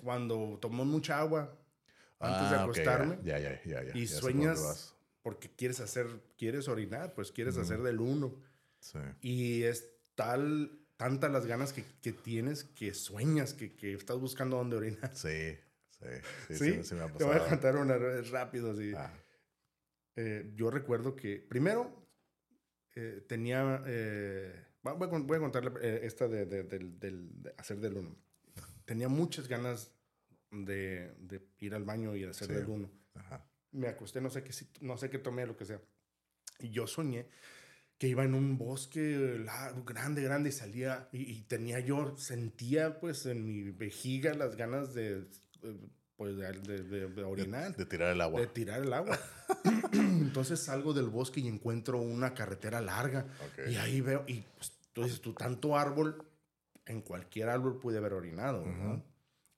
[0.02, 1.56] cuando tomo mucha agua
[2.20, 3.18] antes de ah, acostarme
[3.94, 8.34] y sueñas porque quieres hacer, quieres orinar, pues quieres hacer del uno.
[9.20, 14.56] Y es tal, tantas las ganas que, que tienes que sueñas que, que, estás buscando
[14.56, 15.10] dónde orinar.
[15.14, 15.56] Sí,
[16.48, 16.84] sí, sí.
[16.84, 17.98] sí, me ha Te voy a contar una
[18.30, 18.72] rápido.
[18.72, 18.92] Así.
[18.96, 19.12] Ah.
[20.16, 22.06] Eh, yo recuerdo que primero
[22.94, 27.98] eh, tenía, eh, Voy a, con- voy a contarle esta de, de- de hacer del
[27.98, 28.16] uno.
[28.88, 29.92] Tenía muchas ganas
[30.50, 32.54] de, de ir al baño y hacer Sí.
[32.54, 32.90] del uno.
[33.12, 33.44] Ajá.
[33.72, 35.78] Me acosté, no sé qué, no sé qué tomé, lo que sea.
[36.58, 37.26] Y yo soñé
[37.98, 42.98] que iba en un bosque la- grande, grande y salía y, y tenía yo, sentía
[42.98, 45.26] pues en mi vejiga las ganas de,
[45.64, 45.76] eh,
[46.16, 48.40] pues, de, de- de- de orinar De tirar el agua.
[48.40, 49.18] de tirar el agua.
[49.92, 53.26] Entonces salgo del bosque y encuentro una carretera larga.
[53.52, 53.68] Ok.
[53.68, 56.24] Y ahí veo, y pues, dices, tú, tanto árbol,
[56.88, 58.94] en cualquier árbol pude haber orinado, ¿no?
[58.94, 59.02] Ujú.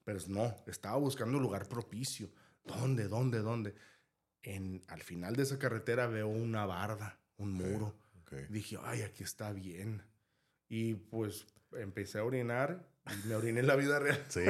[0.04, 2.28] Pero no, estaba buscando un lugar propicio.
[2.64, 3.74] ¿Dónde, dónde, dónde?
[4.42, 7.94] En, al final de esa carretera veo una barda, un muro.
[8.22, 8.32] Ok.
[8.48, 10.02] Dije, ay, aquí está bien.
[10.68, 12.86] Y pues empecé a orinar
[13.24, 14.24] y me oriné en la vida real.
[14.28, 14.44] Sí,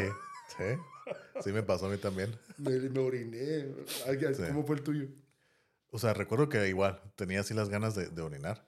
[0.57, 0.65] sí.
[1.43, 2.35] Sí me pasó a mí también.
[2.59, 3.75] Me, me oriné.
[4.07, 4.43] Ay, Sí.
[4.49, 5.09] ¿Cómo fue el tuyo?
[5.91, 8.65] O sea, recuerdo que igual tenía así las ganas de, de orinar.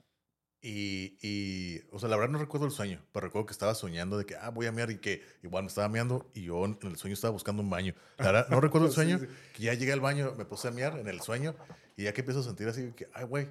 [0.64, 4.16] Y, y, o sea, la verdad no recuerdo el sueño, pero recuerdo que estaba soñando
[4.16, 6.78] de que, ah, voy a mear y que igual me estaba meando y yo en
[6.82, 7.94] el sueño estaba buscando un baño.
[8.18, 9.26] La verdad, no recuerdo el Sí, sueño, sí.
[9.54, 11.56] que ya llegué al baño, me puse a mear en el sueño
[11.96, 13.48] y ya que empiezo a sentir así que, ay, güey,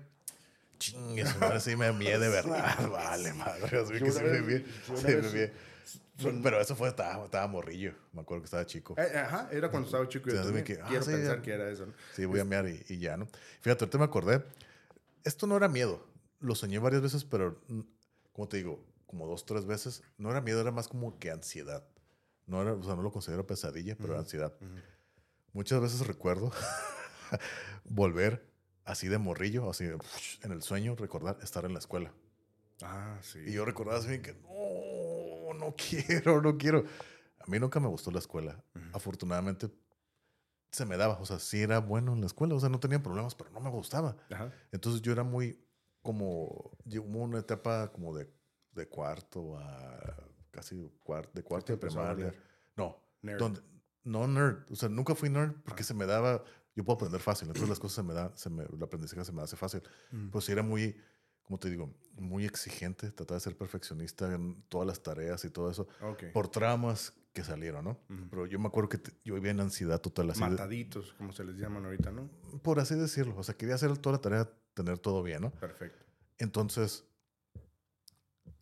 [0.80, 5.06] chingue, madre sí me mié de verdad, vale, madre, así que sí me mié, sí
[5.08, 5.54] me mié.
[6.44, 8.94] Pero eso fue, estaba, estaba morrillo, me acuerdo que estaba chico.
[8.98, 10.30] Eh, ajá, era cuando estaba chico.
[10.30, 10.64] Sí, Yo también.
[10.64, 11.42] que, ah, Quiero sí, pensar ya.
[11.42, 11.88] que era eso.
[11.88, 11.94] ¿no?
[12.16, 13.28] Sí, voy a mear y, y ya, ¿no?
[13.62, 14.44] Fíjate, ahorita me acordé.
[15.24, 16.06] Esto no era miedo.
[16.42, 17.82] Lo soñé varias veces, pero, mm,
[18.34, 20.04] como te digo, como dos, tres veces.
[20.18, 21.86] No era miedo, era más como que ansiedad.
[22.48, 24.54] No era, o sea, no lo considero pesadilla, pero era ansiedad.
[25.54, 26.52] Muchas veces recuerdo
[27.86, 28.50] volver
[28.86, 29.98] así de morrillo, así de,
[30.44, 32.14] en el sueño, recordar estar en la escuela.
[32.82, 33.40] Ah, sí.
[33.46, 36.86] Y yo recordaba así que, no, no quiero, no quiero.
[37.40, 38.64] A mí nunca me gustó la escuela.
[38.94, 39.70] Afortunadamente,
[40.72, 41.20] se me daba.
[41.20, 42.56] O sea, sí era bueno en la escuela.
[42.56, 44.16] O sea, no tenía problemas, pero no me gustaba.
[44.72, 45.60] Entonces yo era muy
[46.02, 48.28] como, llegó una etapa como de,
[48.74, 52.34] de cuarto a casi cuarto, de cuarto de primaria.
[52.76, 53.40] No, Nerd.
[53.40, 53.62] donde-
[54.04, 54.64] no nerd.
[54.72, 56.44] O sea, nunca fui nerd porque se me daba,
[56.76, 57.48] yo puedo aprender fácil.
[57.48, 59.84] Entonces las cosas se me dan, se me, el aprendizaje se me hace fácil.
[60.12, 60.30] Mm.
[60.30, 60.98] Pues sí era muy,
[61.44, 63.12] como te digo, muy exigente.
[63.12, 65.88] Trataba de ser perfeccionista en todas las tareas y todo eso.
[66.02, 66.24] Ok.
[66.34, 67.92] Por tramas que salieron, ¿no?
[68.10, 68.28] Ujú.
[68.30, 70.32] Pero yo me acuerdo que te- yo vivía en ansiedad total.
[70.32, 72.30] Así de- Mataditos, como se les llaman ahorita, ¿no?
[72.64, 73.38] por así decirlo.
[73.38, 75.52] O sea, quería hacer toda la tarea, tener todo bien, ¿no?
[75.52, 76.06] Perfecto.
[76.38, 77.06] Entonces,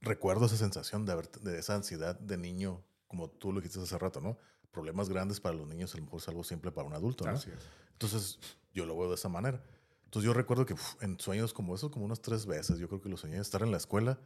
[0.01, 3.97] recuerdo esa sensación de, haber, de esa ansiedad de niño, como tú lo dijiste hace
[3.97, 4.37] rato, ¿no?
[4.71, 7.31] Problemas grandes para los niños, a lo mejor es algo simple para un adulto, ¿no?
[7.31, 7.49] Así.
[7.93, 8.39] Entonces,
[8.73, 9.63] yo lo veo de esa manera.
[10.05, 13.09] Entonces, yo recuerdo que en sueños como esos, como unas tres veces, yo creo que
[13.09, 14.19] lo soñé, estar en la escuela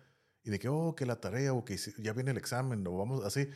[0.45, 3.23] y de que, oh, que la tarea o que ya viene el examen, o vamos
[3.23, 3.49] así.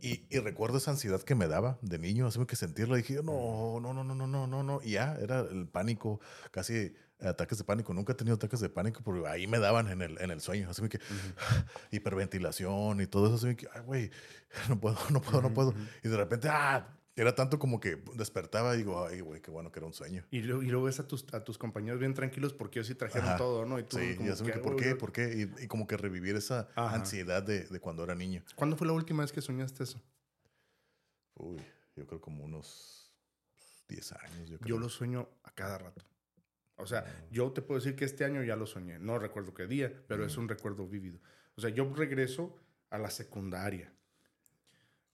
[0.00, 3.92] Y, recuerdo esa ansiedad que me daba de niño, así que sentirla, dije, no, no,
[3.92, 7.92] no, no, no, no, no, y ya era el pánico, casi ataques de pánico.
[7.94, 10.70] Nunca he tenido ataques de pánico, pero ahí me daban en el, en el sueño.
[10.70, 11.00] Así que
[11.90, 13.46] hiperventilación y todo eso.
[13.46, 14.10] Así que, ay, güey,
[14.68, 15.74] no puedo, no puedo, no puedo.
[16.02, 19.72] Y de repente, ah, era tanto como que despertaba y digo, ay, güey, qué bueno
[19.72, 20.24] que era un sueño.
[20.30, 22.94] Y luego, y luego ves a tus, a tus compañeros bien tranquilos porque ellos sí
[22.94, 23.38] trajeron Ajá.
[23.38, 23.78] todo, ¿no?
[23.78, 24.92] Y tú Sí, como y así me que, que, ¿por "Uy, qué?
[24.92, 24.98] uy".
[24.98, 25.50] ¿Por qué?
[25.58, 26.94] Y, y como que revivir esa Ajá.
[26.96, 28.42] ansiedad de, de cuando era niño.
[28.54, 30.02] ¿Cuándo fue la última vez que soñaste eso?
[31.38, 31.62] Uy,
[31.96, 33.10] yo creo como unos
[33.88, 34.48] 10 años.
[34.50, 34.76] Yo, creo.
[34.76, 36.04] Yo lo sueño a cada rato.
[36.76, 38.98] O sea, yo te puedo decir que este año ya lo soñé.
[38.98, 41.18] No recuerdo qué día, pero es un recuerdo vívido.
[41.56, 42.54] O sea, yo regreso
[42.90, 43.92] a la secundaria.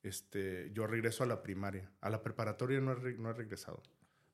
[0.03, 1.91] Este, yo regreso a la primaria.
[2.01, 3.83] A la preparatoria no he, re- no he regresado.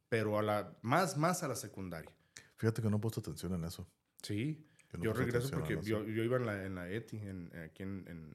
[0.09, 2.11] Pero a la, más, más a la secundaria.
[2.57, 3.87] Fíjate que no he puesto atención en eso.
[4.23, 4.65] Sí.
[4.95, 8.35] No yo regreso porque yo, yo iba en la, en la ETI, en, aquí en,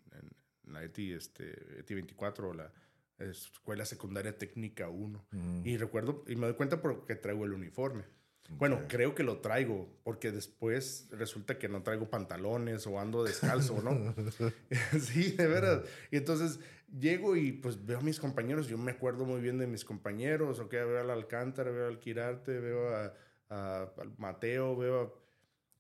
[0.66, 2.72] la ETI, este, ETI 24, la
[3.18, 5.26] Escuela Secundaria Técnica 1.
[5.32, 8.04] Mm, Y recuerdo, y me doy cuenta porque traigo el uniforme.
[8.50, 13.82] Bueno, creo que lo traigo, porque después resulta que no traigo pantalones o ando descalzo,
[13.82, 14.14] ¿no?
[15.00, 15.82] sí, de veras.
[16.12, 16.60] Y entonces
[17.00, 20.60] llego y pues veo a mis compañeros, yo me acuerdo muy bien de mis compañeros,
[20.60, 23.14] ok, veo al Alcántara, veo al Quirarte, veo a,
[24.18, 25.23] Mateo, veo a...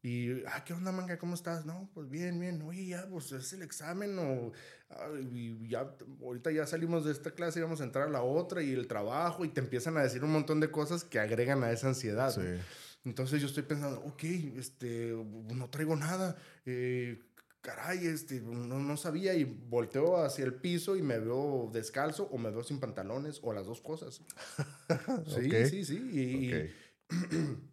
[0.05, 1.17] Y, ah, ¿qué onda, manga?
[1.17, 1.65] ¿Cómo estás?
[1.65, 2.61] No, pues bien, bien.
[2.63, 4.51] Oye, ya, pues es el examen o...
[4.89, 8.21] ah, y ya, ahorita ya salimos de esta clase y vamos a entrar a la
[8.21, 11.63] otra y el trabajo y te empiezan a decir un montón de cosas que agregan
[11.63, 12.31] a esa ansiedad.
[12.34, 12.41] Sí.
[12.41, 12.59] ¿no?
[13.05, 14.23] Entonces yo estoy pensando, ok,
[14.57, 15.13] este,
[15.53, 16.35] no traigo nada,
[16.65, 17.21] eh,
[17.61, 22.38] caray, este, no, no sabía y volteo hacia el piso y me veo descalzo o
[22.38, 24.21] me veo sin pantalones o las dos cosas.
[25.27, 25.65] sí, Ok.
[25.69, 26.09] sí, sí.
[26.11, 26.69] Y, y Ok.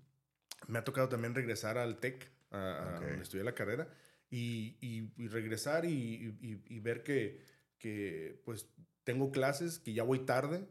[0.70, 3.04] me ha tocado también regresar al TEC, a, a Ok.
[3.06, 3.88] donde estudié la carrera,
[4.30, 7.40] y, y- y regresar y, y- ver que,
[7.78, 8.66] que, pues,
[9.04, 10.68] tengo clases, que ya voy tarde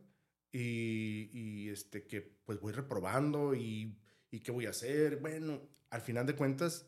[0.51, 3.97] y, y, este, que, pues, voy reprobando y,
[4.31, 5.17] y qué voy a hacer.
[5.17, 6.87] Bueno, al final de cuentas,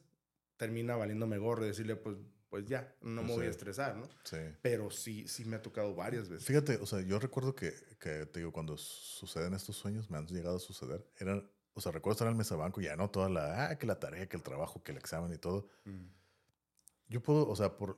[0.58, 2.18] termina valiéndome gorro decirle, pues,
[2.50, 3.52] pues ya, no me Pues voy a sí.
[3.52, 4.04] estresar, ¿no?
[4.26, 4.38] Sí.
[4.62, 6.46] Pero sí, sí me ha tocado varias veces.
[6.46, 10.28] Fíjate, o sea, yo recuerdo que, que te digo, cuando suceden estos sueños, me han
[10.28, 13.30] llegado a suceder, eran, o sea, recuerdo estar en el mesabanco y ya no toda
[13.30, 15.68] la, ah, que la tarea, que el trabajo, que el examen y todo.
[15.86, 16.06] Mm.
[17.08, 17.98] Yo puedo, o sea, por,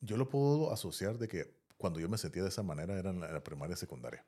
[0.00, 3.20] yo lo puedo asociar de que cuando yo me sentía de esa manera era en
[3.20, 4.24] la, en la primaria y secundaria.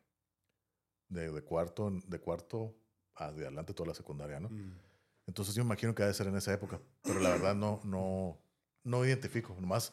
[1.08, 2.76] De, de cuarto, de cuarto
[3.16, 4.48] hacia adelante toda la secundaria, ¿no?
[4.48, 4.78] Mm.
[5.26, 7.80] Entonces yo me imagino que ha de ser en esa época, pero la verdad no,
[7.84, 8.38] no,
[8.84, 9.92] no identifico, nomás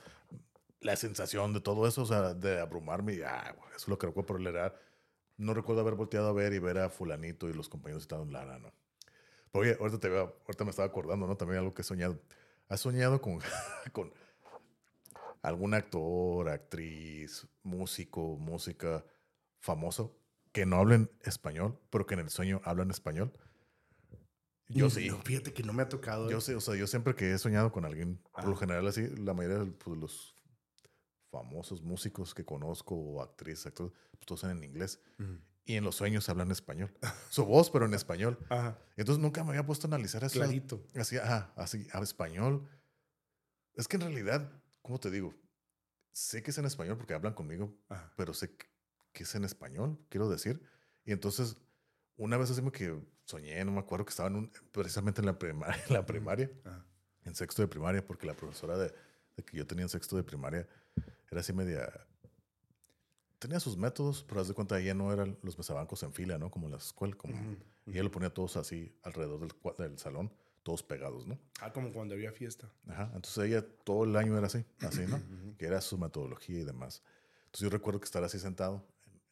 [0.79, 4.07] la sensación de todo eso, o sea, de abrumarme, y, ah, eso es lo que
[4.07, 4.75] recuerdo, pero la verdad,
[5.37, 8.59] no recuerdo haber volteado a ver y ver a fulanito y los compañeros estaban Lara,
[8.59, 8.73] ¿no?
[9.51, 11.37] Pero oye, ahorita, te veo, ahorita me estaba acordando, ¿no?
[11.37, 12.19] También algo que he soñado.
[12.67, 13.39] ¿Has soñado con,
[13.93, 14.11] con
[15.41, 19.05] algún actor, actriz, músico, música
[19.59, 20.17] famoso
[20.51, 23.31] que no hablen español, pero que en el sueño hablan español?
[24.69, 25.09] Yo Mm, sí.
[25.09, 26.29] no, fíjate que no me ha tocado.
[26.29, 29.07] Yo sé, o sea, yo siempre que he soñado con alguien, por lo general así,
[29.17, 30.35] la mayoría de pues, los
[31.41, 34.99] famosos músicos que conozco o actrices, actores, pues todos son en inglés.
[35.17, 35.35] Mm.
[35.65, 36.91] Y en los sueños hablan español.
[37.29, 38.37] Su voz, pero en español.
[38.49, 40.35] Ajá, Entonces nunca me había puesto a analizar eso.
[40.39, 40.81] clarito.
[40.95, 42.67] Así, ajá, así, a español.
[43.75, 44.49] Es que en realidad,
[44.81, 45.33] ¿cómo te digo?
[46.11, 48.11] Sé que es en español porque hablan conmigo, Ajá.
[48.17, 48.67] pero sé que-
[49.23, 50.61] es en español, quiero decir.
[51.03, 51.57] Y entonces,
[52.17, 55.37] una vez así que soñé, no me acuerdo que estaba en un, precisamente en la,
[55.39, 56.85] primaria, en la primaria, Ajá.
[57.23, 58.93] en sexto de primaria, porque la profesora de,
[59.35, 60.67] de que yo tenía en sexto de primaria
[61.29, 62.07] era así media...
[63.39, 66.49] Tenía sus métodos, pero haz de cuenta, ella no eran los mesabancos en fila, ¿no?
[66.49, 67.35] Como en la escuela, como...
[67.35, 70.33] Ujú, Y ella lo ponía todos así alrededor del, del salón,
[70.63, 71.39] todos pegados, ¿no?
[71.61, 72.69] Ah, como cuando había fiesta.
[72.87, 73.11] Ajá.
[73.13, 75.17] Entonces ella todo el año era así, así, ¿no?
[75.17, 75.55] Ujú.
[75.57, 77.03] que era su metodología y demás.
[77.45, 78.83] Entonces yo recuerdo que estar así sentado,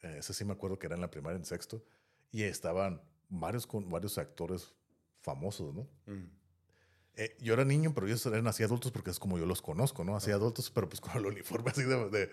[0.02, 1.84] eh, ese sí me acuerdo que era en la primaria, en sexto,
[2.30, 4.72] y estaban varios, con, varios actores
[5.20, 5.88] famosos, ¿no?
[6.06, 6.30] Mm.
[7.16, 10.04] Eh, yo era niño, pero ellos eran así adultos porque es como yo los conozco,
[10.04, 10.16] ¿no?
[10.16, 12.30] Así adultos, pero pues con el uniforme así de, de,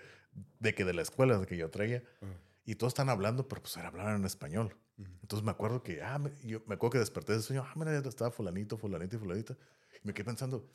[0.60, 2.02] de que de la escuela, de que yo traía.
[2.20, 2.32] Ajá.
[2.66, 4.76] Y todos están hablando, pero pues hablar en español.
[4.96, 5.10] Ujú.
[5.22, 7.72] Entonces me acuerdo que, ah, me, yo me acuerdo que desperté de ese sueño, ah,
[7.76, 9.56] mira, estaba fulanito, fulanito y fulanita.
[10.02, 10.70] Y me quedé pensando,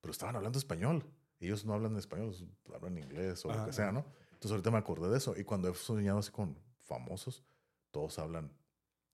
[0.00, 1.04] pero estaban hablando español.
[1.38, 2.34] Ellos no hablan español,
[2.74, 3.92] hablan inglés o lo que sea.
[3.92, 4.06] ¿no?
[4.32, 5.34] Entonces ahorita me acordé de eso.
[5.36, 7.44] Y cuando he soñado así con famosos,
[7.90, 8.50] todos hablan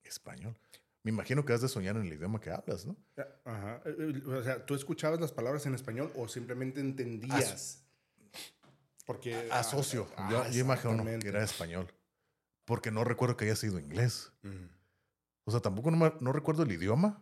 [0.04, 0.56] español.
[1.04, 2.96] Me imagino que has de soñar en el idioma que hablas, ¿no?
[3.44, 3.82] Ajá.
[3.86, 7.84] Eh, eh, O sea, ¿tú escuchabas las palabras en español o simplemente entendías?
[9.04, 9.48] Porque...
[9.50, 10.06] ah, Asocio.
[10.16, 11.92] ah, yo, yo imagino que era español.
[12.64, 14.32] Porque no recuerdo que haya sido inglés.
[15.44, 17.20] O sea, tampoco no, recuerdo el idioma,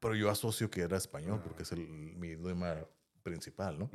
[0.00, 1.44] pero yo asocio que era español Ah.
[1.44, 2.76] porque es el, mi idioma
[3.22, 3.90] principal, ¿no?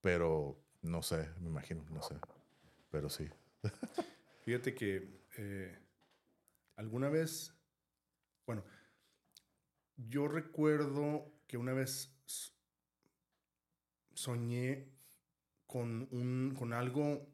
[0.00, 2.16] Pero no sé, me imagino, no sé.
[2.90, 3.30] Pero sí.
[4.44, 5.78] Fíjate que eh,
[6.76, 7.54] alguna vez,
[8.46, 8.64] bueno,
[9.96, 12.10] yo recuerdo que una vez
[14.14, 14.88] soñé
[15.66, 17.26] con un, con algo,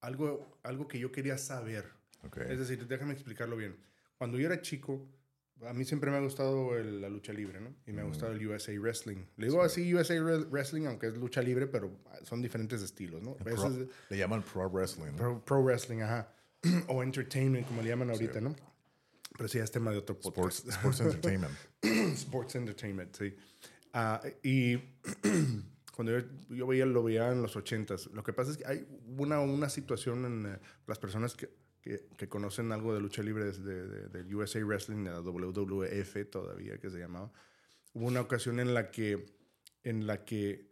[0.00, 1.90] algo, algo que yo quería saber.
[2.24, 2.38] Ok.
[2.38, 3.76] Es decir, déjame explicarlo bien.
[4.18, 5.08] Cuando yo era chico,
[5.62, 7.74] a mí siempre me ha gustado el- la lucha libre, ¿no?
[7.86, 8.08] Y me ha Mm.
[8.08, 9.24] gustado el USA Wrestling.
[9.36, 11.90] Le digo así USA Re- Wrestling, aunque es lucha libre, pero
[12.24, 13.34] son diferentes estilos, ¿no?
[13.36, 15.12] Pro- veces- le llaman pro wrestling.
[15.12, 15.16] ¿no?
[15.16, 16.32] Pro, pro wrestling, ajá.
[16.88, 18.54] o entertainment, como le llaman ahorita, ¿no?
[19.40, 20.68] Pero sí, es tema de otro podcast.
[20.68, 21.54] sports entertainment.
[22.14, 23.34] Sports entertainment, sí.
[23.94, 24.76] Ah, y
[25.96, 28.04] cuando yo, yo veía, lo veía en los ochentas.
[28.08, 28.86] Lo que pasa es que hay
[29.16, 31.48] una, una situación en eh, las personas que,
[31.80, 36.78] que, que conocen algo de lucha libre de, de- USA Wrestling, de la WWF todavía,
[36.78, 37.32] que se llamaba.
[37.94, 39.24] Hubo una ocasión en la que,
[39.84, 40.70] en la que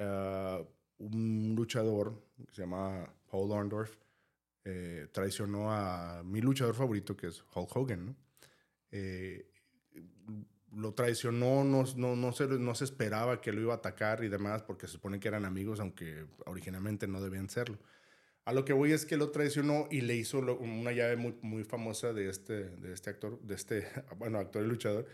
[0.00, 0.62] ah,
[0.98, 3.96] un luchador que se llamaba Paul Orndorff
[4.64, 8.16] eh, traicionó a mi luchador favorito, que es Hulk Hogan, ¿no?
[8.90, 9.48] Eh,
[10.74, 14.28] lo traicionó, no, no, no, se, no se esperaba que lo iba a atacar y
[14.28, 17.78] demás, porque se supone que eran amigos, aunque originalmente no debían serlo.
[18.44, 21.36] A lo que voy es que lo traicionó y le hizo lo- una llave muy,
[21.42, 23.86] muy famosa de este, de este actor, de este,
[24.18, 25.06] bueno, actor y luchador,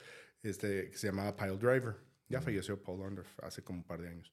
[0.43, 1.97] este, que se llamaba Pile Driver.
[2.29, 4.33] Ya falleció Paul Orndorff hace como un par de años.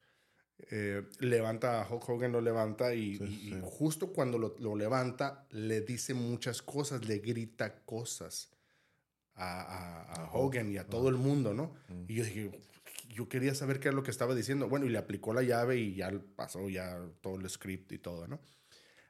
[0.72, 3.60] Eh, levanta a Hulk Hogan, lo levanta y, Sí, y- y sí.
[3.62, 8.52] justo cuando lo, lo levanta, le dice muchas cosas, le grita cosas
[9.34, 11.76] a, a- a Hogan y a todo el mundo, ¿no?
[11.90, 12.06] Mm.
[12.08, 12.52] Y yo dije,
[13.10, 14.70] yo quería saber qué era lo que estaba diciendo.
[14.70, 18.28] Bueno, y le aplicó la llave y ya pasó ya todo el script y todo,
[18.28, 18.40] ¿no?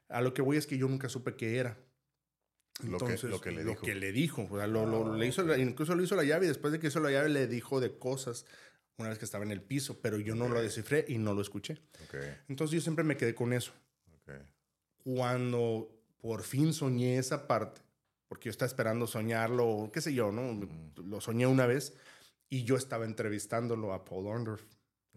[0.08, 1.78] A lo que voy es que yo nunca supe qué era.
[2.82, 3.86] Lo que- lo que le dijo.
[3.86, 4.48] le dijo.
[4.50, 6.78] O sea, lo- lo- Ah, le hizo, incluso le hizo la llave y después de
[6.80, 8.44] que hizo la llave le dijo de cosas
[8.98, 11.42] una vez que estaba en el piso, pero yo no lo descifré y no lo
[11.42, 11.74] escuché.
[12.04, 12.14] Ok,
[12.48, 13.72] Entonces yo siempre me quedé con eso.
[14.22, 14.34] ok.
[15.04, 17.82] Cuando por fin soñé esa parte,
[18.28, 20.68] porque yo estaba esperando soñarlo, qué sé yo, ¿no?
[20.96, 21.94] Lo soñé una vez
[22.48, 24.64] y yo estaba entrevistándolo a Paul Orndorff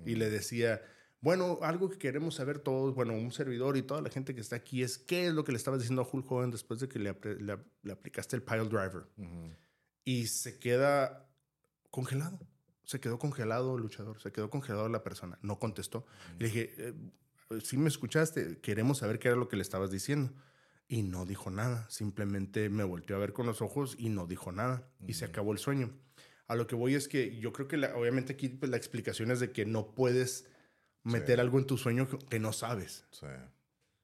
[0.06, 0.82] y le decía,
[1.22, 4.56] bueno, algo que queremos saber todos, bueno, un servidor y toda la gente que está
[4.56, 7.00] aquí es qué es lo que le estabas diciendo a Hulk Hogan después de que
[7.00, 9.08] le, le, aplicaste el pile driver.
[10.06, 11.30] Y se queda
[11.90, 12.40] congelado.
[12.90, 16.08] Se quedó congelado el luchador, se quedó congelado la persona, no contestó.
[16.40, 16.94] Le dije, eh,
[17.62, 20.34] si me escuchaste, queremos saber qué era lo que le estabas diciendo.
[20.88, 24.52] Y no dijo nada, simplemente me volteó a ver con los ojos y no dijo
[24.52, 24.90] nada.
[25.06, 25.94] Y se acabó el sueño.
[26.48, 29.40] A lo que voy es que yo creo que obviamente aquí pues, la explicación es
[29.40, 30.50] de que no puedes
[31.04, 33.06] meter algo en tu sueño que no sabes.
[33.12, 33.28] Sí.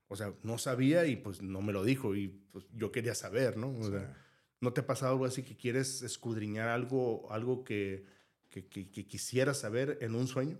[0.09, 3.57] O sea, no sabía y pues no me lo dijo y pues yo quería saber,
[3.57, 3.71] ¿no?
[3.71, 4.15] O sea,
[4.61, 8.13] ¿no te ha pasado algo así que quieres escudriñar algo, algo que,
[8.49, 10.57] que, que, quisieras saber en un sueño?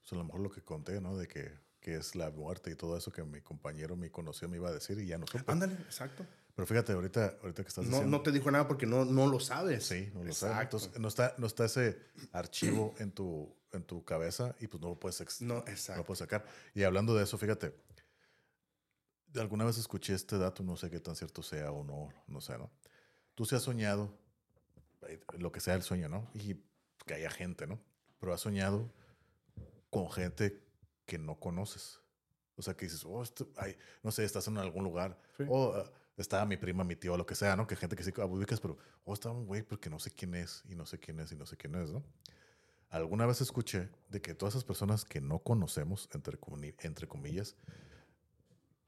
[0.00, 1.16] Pues a lo mejor lo que conté, ¿no?
[1.16, 4.56] De que, que, es la muerte y todo eso que mi compañero me conoció me
[4.56, 5.50] iba a decir y ya no supe.
[5.50, 6.26] Ándale, exacto.
[6.54, 8.08] Pero fíjate, ahorita, ahorita que estás diciendo...
[8.08, 9.86] No te dijo nada porque no, no lo sabes.
[9.86, 10.62] Sí, no lo sabes.
[10.62, 11.98] Entonces, no está, no está ese
[12.32, 15.64] archivo en tu, en tu cabeza y pues no lo puedes, no,
[15.96, 16.44] lo puedes sacar.
[16.74, 17.74] Y hablando de eso, fíjate,
[19.40, 22.56] alguna vez escuché este dato, no sé qué tan cierto sea o no, no sé,
[22.56, 22.70] ¿no?
[23.34, 24.16] Tú se has soñado,
[25.08, 26.30] eh, lo que sea el sueño, ¿no?
[26.34, 26.56] Y
[27.04, 27.80] que haya gente, ¿no?
[28.18, 28.90] Pero has soñado
[29.90, 30.62] con gente
[31.06, 32.00] que no conoces.
[32.56, 33.22] O sea, que dices, oh,
[34.02, 35.18] no sé, estás en algún lugar,
[35.48, 35.84] o uh,
[36.16, 37.66] estaba mi prima, mi tío, lo que sea, ¿no?
[37.66, 40.62] Que gente que sí ubicas, pero, oh, estaba un güey porque no sé quién es,
[40.68, 42.04] y no sé quién es, y no sé quién es, ¿no?
[42.90, 46.38] Alguna vez escuché de que todas esas personas que no conocemos, entre,
[46.82, 47.56] entre comillas,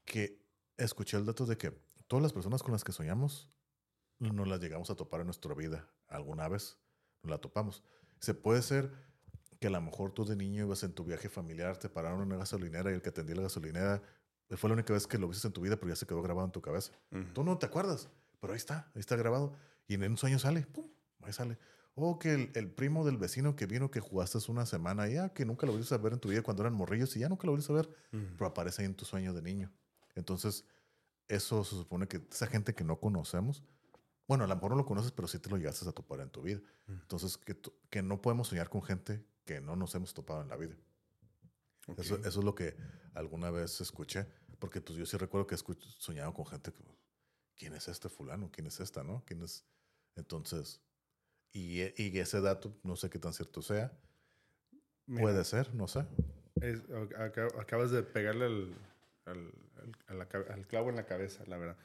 [0.05, 0.39] que
[0.77, 1.71] escuché el dato de que
[2.07, 3.49] todas las personas con las que soñamos
[4.19, 5.89] no las llegamos a topar en nuestra vida.
[6.07, 6.77] Alguna vez
[7.21, 7.83] no la topamos.
[8.19, 8.91] Se puede ser
[9.59, 12.27] que a lo mejor tú de niño ibas en tu viaje familiar, te pararon en
[12.27, 14.01] una gasolinera y el que atendía la gasolinera
[14.55, 16.45] fue la única vez que lo viste en tu vida, pero ya se quedó grabado
[16.45, 16.93] en tu cabeza.
[17.33, 19.53] Tú no te acuerdas, pero ahí está, ahí está grabado.
[19.87, 20.87] Y en un sueño sale, ¡pum!
[21.23, 21.57] Ahí sale.
[21.95, 25.65] O que el, primo del vecino que vino que jugaste una semana ya, que nunca
[25.65, 27.73] lo volviste a ver en tu vida cuando eran morrillos y ya nunca lo volviste
[27.73, 29.71] a ver, pero aparece ahí en tu sueño de niño.
[30.15, 30.63] Entonces,
[31.27, 33.63] eso se supone que esa gente que no conocemos,
[34.27, 36.29] bueno, a lo mejor no lo conoces, pero sí te lo llegaste a topar en
[36.29, 36.61] tu vida.
[36.87, 37.57] Entonces, que,
[37.89, 40.75] que no podemos soñar con gente que no nos hemos topado en la vida.
[41.97, 42.75] Eso, eso, es lo que
[43.13, 44.27] alguna vez escuché,
[44.59, 45.57] porque pues yo sí recuerdo que he
[45.97, 46.83] soñado con gente que,
[47.55, 48.51] ¿quién es este fulano?
[48.51, 49.03] ¿Quién es esta?
[49.03, 49.23] ¿No?
[49.25, 49.65] ¿Quién es?
[50.15, 50.81] Entonces,
[51.53, 53.97] y, y, ese dato, no sé qué tan cierto sea.
[55.07, 56.05] Puede ser, no sé.
[57.57, 58.45] acabas de pegarle
[59.25, 59.53] al,
[60.07, 61.77] al, clavo en la cabeza, la verdad.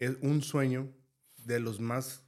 [0.00, 0.92] Es un sueño
[1.36, 2.24] de los más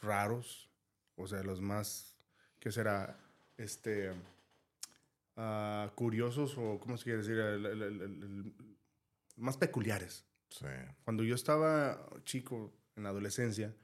[0.00, 0.70] raros,
[1.16, 2.14] o sea, los más,
[2.60, 3.18] ¿qué será?
[3.56, 4.12] Este,
[5.36, 7.38] uh, curiosos o, ¿cómo se quiere decir?
[7.38, 8.54] El,
[9.36, 10.26] más peculiares.
[10.50, 10.66] Sí.
[11.04, 13.74] Cuando yo estaba chico, en la adolescencia,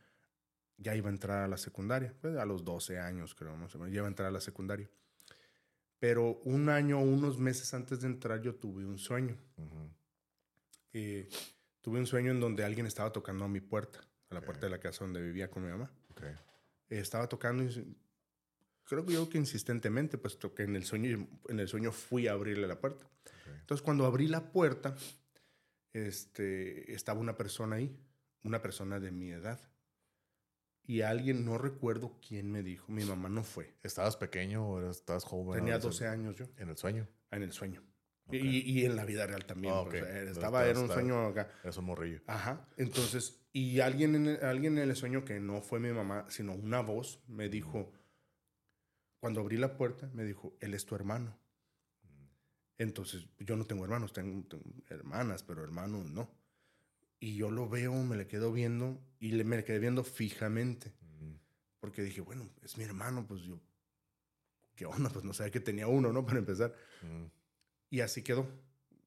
[0.77, 3.79] ya iba a entrar a la secundaria, pues a los 12 años creo, no sé,
[3.79, 4.91] ya iba a entrar a la secundaria.
[5.99, 9.37] Pero un año o unos meses antes de entrar yo tuve un sueño.
[10.93, 11.29] Eh,
[11.83, 14.01] tuve un sueño en donde alguien estaba tocando a mi puerta,
[14.31, 15.91] a la puerta de la casa donde vivía con mi mamá.
[16.89, 17.97] Estaba tocando y
[18.85, 22.33] creo que yo que insistentemente, pues que en el sueño, en el sueño fui a
[22.33, 23.07] abrirle la puerta.
[23.61, 24.97] Entonces cuando abrí la puerta,
[25.93, 27.95] este, estaba una persona ahí,
[28.45, 29.61] una persona de mi edad
[30.85, 33.75] y alguien, no recuerdo quién me dijo, mi mamá no fue.
[33.83, 35.61] ¿Estabas pequeño o estabas joven?
[35.61, 36.47] Tenía 12 años yo.
[36.57, 37.07] ¿En el sueño?
[37.31, 37.83] En el sueño.
[38.31, 39.75] Y, y, en la vida real también.
[39.77, 41.51] Ah, pues, eh, estaba, era un sueño acá.
[41.63, 42.21] Era un morrillo.
[42.27, 42.67] Ajá.
[42.77, 46.81] Entonces, y alguien en, alguien en el sueño que no fue mi mamá, sino una
[46.81, 47.93] voz, me dijo,
[49.21, 51.37] cuando abrí la puerta, me dijo, él es tu hermano.
[52.05, 52.25] Mm.
[52.79, 54.47] Entonces, yo no tengo hermanos, tengo
[54.89, 56.31] hermanas, pero hermanos no.
[57.21, 60.93] Y yo lo veo, me le quedo viendo y le, me le quedé viendo fijamente.
[61.83, 63.61] Porque dije, bueno, es mi hermano, pues yo,
[64.77, 65.11] ¿qué onda?
[65.11, 66.25] Pues no sabía que tenía uno, ¿no?
[66.27, 66.73] Para empezar.
[67.93, 68.49] Y así quedó.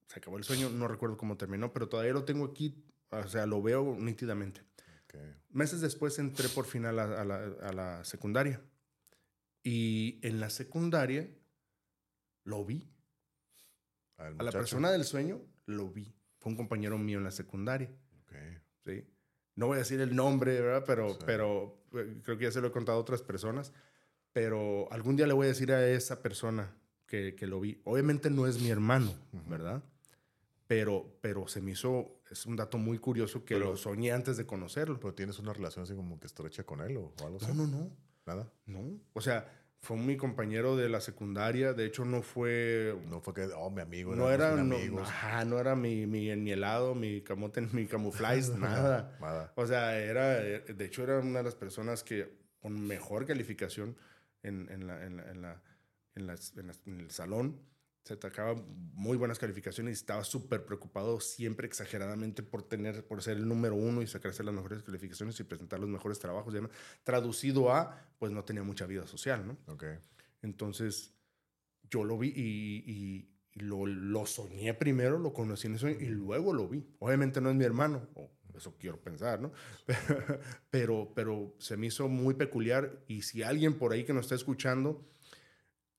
[0.06, 3.48] Se acabó el sueño, no recuerdo cómo terminó, pero todavía lo tengo aquí, o sea,
[3.48, 4.62] lo veo nítidamente.
[5.50, 8.62] Meses después entré por fin a la, a la, a la secundaria.
[9.64, 11.28] Y en la secundaria
[12.44, 12.88] lo vi.
[14.18, 16.14] A la persona del sueño lo vi.
[16.38, 17.90] Fue un compañero mío en la secundaria.
[18.86, 19.04] ¿sí?
[19.56, 20.84] No voy a decir el nombre, ¿verdad?
[20.86, 23.74] Pero, pero eh, creo que ya se lo he contado a otras personas.
[24.32, 26.72] Pero algún día le voy a decir a esa persona
[27.06, 27.82] que, que lo vi.
[27.84, 29.14] Obviamente no es mi hermano,
[29.48, 29.84] ¿verdad?
[30.68, 34.46] Pero, pero se me hizo, es un dato muy curioso que lo soñé antes de
[34.46, 35.00] conocerlo.
[35.00, 37.48] ¿Pero tienes una relación así como que estrecha con él o, algo así?
[37.48, 37.92] No, no, no.
[38.26, 38.52] ¿Nada?
[38.66, 39.00] No.
[39.14, 39.48] O sea,
[39.80, 41.74] fue mi compañero de la secundaria.
[41.74, 42.98] De hecho, no fue.
[43.08, 44.16] No fue que, oh, mi amigo.
[44.16, 49.16] No era, no, ajá, no era mi, mi, mi helado, mi camote, mi camuflaje, nada.
[49.22, 49.54] nada.
[49.56, 50.34] O sea, era.
[50.40, 53.96] De hecho, era una de las personas que con mejor calificación
[54.42, 55.42] en, en, la, en, la, en,
[56.16, 57.60] las- en las- en el salón,
[58.04, 58.54] se sacaba
[58.94, 63.76] muy buenas calificaciones y estaba súper preocupado siempre exageradamente por tener, por ser el número
[63.76, 66.72] uno y sacarse las mejores calificaciones y presentar los mejores trabajos y demás.
[67.04, 69.58] Traducido a, pues no tenía mucha vida social, ¿no?
[69.74, 69.86] Ok.
[70.44, 71.16] Entonces,
[71.90, 76.08] yo lo vi y, y- y lo, lo soñé primero, lo conocí en sueño y
[76.10, 76.86] luego lo vi.
[77.00, 79.52] Obviamente no es mi hermano, o eso quiero pensar, ¿no?
[80.70, 84.36] Pero, pero se me hizo muy peculiar y si alguien por ahí que nos está
[84.36, 85.06] escuchando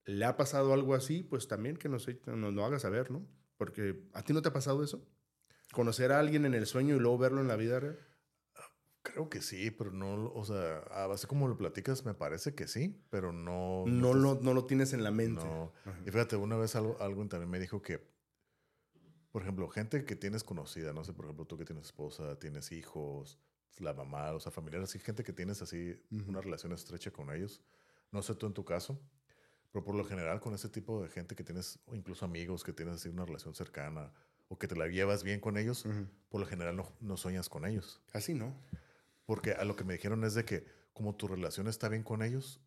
[0.06, 3.26] le ha pasado algo así, pues también que nos, nos lo haga saber, ¿no?
[3.56, 5.04] Porque a ti no te ha pasado eso.
[5.72, 7.98] Conocer a alguien en el sueño y luego verlo en la vida real.
[9.02, 12.66] Creo que sí, pero no, o sea, a base como lo platicas, me parece que
[12.66, 13.84] sí, pero no.
[13.86, 15.44] No, lo, no lo tienes en la mente.
[15.44, 15.72] No.
[16.04, 18.00] Y fíjate, una vez algo, alguien también me dijo que,
[19.30, 22.72] por ejemplo, gente que tienes conocida, no sé, por ejemplo, tú que tienes esposa, tienes
[22.72, 23.38] hijos,
[23.78, 25.94] la mamá, o sea, familiares, y gente que tienes así
[26.26, 27.62] una relación estrecha con ellos.
[28.10, 29.00] No sé tú en tu caso,
[29.76, 32.72] pero por lo general con ese tipo de gente que tienes, o incluso amigos que
[32.72, 34.10] tienes así una relación cercana,
[34.48, 36.06] o que te la llevas bien con ellos, Ujú.
[36.30, 38.00] por lo general no, no sueñas con ellos.
[38.14, 38.54] Así no.
[39.26, 42.22] Porque a lo que me dijeron es de que como tu relación está bien con
[42.22, 42.58] ellos,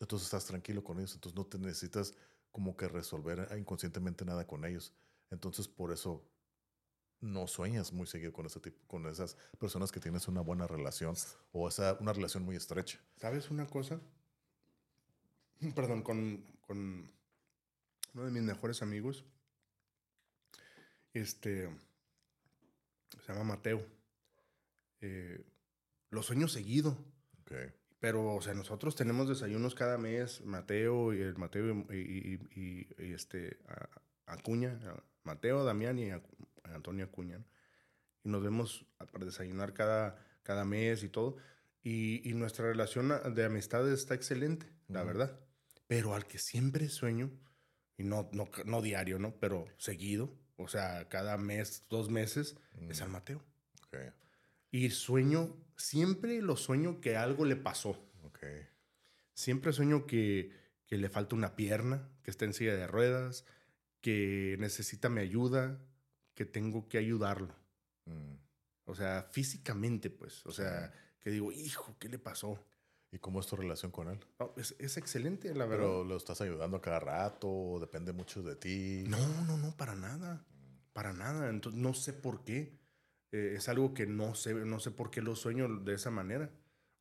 [0.00, 2.14] entonces estás tranquilo con ellos, entonces no te necesitas
[2.50, 4.94] como que resolver inconscientemente nada con ellos.
[5.30, 6.26] Entonces por eso
[7.20, 11.14] no sueñas muy seguido con ese tipo, con esas personas que tienes una buena relación
[11.52, 12.98] o esa una relación muy estrecha.
[13.18, 14.00] ¿Sabes una cosa?
[15.74, 17.06] Perdón, con, con
[18.14, 19.24] uno de mis mejores amigos.
[21.12, 21.68] Este.
[23.24, 23.86] Se llama Mateo.
[25.00, 25.44] Eh,
[26.10, 26.96] lo sueño seguido.
[27.42, 27.72] Okay.
[28.00, 33.02] Pero, o sea, nosotros tenemos desayunos cada mes, Mateo y el Mateo y, y- y-
[33.02, 33.88] y, este a-
[34.26, 36.10] Acuña, a Mateo, Damián y
[36.64, 37.38] Antonio Acuña.
[37.38, 37.44] ¿no?
[38.24, 41.36] Y nos vemos para desayunar cada, cada mes y todo.
[41.82, 45.38] Y, y nuestra relación de amistad está excelente, la verdad.
[45.86, 47.30] Pero al que siempre sueño,
[47.96, 49.38] y no, no, no diario, ¿no?
[49.38, 52.56] Pero seguido, o sea, cada mes, dos meses,
[52.88, 53.44] es al Mm, Mateo.
[53.86, 54.10] okay,
[54.70, 58.10] Y sueño, siempre lo sueño que algo le pasó.
[58.24, 58.66] okay.
[59.34, 60.52] Siempre sueño que,
[60.86, 63.44] que le falta una pierna, que está en silla de ruedas,
[64.00, 65.80] que necesita mi ayuda,
[66.34, 67.54] que tengo que ayudarlo.
[68.06, 68.34] Mm.
[68.84, 70.44] O sea, físicamente, pues.
[70.46, 72.64] O sea, que digo, hijo, ¿qué le pasó?
[73.14, 74.18] ¿Y cómo es tu relación con él?
[74.40, 75.84] No, es, es excelente, la verdad.
[75.86, 79.04] Pero lo estás ayudando a cada rato, depende mucho de ti.
[79.06, 80.44] No, no, no, para nada.
[80.92, 81.48] Para nada.
[81.48, 82.76] Entonces, no sé por qué.
[83.30, 86.50] Eh, es algo que no sé, no sé por qué lo sueño de esa manera.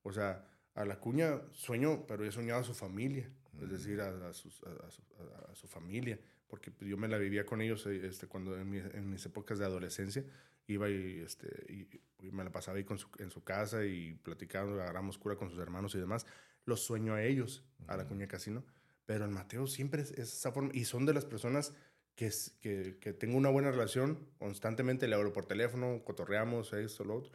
[0.03, 0.45] O sea,
[0.76, 3.27] a la cuña sueño, pero he soñado a su familia.
[3.60, 5.02] Es decir, a, a sus- a- su,
[5.49, 6.19] a- su familia.
[6.48, 9.57] Porque yo me la vivía con ellos eh, este, cuando en, mi- en mis épocas
[9.57, 10.23] de adolescencia.
[10.68, 14.14] Iba y, este, y, y me la pasaba ahí con su- en su casa y
[14.15, 16.26] platicando, agarramos cura con sus hermanos y demás.
[16.65, 18.64] Los sueño a ellos, a la cuña casino.
[19.06, 20.72] Pero el Mateo siempre es, es esa forma.
[20.73, 21.73] Y son de las personas
[22.15, 24.30] que, es- que, que tengo una buena relación.
[24.40, 27.34] Constantemente le hablo por teléfono, cotorreamos, esto, lo otro.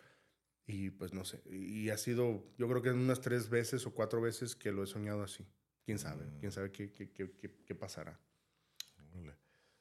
[0.66, 1.42] Y pues no sé.
[1.50, 4.86] Y ha sido, yo creo que unas tres veces o cuatro veces que lo he
[4.86, 5.46] soñado así.
[5.84, 6.26] ¿Quién sabe?
[6.26, 6.38] Mm.
[6.40, 7.30] ¿Quién sabe qué, qué, qué,
[7.66, 8.20] qué, pasará?
[9.12, 9.34] Órale.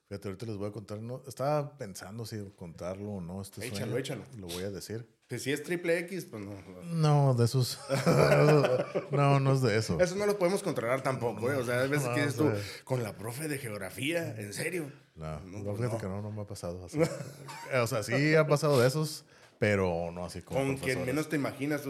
[0.10, 1.00] Fíjate, ahorita les voy a contar.
[1.02, 3.42] No, estaba pensando si contarlo o no.
[3.42, 3.98] Este Échalo, sueño.
[3.98, 4.24] échalo.
[4.38, 5.06] Lo voy a decir.
[5.28, 6.54] Pues si es triple X, pues no.
[6.86, 7.78] No, de esos.
[9.12, 10.00] no, no es de eso.
[10.00, 11.56] Eso no lo podemos controlar tampoco, ¿eh?
[11.56, 12.08] O sea, a veces
[12.38, 12.64] No, o tú, sea.
[12.86, 14.90] con la profe de geografía, ¿en serio?
[15.16, 15.98] No, No, no, pues fíjate no.
[16.02, 17.00] que no, no me ha pasado así.
[17.74, 19.26] o sea, sí ha pasado de esos,
[19.60, 20.60] pero no así como.
[20.62, 21.82] Con quien menos te imaginas.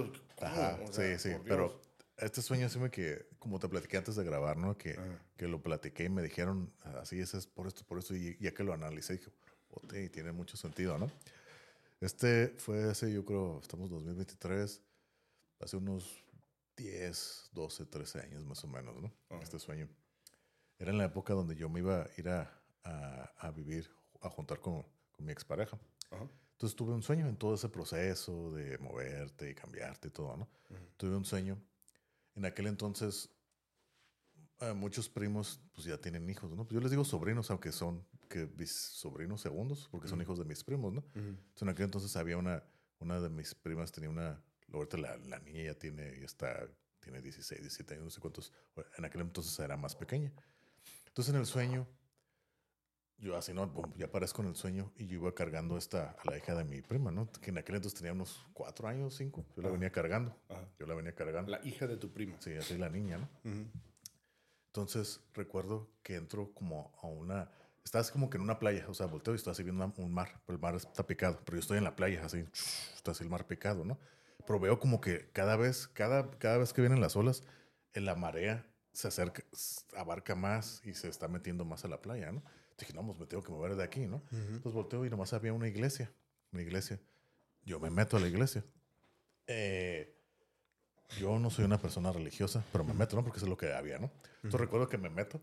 [0.41, 1.35] Ajá, O sea, sí, sí.
[1.45, 1.79] Pero
[2.17, 4.77] este sueño sí me que, como te platiqué antes de grabar, ¿no?
[4.77, 5.21] Que, Ajá.
[5.37, 8.15] que lo platiqué y me dijeron, así es, es por esto, por esto.
[8.15, 9.31] Y ya que lo analicé, dije,
[9.69, 11.09] "Ote, y tiene mucho sentido, ¿no?
[11.99, 14.81] Este fue hace, yo creo, estamos 2023,
[15.59, 16.23] hace unos
[16.75, 19.11] 10, 12, 13 años más o menos, ¿no?
[19.29, 19.41] Ajá.
[19.41, 19.87] Este sueño.
[20.77, 23.89] Era en la época donde yo me iba a ir a, a, a vivir,
[24.21, 25.79] a juntar con, con mi expareja.
[26.11, 26.27] Ajá.
[26.51, 30.47] Entonces tuve un sueño en todo ese proceso de moverte y cambiarte y todo, ¿no?
[30.69, 30.79] Ujú.
[30.97, 31.59] Tuve un sueño.
[32.37, 33.29] En aquel entonces,
[34.59, 36.65] eh, muchos primos pues ya tienen hijos, ¿no?
[36.65, 40.23] Pues yo les digo sobrinos, aunque son que mis sobrinos segundos, porque son Ujú.
[40.23, 40.99] hijos de mis primos, ¿no?
[40.99, 41.19] Ujú.
[41.19, 42.63] Entonces, en aquel entonces había una,
[42.99, 44.39] una de mis primas tenía una,
[44.71, 46.69] ahorita la, la niña ya tiene, ya está,
[46.99, 48.53] tiene 16, 17 años, no sé cuántos,
[48.97, 50.31] en aquel entonces era más pequeña.
[51.07, 51.87] Entonces en el sueño,
[53.19, 53.71] yo así, ¿no?
[53.71, 56.63] Pum, ya aparezco en el sueño y yo iba cargando esta, a la hija de
[56.63, 57.29] mi prima, ¿no?
[57.41, 59.73] Que en aquel entonces tenía unos cuatro años, cinco, yo la Ajá.
[59.73, 60.67] venía cargando, Ajá.
[60.79, 61.51] yo la venía cargando.
[61.51, 62.35] La hija de tu prima.
[62.39, 63.29] Sí, así la niña, ¿no?
[63.51, 63.65] Ujú.
[64.67, 67.49] Entonces recuerdo que entro como a una.
[67.83, 70.13] Estás como que en una playa, o sea, volteo y estoy así viendo una- un
[70.13, 72.45] mar, pero el mar está picado, pero yo estoy en la playa, así,
[72.93, 73.97] está así el mar picado, ¿no?
[74.45, 77.43] Pero veo como que cada vez, cada, cada vez que vienen las olas,
[77.93, 79.43] en la marea se acerca,
[79.95, 82.43] abarca más y se está metiendo más a la playa, ¿no?
[82.77, 84.21] Dije, no, pues me tengo que mover de aquí, ¿no?
[84.31, 86.11] Entonces volteo y nomás había una iglesia,
[86.51, 86.99] una iglesia.
[87.63, 88.63] Yo me meto a la iglesia.
[89.47, 90.13] Eh,
[91.19, 93.23] yo no soy una persona religiosa, pero me meto, ¿no?
[93.23, 94.11] Porque eso es lo que había, ¿no?
[94.35, 95.41] Entonces recuerdo que me meto,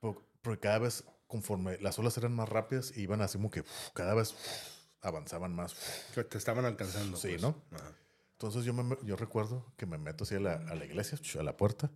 [0.00, 3.90] po- porque cada vez, conforme las olas eran más rápidas, iban así como que uf,
[3.94, 5.72] cada vez uf, avanzaban más.
[5.72, 6.26] uf.
[6.28, 7.16] Te estaban alcanzando.
[7.16, 7.42] Sí, pues.
[7.42, 7.62] ¿no?
[7.72, 7.92] Ajá.
[8.32, 11.42] Entonces yo, me, yo recuerdo que me meto así a la, a la iglesia, a
[11.42, 11.90] la puerta.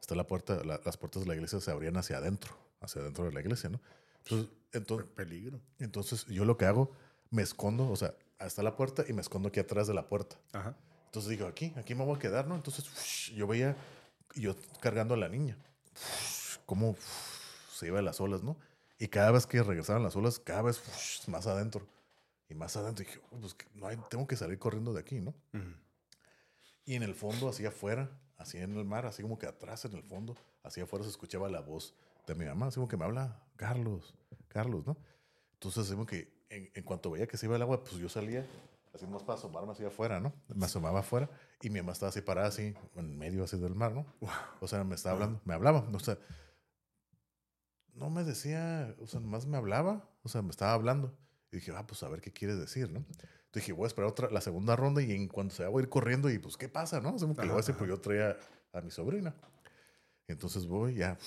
[0.00, 3.24] Está la puerta, la- las puertas de la iglesia se abrían hacia adentro, hacia adentro
[3.24, 3.80] de la iglesia, ¿no?
[4.30, 5.60] Entonces, entonces, Peligro.
[5.78, 6.92] entonces yo lo que hago,
[7.30, 10.36] me escondo, o sea, hasta la puerta y me escondo aquí atrás de la puerta.
[10.52, 10.76] Ajá.
[11.06, 12.54] Entonces digo, aquí, aquí me voy a quedar, ¿no?
[12.54, 13.76] Entonces ush, yo veía,
[14.34, 15.56] yo cargando a la niña,
[15.94, 16.98] ush, cómo ush,
[17.72, 18.56] se iba de las olas, ¿no?
[18.98, 20.82] Y cada vez que regresaban las olas, cada vez
[21.28, 21.86] más adentro.
[22.50, 25.30] Y más adentro dije, "Oh, pues no hay, tengo que salir corriendo de aquí, ¿no?
[25.54, 25.72] Ujú.
[26.84, 29.94] Y en el fondo, así afuera, así en el mar, así como que atrás en
[29.94, 31.94] el fondo, así afuera se escuchaba la voz
[32.28, 34.14] de mi mamá, así como que me habla, Carlos,
[34.48, 34.96] Carlos, ¿no?
[35.54, 38.08] Entonces, así como que en, en cuanto veía que se iba el agua, pues yo
[38.08, 38.46] salía,
[38.94, 40.32] así más para asomarme así afuera, ¿no?
[40.48, 41.28] Me asomaba afuera
[41.62, 44.06] y mi mamá estaba así parada, así, en medio así del mar, ¿no?
[44.60, 46.18] O sea, me estaba hablando, me hablaba, o sea,
[47.94, 51.16] no me decía, o sea, nomás me hablaba, o sea, me estaba hablando.
[51.50, 52.98] Y dije, ah, pues a ver qué quiere decir, ¿no?
[52.98, 55.80] Entonces dije, voy a esperar otra, la segunda ronda y en cuanto se va, voy
[55.80, 57.14] a ir corriendo y pues, ¿qué pasa, no?
[57.14, 58.36] O sea, como que le voy a decir, pues yo traía
[58.72, 59.34] a mi sobrina.
[60.26, 61.18] Entonces voy, ya,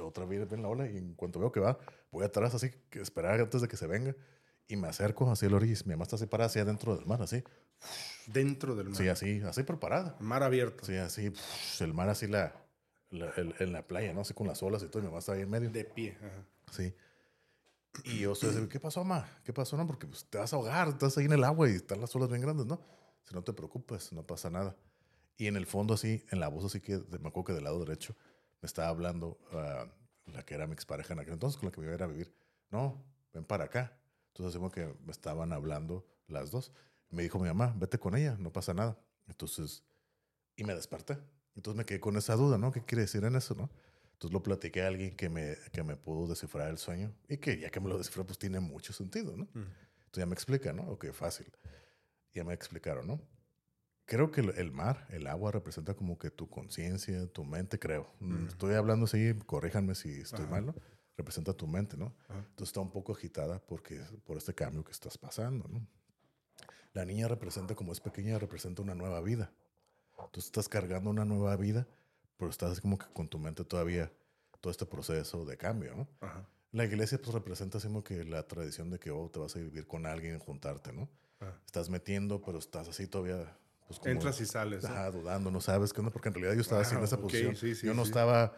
[0.00, 1.78] otra vez ven la ola y en cuanto veo que va,
[2.10, 4.14] voy atrás así, que esperar antes de que se venga
[4.66, 7.04] y me acerco así a la orilla mi mamá está así parada, así adentro del
[7.06, 7.42] mar, así.
[8.26, 8.96] Dentro del mar.
[8.96, 10.16] Sí, así, así preparada.
[10.20, 10.84] Mar abierto.
[10.84, 11.32] Sí, así,
[11.80, 12.54] el mar así la,
[13.10, 14.22] la- el- en la playa, ¿no?
[14.22, 15.70] Así con las olas y todo, y mi mamá está ahí en medio.
[15.70, 16.16] De pie.
[16.18, 16.46] Ajá.
[16.72, 16.94] Sí.
[18.04, 19.28] Y yo así, ¿qué pasó, ma?
[19.44, 19.76] ¿Qué pasó?
[19.76, 22.14] No, porque pues, te vas a ahogar, estás ahí en el agua y están las
[22.16, 22.80] olas bien grandes, ¿no?
[23.24, 24.74] Si no te preocupes, no pasa nada.
[25.36, 27.78] Y en el fondo, así, en la voz, así que me acuerdo que del lado
[27.84, 28.16] derecho
[28.64, 29.86] me estaba hablando ah,
[30.32, 32.02] la que era mi expareja en aquel entonces, con la que me iba a ir
[32.02, 32.34] a vivir.
[32.70, 33.04] No,
[33.34, 33.94] ven para acá.
[34.28, 36.72] Entonces, como que me estaban hablando las dos.
[37.10, 38.98] Me dijo mi mamá, vete con ella, no pasa nada.
[39.28, 39.84] Entonces,
[40.56, 41.18] y me desperté.
[41.56, 42.72] Entonces me quedé con esa duda, ¿no?
[42.72, 43.68] ¿Qué quiere decir en eso, no?
[44.14, 47.58] Entonces lo platiqué a alguien que me, que me pudo descifrar el sueño y que
[47.58, 49.44] ya que me lo descifró, pues tiene mucho sentido, ¿no?
[49.44, 49.58] Ujú.
[49.58, 50.84] Entonces ya me explica, ¿no?
[50.84, 51.52] Ok, fácil.
[52.32, 53.20] Ya me explicaron, ¿no?
[54.06, 58.12] Creo que el, mar, el agua, representa como que tu conciencia, tu mente, creo.
[58.20, 58.46] Mm, Ujú.
[58.48, 60.50] Estoy hablando así, corríjanme si estoy Ajá.
[60.50, 60.74] mal, ¿no?
[61.16, 62.14] Representa tu mente, ¿no?
[62.28, 62.40] Ajá.
[62.40, 65.86] Entonces está un poco agitada porque, por este cambio que estás pasando, ¿no?
[66.92, 69.52] La niña representa, como es pequeña, representa una nueva vida.
[70.18, 71.88] Entonces estás cargando una nueva vida,
[72.36, 74.12] pero estás como que con tu mente todavía,
[74.60, 76.08] todo este proceso de cambio, ¿no?
[76.20, 76.46] Ajá.
[76.72, 79.60] La iglesia pues representa así como que la tradición de que oh, te vas a
[79.60, 81.08] vivir con alguien, juntarte, ¿no?
[81.40, 81.60] Ajá.
[81.66, 84.10] Estás metiendo, pero estás así todavía, pues como...
[84.12, 84.84] Entras y sales.
[84.84, 87.56] Ajá, dudando, no sabes qué onda, porque en realidad yo estaba Ah, esa ok, posición.
[87.56, 88.54] sí, sí, yo no estaba,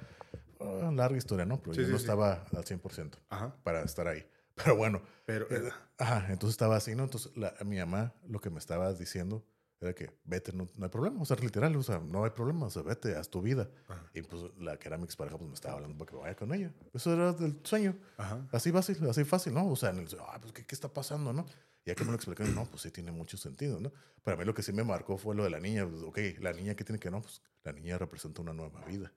[0.60, 1.60] ah, larga historia, ¿no?
[1.60, 3.56] Pero yo no estaba al 100% Ajá.
[3.62, 4.26] para estar ahí.
[4.54, 5.46] Pero bueno, Pero.
[5.50, 7.04] eh, ajá, entonces estaba así, ¿no?
[7.04, 9.44] Entonces la, mi mamá lo que me estaba diciendo
[9.80, 12.66] era que vete, no, no hay problema, o sea, literal, o sea, no hay problema,
[12.66, 13.68] o sea, vete, haz tu vida.
[13.88, 14.10] Ajá.
[14.14, 16.52] Y pues la que era mi expareja, pues me estaba hablando para que vaya con
[16.54, 16.72] ella.
[16.94, 17.94] Eso era del sueño.
[18.16, 18.46] Ajá.
[18.52, 19.68] Así fácil, así fácil, ¿no?
[19.68, 21.44] O sea, en el, ah, pues, ¿qué, ¿qué está pasando, no?
[21.84, 23.92] Ya que me lo explicaron, no, pues sí tiene mucho sentido, ¿no?
[24.24, 25.86] Para mí lo que sí me marcó fue lo de la niña.
[25.88, 29.12] Pues, ok, la niña que tiene que, no, pues la niña representa una nueva vida.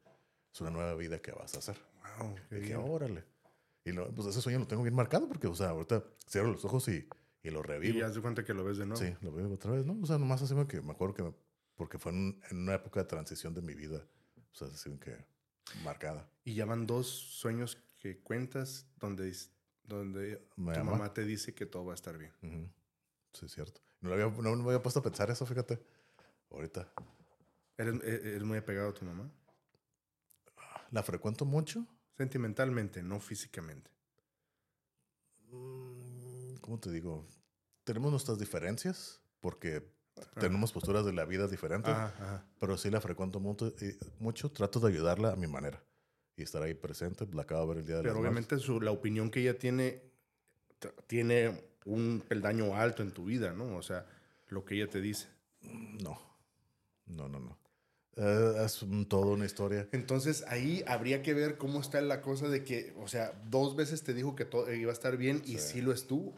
[0.53, 1.77] Es una nueva vida que vas a hacer.
[2.19, 2.35] Wow.
[2.49, 3.23] qué Y que, órale.
[3.85, 6.63] Y lo- pues ese sueño lo tengo bien marcado porque, o sea, ahorita cierro los
[6.65, 7.07] ojos y,
[7.43, 7.97] y lo revivo.
[7.97, 9.01] Y haz de cuenta que lo ves de nuevo.
[9.03, 9.97] Sí, lo veo otra vez, ¿no?
[10.01, 11.33] O sea, nomás así que me acuerdo que, me-
[11.75, 14.05] porque fue en, en una época de transición de mi vida,
[14.51, 15.15] o sea, así que
[15.83, 16.29] marcada.
[16.43, 19.33] Y ya van dos sueños que cuentas donde,
[19.83, 20.91] donde Me tu ama.
[20.93, 22.33] mamá te dice que todo va a estar bien.
[23.33, 23.81] Sí, es cierto.
[24.01, 25.79] No, lo había, no me había puesto a pensar eso, fíjate.
[26.51, 26.91] Ahorita.
[27.77, 29.31] ¿Eres, e- eres muy apegado a tu mamá?
[30.91, 31.85] ¿La frecuento mucho?
[32.17, 33.91] Sentimentalmente, no físicamente.
[35.51, 35.88] Mm,
[36.69, 37.25] ¿Cómo te digo?
[37.83, 40.39] Tenemos nuestras diferencias porque Ajá.
[40.39, 44.51] tenemos posturas de la vida diferentes, Ajá, pero sí la frecuento mucho, y mucho.
[44.51, 45.83] Trato de ayudarla a mi manera
[46.37, 47.25] y estar ahí presente.
[47.33, 50.03] La acabo de ver el día de Pero obviamente su, la opinión que ella tiene
[51.07, 53.75] tiene un peldaño alto en tu vida, ¿no?
[53.75, 54.05] O sea,
[54.49, 55.27] lo que ella te dice.
[55.63, 56.21] No,
[57.07, 57.57] no, no, no.
[58.15, 59.89] Eh, es un- toda una historia.
[59.91, 64.03] Entonces ahí habría que ver cómo está la cosa de que, o sea, dos veces
[64.03, 65.73] te dijo que todo iba a estar bien y Sí.
[65.73, 66.35] sí lo estuvo.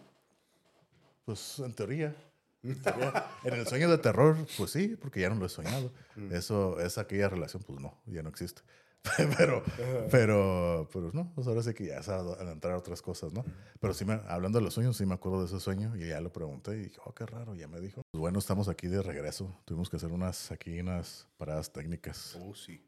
[1.25, 2.15] Pues en teoría.
[2.63, 5.91] En, el sueño de terror, pues sí, porque ya no lo he soñado.
[6.15, 6.31] Mm.
[6.33, 8.61] Eso, es aquella relación, pues no, ya no existe.
[9.37, 9.63] pero,
[10.11, 13.43] pero, pero no, pues ahora sí que ya es a- a otras cosas, ¿no?
[13.79, 16.21] Pero sí, me, hablando de los sueños, sí me acuerdo de ese sueño y ya
[16.21, 18.03] lo pregunté y dije, oh, qué raro, ya me dijo.
[18.11, 19.59] Pues bueno, estamos aquí de regreso.
[19.65, 22.37] Tuvimos que hacer unas, aquí unas paradas técnicas.
[22.39, 22.85] Oh, sí.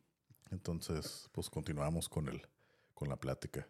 [0.52, 2.48] Entonces, pues continuamos con el,
[2.94, 3.68] con la plática.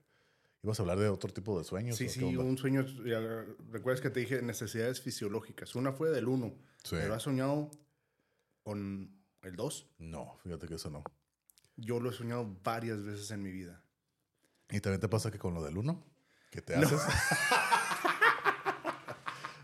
[0.63, 1.97] ¿Ibas a hablar de otro tipo de sueños?
[1.97, 2.85] Sí, sí, un sueño.
[3.69, 5.75] Recuerdas que te dije necesidades fisiológicas.
[5.75, 6.95] Una fue del uno, Sí.
[6.97, 7.69] pero has soñado
[8.63, 9.89] con el dos.
[9.97, 11.03] No, fíjate que eso no.
[11.75, 13.83] Yo lo he soñado varias veces en mi vida.
[14.69, 16.01] ¿Y también te pasa que con lo del uno?
[16.49, 16.87] ¿Qué te No.
[16.87, 17.01] haces?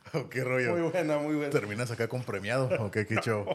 [0.14, 0.72] ¿O qué rollo?
[0.76, 1.50] Muy buena, muy buena.
[1.52, 2.70] ¿Terminas acá con premiado?
[2.80, 3.46] ¿O qué, qué show?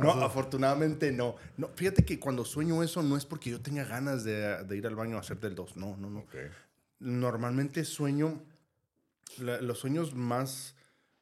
[0.00, 1.36] No, afortunadamente no.
[1.56, 1.68] no.
[1.68, 4.94] Fíjate que cuando sueño eso no es porque yo tenga ganas de, de ir al
[4.96, 5.76] baño a hacer del 2.
[5.76, 6.20] No, no, no.
[6.20, 6.34] Ok.
[7.00, 8.42] Normalmente sueño,
[9.38, 10.74] la- los sueños más,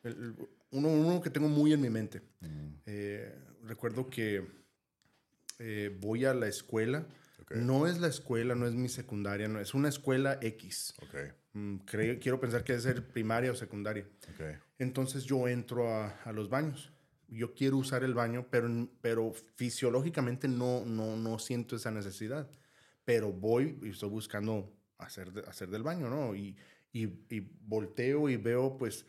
[0.03, 0.35] el-
[0.71, 2.23] uno, uno que tengo muy en mi mente.
[2.41, 3.35] Mm, Eh,
[3.65, 4.47] recuerdo que
[5.59, 7.07] eh, voy a la escuela.
[7.43, 7.53] ok.
[7.57, 10.95] No es la escuela, no es mi secundaria, no, es una escuela X.
[11.03, 11.15] Ok.
[11.57, 14.07] Mm, creo- quiero pensar que debe ser primaria o secundaria.
[14.35, 14.59] Ok.
[14.79, 16.93] Entonces yo entro a, a los baños.
[17.29, 18.69] Yo quiero usar el baño, pero,
[19.01, 22.49] pero fisiológicamente no, no, no siento esa necesidad.
[23.05, 26.35] Pero voy y estoy buscando hacer, hacer del baño, ¿no?
[26.37, 26.57] Y,
[26.93, 29.07] y, y volteo y veo pues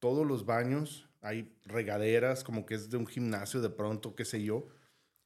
[0.00, 1.08] todos los baños.
[1.20, 4.66] Hay regaderas, como que es de un gimnasio de pronto, qué sé yo.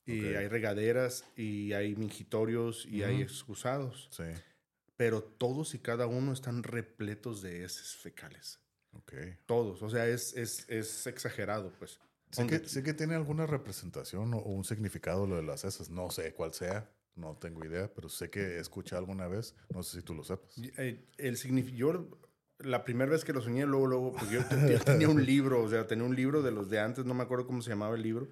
[0.05, 0.37] Y Ok.
[0.37, 3.23] hay regaderas y hay mingitorios y hay Ujú.
[3.23, 4.09] excusados.
[4.11, 4.25] Sí.
[4.97, 8.61] Pero todos y cada uno están repletos de heces fecales.
[8.93, 9.15] Ok.
[9.47, 11.99] Todos, o sea, es, es, es exagerado, pues.
[12.31, 15.91] Sé que, sé que tiene alguna representación o, o un significado lo de las heces.
[15.91, 16.91] No sé cuál sea.
[17.15, 19.55] No tengo idea, pero sé que he escuchado alguna vez.
[19.75, 20.57] No sé si tú lo sepas.
[20.79, 21.37] eh, el
[21.75, 22.09] yo
[22.59, 25.63] la primera vez que lo soñé, luego, luego, pues yo, te- yo tenía un libro,
[25.63, 27.97] o sea, tenía un libro de los de antes, no me acuerdo cómo se llamaba
[27.97, 28.31] el libro,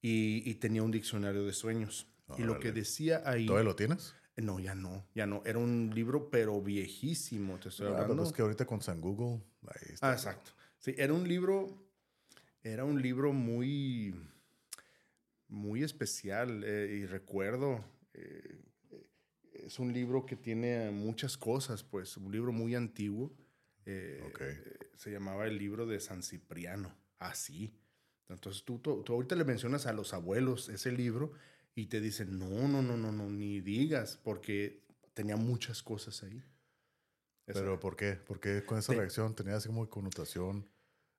[0.00, 2.06] y, y tenía un diccionario de sueños.
[2.38, 3.46] Y lo que decía ahí...
[3.46, 4.14] ¿Todavía lo tienes?
[4.36, 5.42] No, ya no, ya no.
[5.44, 8.16] Era un libro, pero viejísimo, te estoy Ah, hablando.
[8.16, 9.40] pues que ahorita con San Google.
[9.68, 10.10] Ahí está.
[10.10, 10.50] Ah, exacto.
[10.78, 11.68] Sí, era un libro,
[12.62, 14.12] era un libro muy,
[15.48, 18.60] muy especial eh, y recuerdo, eh,
[19.52, 23.32] es un libro que tiene muchas cosas, pues, un libro muy antiguo.
[23.86, 24.40] eh, Ok.
[24.40, 27.72] eh, se llamaba el libro de San Cipriano, así.
[28.28, 31.32] Entonces tú, tú, tú ahorita le mencionas a los abuelos ese libro
[31.74, 36.42] y te dicen, no, no, no, no, no, ni digas, porque tenía muchas cosas ahí.
[37.46, 38.12] Pero ¿por qué?
[38.14, 40.66] ¿Por qué con esa Te- reacción tenía así como connotación?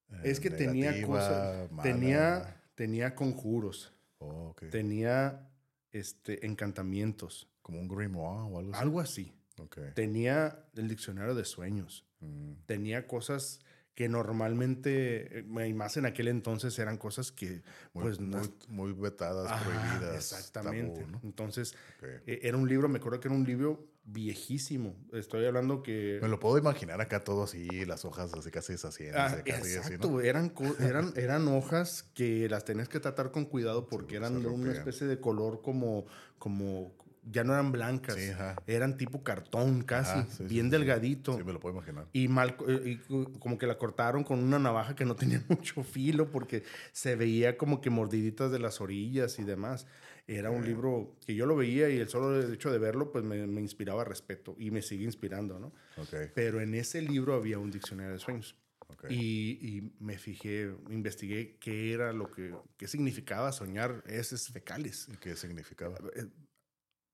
[0.09, 1.83] eh, Es que tenía negativa, cosas, mala?
[1.91, 4.63] tenía, tenía conjuros, Oh, ok.
[4.71, 5.49] tenía
[5.91, 8.81] este, encantamientos, Como un grimoire o algo así.
[8.81, 9.33] algo así.
[9.59, 9.77] Ok.
[9.93, 13.59] Tenía el diccionario de sueños, Mm, tenía cosas
[13.95, 17.63] que normalmente, eh, y más en aquel entonces, eran cosas que,
[17.93, 18.37] muy, pues, no...
[18.37, 20.15] muy, muy vetadas, Ajá, prohibidas.
[20.15, 20.99] exactamente.
[20.99, 21.21] tabú, ¿no?
[21.23, 24.95] Entonces, eh, era un libro, me acuerdo que era un libro viejísimo.
[25.13, 26.19] Estoy hablando que...
[26.21, 29.17] Me lo puedo imaginar acá todo así, las hojas así casi deshaciendo.
[29.17, 30.21] Ah, casi así, exacto, ¿no?
[30.21, 34.73] eran, eran, eran hojas que las tenías que tratar con cuidado porque eran de una
[34.73, 36.05] especie de color como,
[36.37, 36.93] como,
[37.31, 38.31] ya no eran blancas, Sí,
[38.67, 41.37] eran tipo cartón casi, Ajá, sí, bien sí, delgadito.
[41.37, 42.05] Sí, me lo puedo imaginar.
[42.13, 45.43] Y mal, eh, y co- como que la cortaron con una navaja que no tenía
[45.49, 49.87] mucho filo porque se veía como que mordiditas de las orillas y demás.
[50.27, 53.45] Era un libro que yo lo veía y el solo hecho de verlo pues me,
[53.45, 55.71] me inspiraba respeto y me sigue inspirando, ¿no?
[55.97, 58.55] Ok, Pero en ese libro había un diccionario de sueños.
[58.87, 59.05] ok.
[59.09, 65.07] Y, y me fijé, investigué qué era lo que, qué significaba soñar heces fecales.
[65.13, 65.97] ¿Y qué significaba?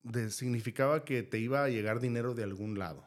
[0.03, 3.05] Eh, de- significaba que te iba a llegar dinero de algún lado.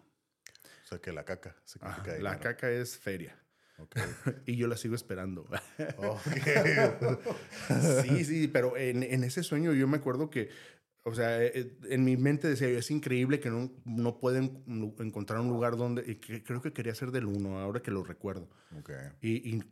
[0.84, 3.38] O sea, que la caca Ajá, significa la caca es feria.
[3.78, 3.96] Ok.
[4.46, 5.48] Y yo la sigo esperando.
[8.02, 10.50] Sí, sí, pero en, en ese sueño yo me acuerdo que,
[11.02, 14.62] o sea, eh, en mi mente decía, es increíble que no, no pueden
[14.98, 18.04] encontrar un lugar donde, y que- creo que quería ser del uno, ahora que lo
[18.04, 18.48] recuerdo.
[18.78, 18.90] Ok.
[19.20, 19.62] Y, y,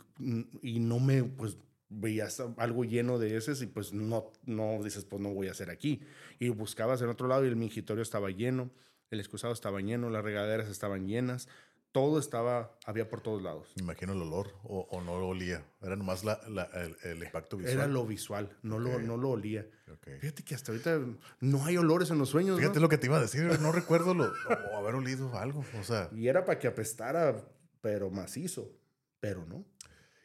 [0.62, 1.57] y no me, pues,
[1.94, 5.70] veías algo lleno de heces y pues no, no dices, pues no voy a hacer
[5.70, 6.01] aquí.
[6.39, 8.70] Y buscabas en otro lado y el mingitorio estaba lleno,
[9.10, 11.48] el excusado estaba lleno, las regaderas estaban llenas,
[11.93, 13.70] todo estaba, había por todos lados.
[13.77, 15.62] Me imagino el olor o, o no lo olía.
[15.82, 17.74] Era nomás la, la- el, el impacto visual.
[17.77, 19.02] Era lo visual, no, lo, Ok.
[19.02, 19.66] no lo olía.
[19.93, 20.09] Ok.
[20.20, 20.98] Fíjate que hasta ahorita
[21.40, 22.59] no hay olores en los sueños.
[22.59, 22.85] Fíjate ¿no?
[22.85, 23.43] lo que te iba a decir.
[23.60, 24.32] No recuerdo lo,
[24.73, 25.62] o haber olido algo.
[25.78, 27.44] O sea, Y era para que apestara,
[27.82, 28.73] pero macizo.
[29.20, 29.66] Pero no.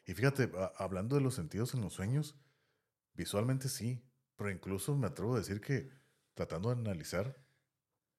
[0.08, 2.36] Y fíjate, hablando de los sentidos en los sueños,
[3.14, 4.04] visualmente sí.
[4.38, 5.90] Pero incluso me atrevo a decir que
[6.34, 7.44] tratando de analizar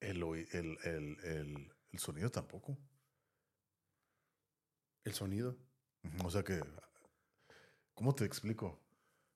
[0.01, 2.77] el, el, el, el, el sonido tampoco.
[5.03, 5.57] El sonido.
[6.23, 6.61] O sea que,
[7.93, 8.79] ¿cómo te explico?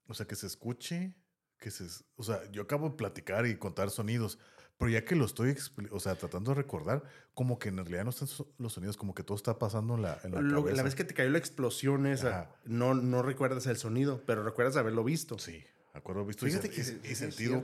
[0.07, 1.15] O sea, que se escuche,
[1.57, 1.85] que se,
[2.15, 4.37] o sea, yo acabo de platicar y contar sonidos,
[4.77, 5.55] pero ya que lo estoy,
[5.91, 8.27] o sea, tratando de recordar, como que en realidad no están
[8.57, 10.77] los sonidos, como que todo está pasando en la, en la Lo- cabeza.
[10.77, 12.55] la vez que te cayó la explosión esa, Ajá.
[12.65, 15.37] no, no recuerdas el sonido, pero recuerdas haberlo visto.
[15.39, 15.63] Sí,
[15.95, 17.63] Acuerdo, visto y, Fíjate que y- y sentido,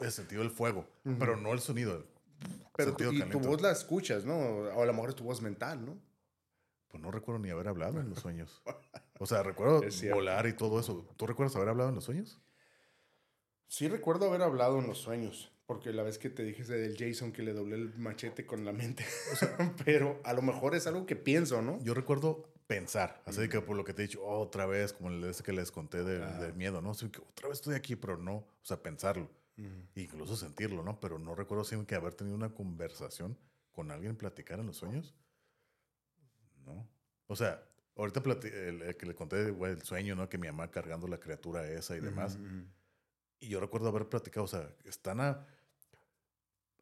[0.00, 0.86] he sentido el fuego,
[1.18, 2.06] pero no el sonido.
[2.76, 4.36] Pero sentido y tu voz la escuchas, ¿no?
[4.36, 5.98] O a lo mejor es tu voz mental, ¿no?
[6.88, 8.62] Pues no recuerdo ni haber hablado en los sueños.
[9.18, 9.80] O sea, recuerdo
[10.12, 11.08] volar y todo eso.
[11.16, 12.38] ¿Tú recuerdas haber hablado en los sueños?
[13.66, 16.96] Sí recuerdo haber hablado en los sueños, porque la vez que te dije ese del
[16.96, 19.04] Jason que le doblé el machete con la mente,
[19.84, 21.82] pero a lo mejor es algo que pienso, ¿no?
[21.82, 24.92] Yo recuerdo pensar, así de que por lo que te he dicho, "Oh, otra vez,
[24.92, 26.40] como el ese que les conté del, Ajá.
[26.40, 26.90] del miedo, ¿no?
[26.92, 29.30] Así que otra vez estoy aquí, pero no, o sea, pensarlo,
[29.94, 30.98] incluso sentirlo, ¿no?
[31.00, 33.38] Pero no recuerdo si que haber tenido una conversación
[33.72, 35.14] con alguien, platicar en los sueños.
[36.64, 36.88] No.
[37.28, 37.62] O sea,
[37.96, 40.28] ahorita el, el que le conté güey, el sueño, ¿no?
[40.28, 42.36] Que mi mamá cargando la criatura esa y demás.
[42.36, 42.66] Ujú, ujú.
[43.38, 45.46] Y yo recuerdo haber platicado, o sea, están a-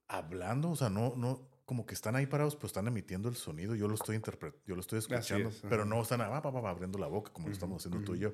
[0.09, 3.75] hablando, o sea, no, no, como que están ahí parados, pero están emitiendo el sonido.
[3.75, 6.71] Yo lo estoy interpretando, yo lo estoy escuchando, es, pero no están ah, pa, pa,
[6.71, 8.33] abriendo la boca como lo estamos haciendo tú y yo.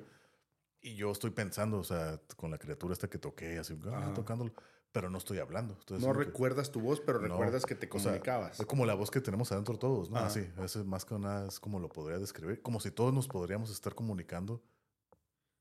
[0.81, 4.51] Y yo estoy pensando, o sea, con la criatura esta que toqué, así, ah, tocándolo,
[4.91, 5.75] pero no estoy hablando.
[5.75, 8.59] No haciendo que- recuerdas tu voz, pero No, recuerdas que te o sea, comunicabas.
[8.59, 10.17] es como la voz que tenemos adentro todos, ¿no?
[10.17, 10.27] Ajá.
[10.27, 13.27] Así, eso es más que nada, es como lo podría describir, como si todos nos
[13.27, 14.63] podríamos estar comunicando.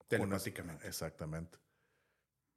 [0.08, 0.88] telemáticamente.
[0.88, 1.58] Exactamente.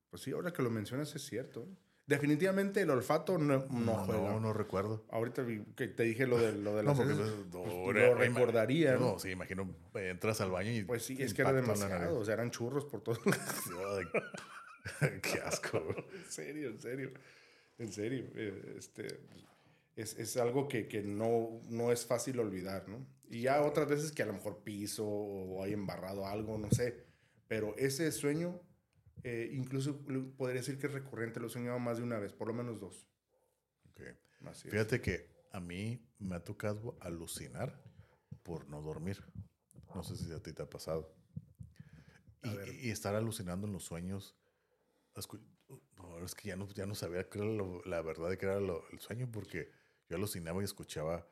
[0.10, 1.68] Pues sí, ahora que lo mencionas es cierto.
[2.06, 4.32] Definitivamente el olfato no, no, No, juega.
[4.32, 5.06] no, no recuerdo.
[5.10, 8.98] Ahorita que te dije lo de, lo de No, porque pues, pues, no, lo recordaría,
[8.98, 9.18] ¿no?
[9.20, 10.84] Sí, imagino, entras al baño y.
[10.84, 12.20] Pues sí, es que era demasiado.
[12.20, 14.06] O sea, eran churros por todos lados.
[15.22, 15.78] Qué asco.
[15.80, 17.12] En serio, en serio.
[17.78, 18.26] En serio.
[18.36, 19.08] eh, Este,
[19.96, 23.06] es, es algo que, que no, no es fácil olvidar, ¿no?
[23.30, 27.06] Y ya otras veces que a lo mejor piso o hay embarrado algo, no sé.
[27.48, 28.60] Pero ese sueño,
[29.24, 30.00] eh, incluso
[30.38, 32.80] podría decir que es recurrente, lo he soñado más de una vez, por lo menos
[32.80, 33.08] dos.
[33.92, 34.02] Ok.
[34.46, 34.72] Así es.
[34.72, 37.82] Fíjate que a mí me ha tocado alucinar
[38.44, 39.24] por no dormir.
[39.96, 41.14] No sé si a ti te ha pasado.
[42.44, 44.36] Y, y estar alucinando en los sueños.
[45.98, 48.46] No, es que ya no, ya no sabía qué era lo- la verdad de qué
[48.48, 49.72] era lo- el sueño porque
[50.10, 51.28] yo alucinaba y escuchaba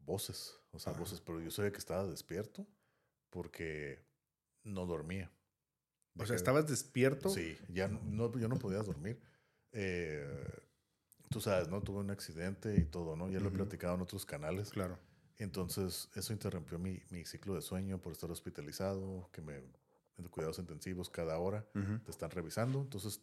[0.00, 0.58] voces.
[0.72, 1.00] O sea, Ajá.
[1.00, 2.66] voces, pero yo sabía que estaba despierto
[3.30, 4.04] porque
[4.64, 5.30] no dormía.
[6.18, 7.28] O sea, estabas despierto.
[7.28, 9.20] Sí, ya no, yo no podía dormir.
[9.72, 10.26] Eh,
[11.30, 11.80] tú sabes, ¿no?
[11.82, 13.28] Tuve un accidente y todo, ¿no?
[13.30, 13.56] Ya lo he Ujú.
[13.58, 14.70] platicado en otros canales.
[14.70, 14.98] Claro.
[15.38, 19.56] Entonces, eso interrumpió mi, mi ciclo de sueño por estar hospitalizado, que me
[20.16, 22.80] en cuidados intensivos cada hora Ujú, te están revisando.
[22.80, 23.20] Entonces,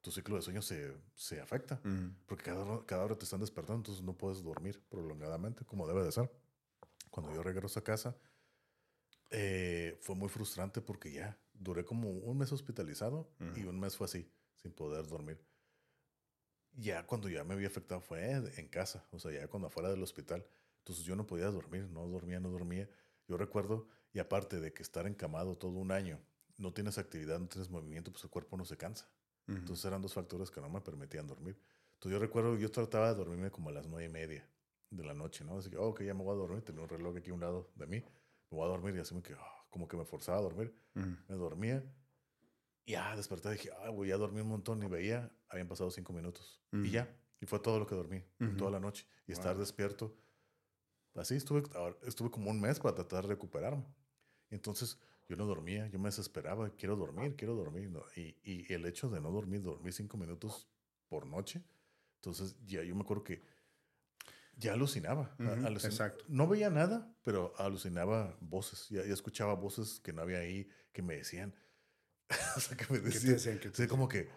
[0.00, 1.80] tu ciclo de sueño se, se afecta.
[1.84, 2.12] ujú.
[2.26, 6.04] Porque cada, hora- cada hora te están despertando, entonces no puedes dormir prolongadamente como debe
[6.04, 6.30] de ser.
[7.10, 8.16] Cuando yo regreso a casa,
[9.30, 14.06] eh, fue muy frustrante porque ya duré como un mes hospitalizado y un mes fue
[14.06, 15.40] así, sin poder dormir.
[16.72, 20.02] Ya cuando ya me había afectado fue en casa, o sea, ya cuando afuera del
[20.02, 20.46] hospital.
[20.78, 22.90] Entonces yo no podía dormir, no dormía, no dormía.
[23.26, 26.20] Yo recuerdo, y aparte de que estar encamado todo un año,
[26.58, 29.08] no tienes actividad, no tienes movimiento, pues el cuerpo no se cansa.
[29.48, 29.58] Ujú.
[29.58, 31.58] Entonces eran dos factores que no me permitían dormir.
[31.94, 34.48] Entonces yo recuerdo, yo trataba de dormirme como a las nueve y media
[34.90, 35.58] de la noche, ¿no?
[35.58, 36.62] Así que, oh, ok, ya me voy a dormir.
[36.62, 38.00] Tenía un reloj aquí a un lado de mí.
[38.50, 40.72] Me voy a dormir y así me que, ah, como que me forzaba a dormir.
[40.94, 41.16] Ujú.
[41.28, 41.84] Me dormía.
[42.86, 44.80] Y ya desperté dije, ah, voy a dormir un montón.
[44.84, 46.62] Y veía, habían pasado cinco minutos.
[46.72, 46.84] Ujú.
[46.84, 47.12] Y ya.
[47.40, 48.56] Y fue todo lo que dormí, Ujú.
[48.56, 49.04] toda la noche.
[49.26, 49.60] Y estar Wow.
[49.60, 50.16] despierto.
[51.16, 51.64] Así estuve,
[52.06, 53.84] estuve como un mes para tratar de recuperarme.
[54.50, 54.96] Entonces
[55.28, 57.90] yo no dormía, yo me desesperaba, quiero dormir, quiero dormir.
[57.90, 58.04] ¿no?
[58.14, 60.68] Y, y el hecho de no dormir, dormir cinco minutos
[61.08, 61.64] por noche,
[62.20, 63.42] entonces ya yo me acuerdo que
[64.56, 65.34] ya alucinaba.
[65.38, 66.24] a- Ujú, alucin- exacto.
[66.28, 71.02] No veía nada, pero alucinaba voces, ya, ya escuchaba voces que no había ahí, que
[71.02, 71.54] me decían,
[72.56, 73.58] o sea, que me ¿Qué te decían, decían?
[73.58, 74.28] ¿Qué te Sí, como que,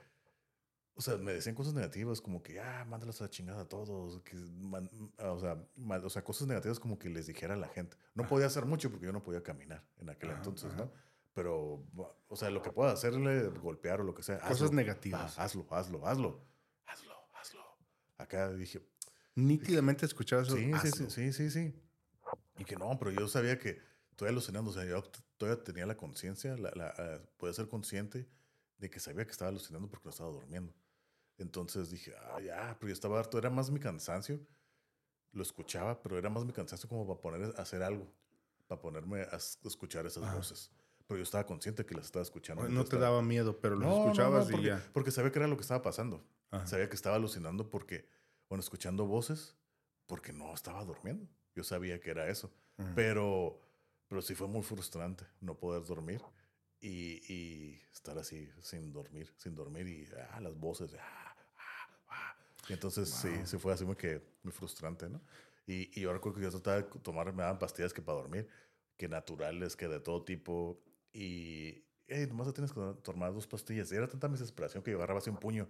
[0.95, 4.21] o sea, me decían cosas negativas, como que, ah, mándalos a la chingada a todos,
[4.23, 4.89] que, man-
[5.19, 7.95] o, sea, ma- o sea, cosas negativas como que les dijera a la gente.
[8.15, 8.29] No Ajá.
[8.29, 10.85] podía hacer mucho porque yo no podía caminar en aquel Ajá, entonces, ajá.
[10.85, 10.91] ¿no?
[11.35, 11.85] Pero,
[12.29, 14.71] o sea, lo que pueda hacerle, golpear o lo que sea, Cosas hazlo.
[14.71, 15.37] negativas.
[15.37, 16.43] Ah, hazlo, hazlo, hazlo,
[16.87, 17.61] hazlo, hazlo.
[18.17, 18.81] Acá dije,
[19.37, 20.57] Nítidamente escuchabas eso.
[20.57, 21.75] Sí, sí, sí, sí, sí, sí.
[22.57, 25.03] Y que no, pero yo sabía que estoy alucinando, o sea, yo
[25.37, 28.27] todavía tenía la conciencia, la, la, ah, podía ser consciente
[28.79, 30.73] de que sabía que estaba alucinando porque no estaba durmiendo.
[31.37, 34.39] Entonces dije, ah, ya, pero yo estaba harto, era más mi cansancio,
[35.33, 38.11] lo escuchaba, pero era más mi cansancio como para poner a hacer algo,
[38.65, 40.35] para ponerme a es- escuchar esas Ajá.
[40.35, 40.71] voces.
[41.05, 42.67] Pero yo estaba consciente que las estaba escuchando.
[42.67, 44.83] No te estaba- daba miedo, pero lo No, no, no, escuchabas y porque, ya.
[44.93, 46.25] porque sabía que era lo que estaba pasando.
[46.49, 46.65] Ajá.
[46.65, 48.09] Sabía que estaba alucinando porque,
[48.49, 49.55] bueno, escuchando voces,
[50.05, 51.27] porque no estaba durmiendo.
[51.55, 52.51] Yo sabía que era eso.
[52.77, 52.89] Ujú.
[52.95, 53.59] Pero,
[54.07, 56.21] pero sí fue muy frustrante no poder dormir
[56.79, 60.93] y, y estar así sin dormir, sin dormir y ah, las voces.
[60.99, 62.35] ah, ah, ah.
[62.69, 63.47] Y entonces sí, Wow.
[63.47, 65.21] sí fue así muy, que, muy frustrante, ¿no?
[65.65, 68.47] Y, y yo recuerdo que yo trataba de tomar, me daban pastillas que para dormir,
[68.95, 70.81] que naturales, que de todo tipo.
[71.11, 73.91] Y hey, nomás tienes que tomar dos pastillas.
[73.91, 75.67] Y era tanta mi desesperación que yo agarraba así un puño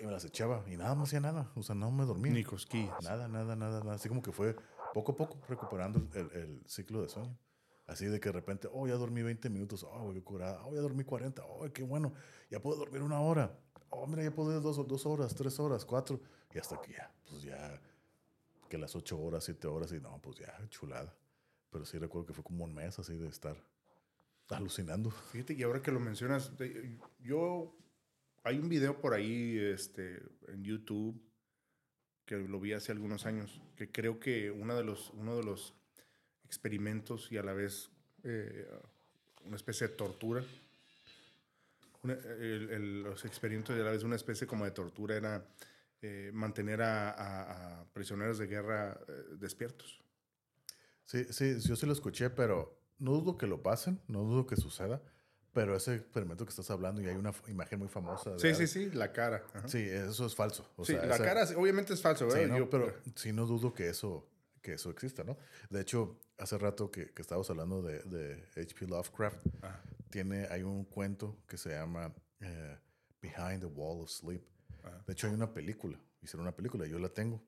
[0.00, 1.50] y me las echaba y nada, no hacía nada.
[1.54, 2.32] O sea, no me dormía.
[2.32, 3.02] Ni cosquillas.
[3.02, 3.94] Nada, nada, nada, nada.
[3.94, 4.56] Así como que fue
[4.94, 7.36] poco a poco recuperando el, el ciclo de sueño.
[7.86, 10.80] Así de que de repente, oh, ya dormí 20 minutos, oh, qué curada, oh, ya
[10.80, 12.12] dormí 40, oh, qué bueno,
[12.50, 13.56] ya puedo dormir una hora,
[13.90, 16.20] oh, mira, ya puedo dormir dos, dos horas, tres horas, cuatro,
[16.52, 17.80] y hasta que ya, pues ya,
[18.68, 21.14] que las ocho horas, siete horas, y no, pues ya, chulada.
[21.70, 23.56] Pero sí recuerdo que fue como un mes así de estar
[24.48, 25.10] alucinando.
[25.10, 26.52] Fíjate, y ahora que lo mencionas,
[27.20, 27.76] yo,
[28.46, 31.20] hay un video por ahí este, en YouTube
[32.24, 35.74] que lo vi hace algunos años, que creo que uno de los, uno de los
[36.44, 37.90] experimentos y a la vez
[38.22, 38.68] eh,
[39.44, 40.44] una especie de tortura.
[42.04, 45.44] los experimentos y a la vez una especie como de tortura era
[46.02, 50.04] eh, mantener a, prisioneros de guerra eh, despiertos.
[51.04, 54.54] Sí, sí, yo sí lo escuché, pero no dudo que lo pasen, no dudo que
[54.54, 55.02] suceda.
[55.56, 58.38] Pero ese experimento que estás hablando y hay una imagen muy famosa.
[58.38, 59.42] sí, sí, sí, la cara.
[59.64, 60.70] Sí, eso es falso.
[60.84, 64.28] sí, la cara obviamente es falso, Sí, pero sí no dudo que eso,
[64.60, 65.38] que eso exista, ¿no?
[65.70, 68.86] De hecho, hace rato que, que estábamos hablando de, de H.P.
[68.86, 69.38] Lovecraft,
[70.10, 72.76] tiene, hay un cuento que se llama eh,
[73.22, 74.42] Behind the Wall of Sleep.
[75.06, 77.42] De hecho, hay una película, hicieron una película, yo la tengo.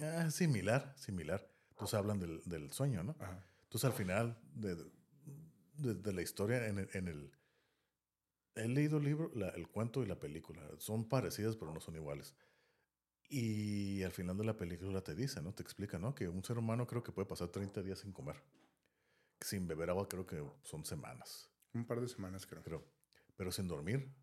[0.00, 1.46] Ah, similar, similar.
[1.72, 3.14] Entonces hablan del, del sueño, ¿no?
[3.64, 4.78] Entonces al final de,
[5.72, 7.32] de, la historia en el, en el,
[8.54, 10.62] He leído el libro, la, el cuento y la película.
[10.78, 12.34] Son parecidas, pero no son iguales.
[13.28, 15.54] Y al final de la película te dice, ¿no?
[15.54, 16.14] Te explica, ¿no?
[16.14, 18.36] Que un ser humano creo que puede pasar 30 días sin comer.
[19.40, 21.50] Sin beber agua creo que son semanas.
[21.72, 22.62] Un par de semanas creo.
[22.62, 22.86] Pero,
[23.36, 24.14] pero sin dormir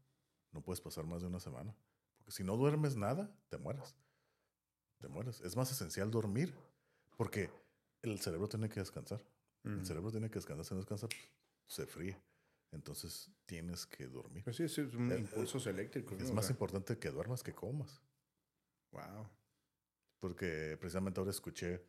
[0.52, 1.76] no puedes pasar más de una semana.
[2.18, 3.96] Porque si no duermes nada, te mueres.
[5.00, 5.42] Te mueres.
[5.42, 6.54] Es más esencial dormir
[7.18, 7.50] porque
[8.04, 9.26] el cerebro tiene que descansar.
[9.64, 10.66] El cerebro tiene que descansar.
[10.66, 11.08] Si no descansa,
[11.70, 12.22] se fríe.
[12.72, 14.44] Entonces tienes que dormir.
[14.44, 16.16] Pues sí, es un impulso eléctrico.
[16.16, 18.02] Es más importante que duermas que comas.
[18.91, 19.28] Wow.
[20.20, 21.82] Porque precisamente ahora escuché,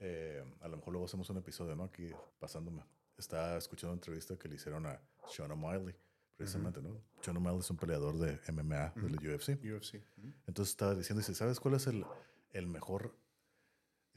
[0.00, 1.84] eh, a lo mejor luego hacemos un episodio, ¿no?
[1.84, 2.82] Aquí pasándome.
[3.16, 5.94] Estaba escuchando una entrevista que le hicieron a Sean O'Malley,
[6.36, 7.00] precisamente, ¿no?
[7.20, 9.58] Sean O'Malley es un peleador de MMA, del UFC.
[9.64, 10.02] UFC.
[10.46, 12.04] Entonces estaba diciendo, dice, ¿sabes cuál es el,
[12.50, 13.14] el mejor?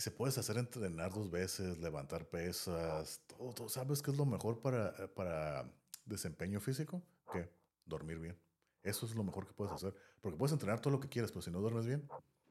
[0.02, 4.94] Se puedes hacer entrenar dos veces, levantar pesas, todo, ¿Sabes qué es lo mejor para,
[5.14, 5.72] para
[6.06, 7.02] desempeño físico?
[7.32, 7.50] ¿Qué?
[7.86, 8.38] Dormir bien.
[8.84, 9.94] Eso es lo mejor que puedes hacer.
[10.20, 12.08] Porque puedes entrenar todo lo que quieras, pero si no duermes bien,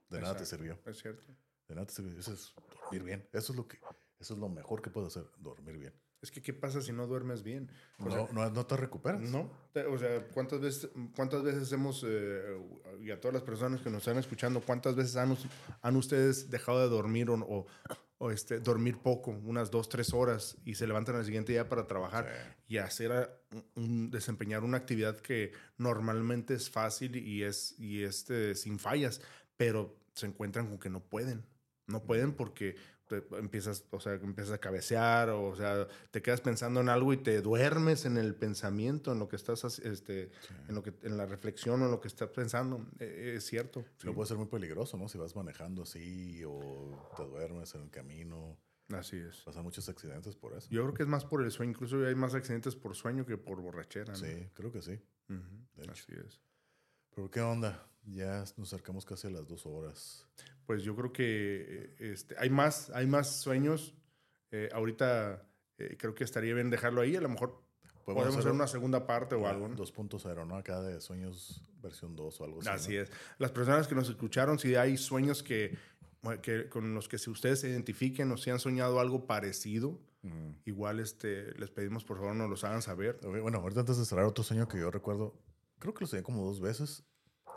[0.09, 0.79] de nada te sirvió.
[0.87, 1.27] Es cierto.
[1.69, 2.19] De nada te sirvió.
[2.19, 3.29] Eso es dormir bien.
[3.33, 3.79] Eso es lo que,
[4.19, 5.95] eso es lo mejor que puedes hacer, dormir bien.
[6.23, 7.71] Es que, ¿qué pasa si no duermes bien?
[7.99, 9.23] no, no, no, te recuperas.
[9.23, 9.51] No.
[9.89, 12.59] O sea, ¿cuántas veces, cuántas veces hemos, eh,
[13.01, 15.37] y a todas las personas que nos están escuchando, cuántas veces han,
[15.81, 17.67] han ustedes dejado de dormir o,
[18.19, 21.87] o, este, dormir poco, unas dos, tres horas, y se levantan al siguiente día para
[21.87, 23.31] trabajar y hacer,
[23.75, 29.23] un, desempeñar una actividad que normalmente es fácil y es y este, sin fallas,
[29.57, 31.47] pero se encuentran con que no pueden.
[31.87, 32.77] No pueden porque
[33.39, 37.41] empiezas, o sea, empiezas a cabecear, o, sea, te quedas pensando en algo y te
[37.41, 40.31] duermes en el pensamiento, en lo que estás, este,
[40.69, 42.87] en lo que, en la reflexión o en lo que estás pensando.
[42.99, 43.85] E, es cierto.
[43.99, 44.11] Sí.
[44.11, 45.09] puede ser muy peligroso, ¿no?
[45.09, 48.57] Si vas manejando así o te duermes en el camino.
[48.91, 49.43] Así es.
[49.43, 50.69] Pasan muchos accidentes por eso.
[50.71, 51.71] Yo creo que es más por el sueño.
[51.73, 54.15] Incluso hay más accidentes por sueño que por borrachera.
[54.15, 54.99] Sí, creo que sí.
[55.89, 56.41] Así es.
[57.15, 57.87] Pero ¿qué onda?
[58.05, 60.27] Ya nos acercamos casi a las dos horas
[60.71, 63.93] pues yo creo que este, hay, más, hay más sueños.
[64.53, 65.45] Eh, ahorita
[65.79, 67.17] eh, creo que estaría bien dejarlo ahí.
[67.17, 67.61] A lo mejor
[68.05, 69.69] podemos hacer una segunda parte o algo.
[69.69, 70.55] 2.0, ¿no?
[70.55, 72.69] Acá de sueños versión 2 o algo así.
[72.69, 73.11] Así es.
[73.39, 75.77] Las personas que nos escucharon, si hay sueños que,
[76.41, 79.99] que con los que si ustedes se identifiquen o si han soñado algo parecido,
[80.67, 83.19] igual este, les pedimos por favor nos los hagan saber.
[83.25, 85.35] bueno, ahorita antes de cerrar otro sueño que yo recuerdo,
[85.81, 87.03] creo que lo soñé como dos veces.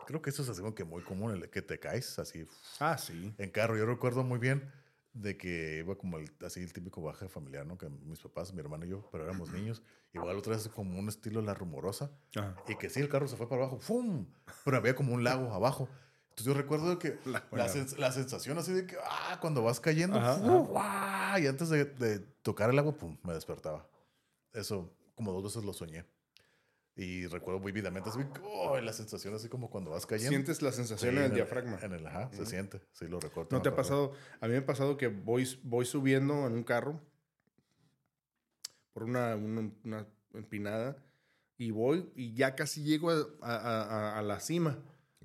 [0.06, 2.46] Creo que eso es como que muy común, el que te caes así.
[2.80, 3.34] Ah, sí.
[3.38, 3.78] En carro.
[3.78, 4.72] Yo recuerdo muy bien
[5.14, 7.78] de que iba como el, así el típico baje familiar, ¿no?
[7.78, 9.82] Que mis papás, mi hermano y yo, pero éramos niños.
[10.12, 12.12] Igual otra vez como un estilo La Rumorosa.
[12.68, 14.26] Y que sí, el carro se fue para abajo, ¡fum!
[14.66, 15.88] Pero había como un lago abajo.
[16.30, 21.48] Entonces yo recuerdo que la, la, sensación así de que, ah, cuando vas cayendo, y
[21.48, 23.88] antes de, de, tocar el agua, pum, me despertaba.
[24.52, 26.06] Eso como dos veces lo soñé.
[26.95, 30.30] Y recuerdo vividamente así, oh, la sensación así como cuando vas cayendo.
[30.30, 31.80] Sientes la sensación en el, diafragma.
[31.82, 33.49] En el, ajá, se siente, sí lo recuerdo.
[33.52, 34.14] ¿No te ha pasado?
[34.40, 37.02] A mí me ha pasado que voy, voy subiendo en un carro
[38.94, 41.03] por una, una, empinada
[41.57, 44.78] y voy y ya casi llego a, a, a, la cima.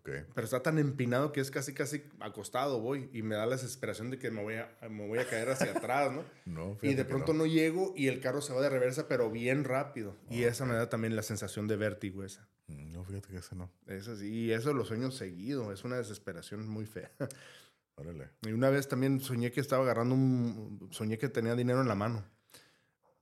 [0.09, 0.27] Ok.
[0.35, 4.11] Pero está tan empinado que es casi, casi acostado voy y me da la desesperación
[4.11, 6.23] de que me voy a, me voy a caer hacia atrás, ¿no?
[6.47, 7.47] No, Y de pronto no.
[7.47, 10.17] llego y el carro se va de reversa, pero bien rápido.
[10.31, 12.49] y esa me da también la sensación de vértigo esa.
[12.69, 13.71] Mm, No, fíjate que ese no.
[13.87, 15.73] Eso sí, y eso lo sueño seguido.
[15.73, 17.11] Es una desesperación muy fea.
[17.97, 18.29] Órale.
[18.47, 20.89] Y una vez también soñé que estaba agarrando un...
[20.93, 22.25] Soñé que tenía dinero en la mano.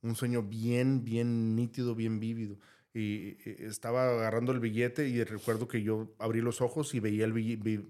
[0.03, 2.59] Un sueño bien, bien nítido, bien vívido.
[2.99, 7.33] Y estaba agarrando el billete y recuerdo que yo abrí los ojos y veía el
[7.35, 7.85] billete.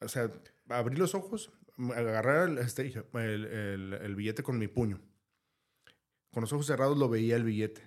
[0.00, 0.30] O sea,
[0.68, 1.50] abrí los ojos,
[1.94, 5.00] agarré el, este, el, el- el billete con mi puño.
[6.30, 7.82] Con los ojos cerrados lo veía el billete.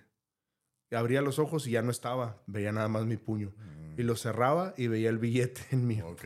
[0.91, 2.43] Abría los ojos y ya no estaba.
[2.47, 3.53] Veía nada más mi puño.
[3.97, 6.25] Y lo cerraba y veía el billete en mi Mm, Ok.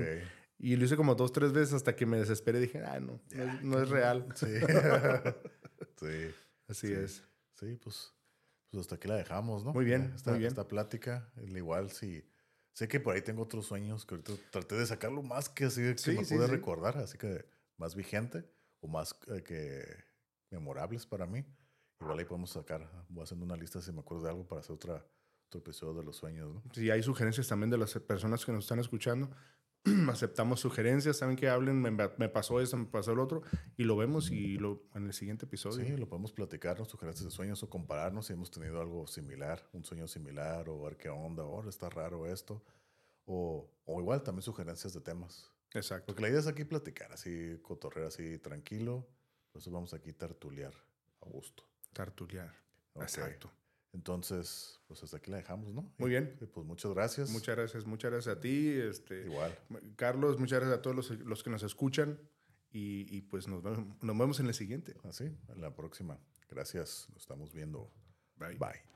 [0.57, 3.22] y lo hice como dos, tres veces hasta que me desesperé y dije, ah, no,
[3.31, 4.26] no es, no es real.
[4.34, 4.47] Sí.
[5.99, 6.31] sí.
[6.68, 6.93] Así Sí.
[6.93, 7.23] es.
[7.60, 8.11] Sí, pues,
[8.76, 9.73] pues hasta aquí la dejamos, ¿no?
[9.73, 10.49] Muy bien, Esta, muy bien.
[10.49, 12.23] esta plática, igual si...
[12.73, 15.81] Sé que por ahí tengo otros sueños que ahorita traté de sacarlo más que así
[15.81, 16.52] que Sí, me sí, pude sí.
[16.52, 17.45] recordar, así que
[17.77, 18.43] más vigente
[18.81, 19.81] o más eh, que
[20.52, 21.45] memorables para mí.
[22.02, 24.73] Igual ahí podemos sacar, voy haciendo una lista si me acuerdo de algo para hacer
[24.76, 25.06] otra,
[25.47, 26.64] otro episodio de los sueños, ¿no?
[26.73, 29.30] Si hay sugerencias también de las personas que nos están escuchando,
[30.10, 33.44] aceptamos sugerencias, saben que hablen, me, me pasó esto, me pasó el otro,
[33.78, 35.86] y lo vemos y lo, en el siguiente episodio.
[35.86, 36.86] Sí, lo podemos platicar, ¿no?
[36.86, 40.98] sugerencias de sueños o compararnos si hemos tenido algo similar, un sueño similar o ver
[40.98, 42.64] qué onda, ahora está raro esto.
[43.26, 45.52] O, o igual también sugerencias de temas.
[45.74, 46.06] Exacto.
[46.07, 49.07] Porque la idea es aquí platicar, así, cotorrear así tranquilo.
[49.52, 50.74] Por eso vamos aquí a tertuliar
[51.22, 51.64] a gusto.
[51.94, 52.53] Tartulear.
[52.94, 53.03] Ok.
[53.03, 53.52] Exacto.
[53.95, 55.89] Entonces, pues hasta aquí la dejamos, ¿no?
[55.97, 56.38] Muy bien.
[56.41, 57.30] Y, pues muchas gracias.
[57.30, 59.57] Muchas gracias, muchas gracias a ti, este, Igual.
[59.95, 62.19] Carlos, muchas gracias a todos los, los que nos escuchan
[62.72, 64.95] y, y pues nos vemos, nos vemos en el siguiente.
[65.03, 66.19] Así, en la próxima.
[66.49, 67.07] Gracias.
[67.13, 67.89] Nos estamos viendo.
[68.38, 68.57] Bye.
[68.57, 68.94] Bye.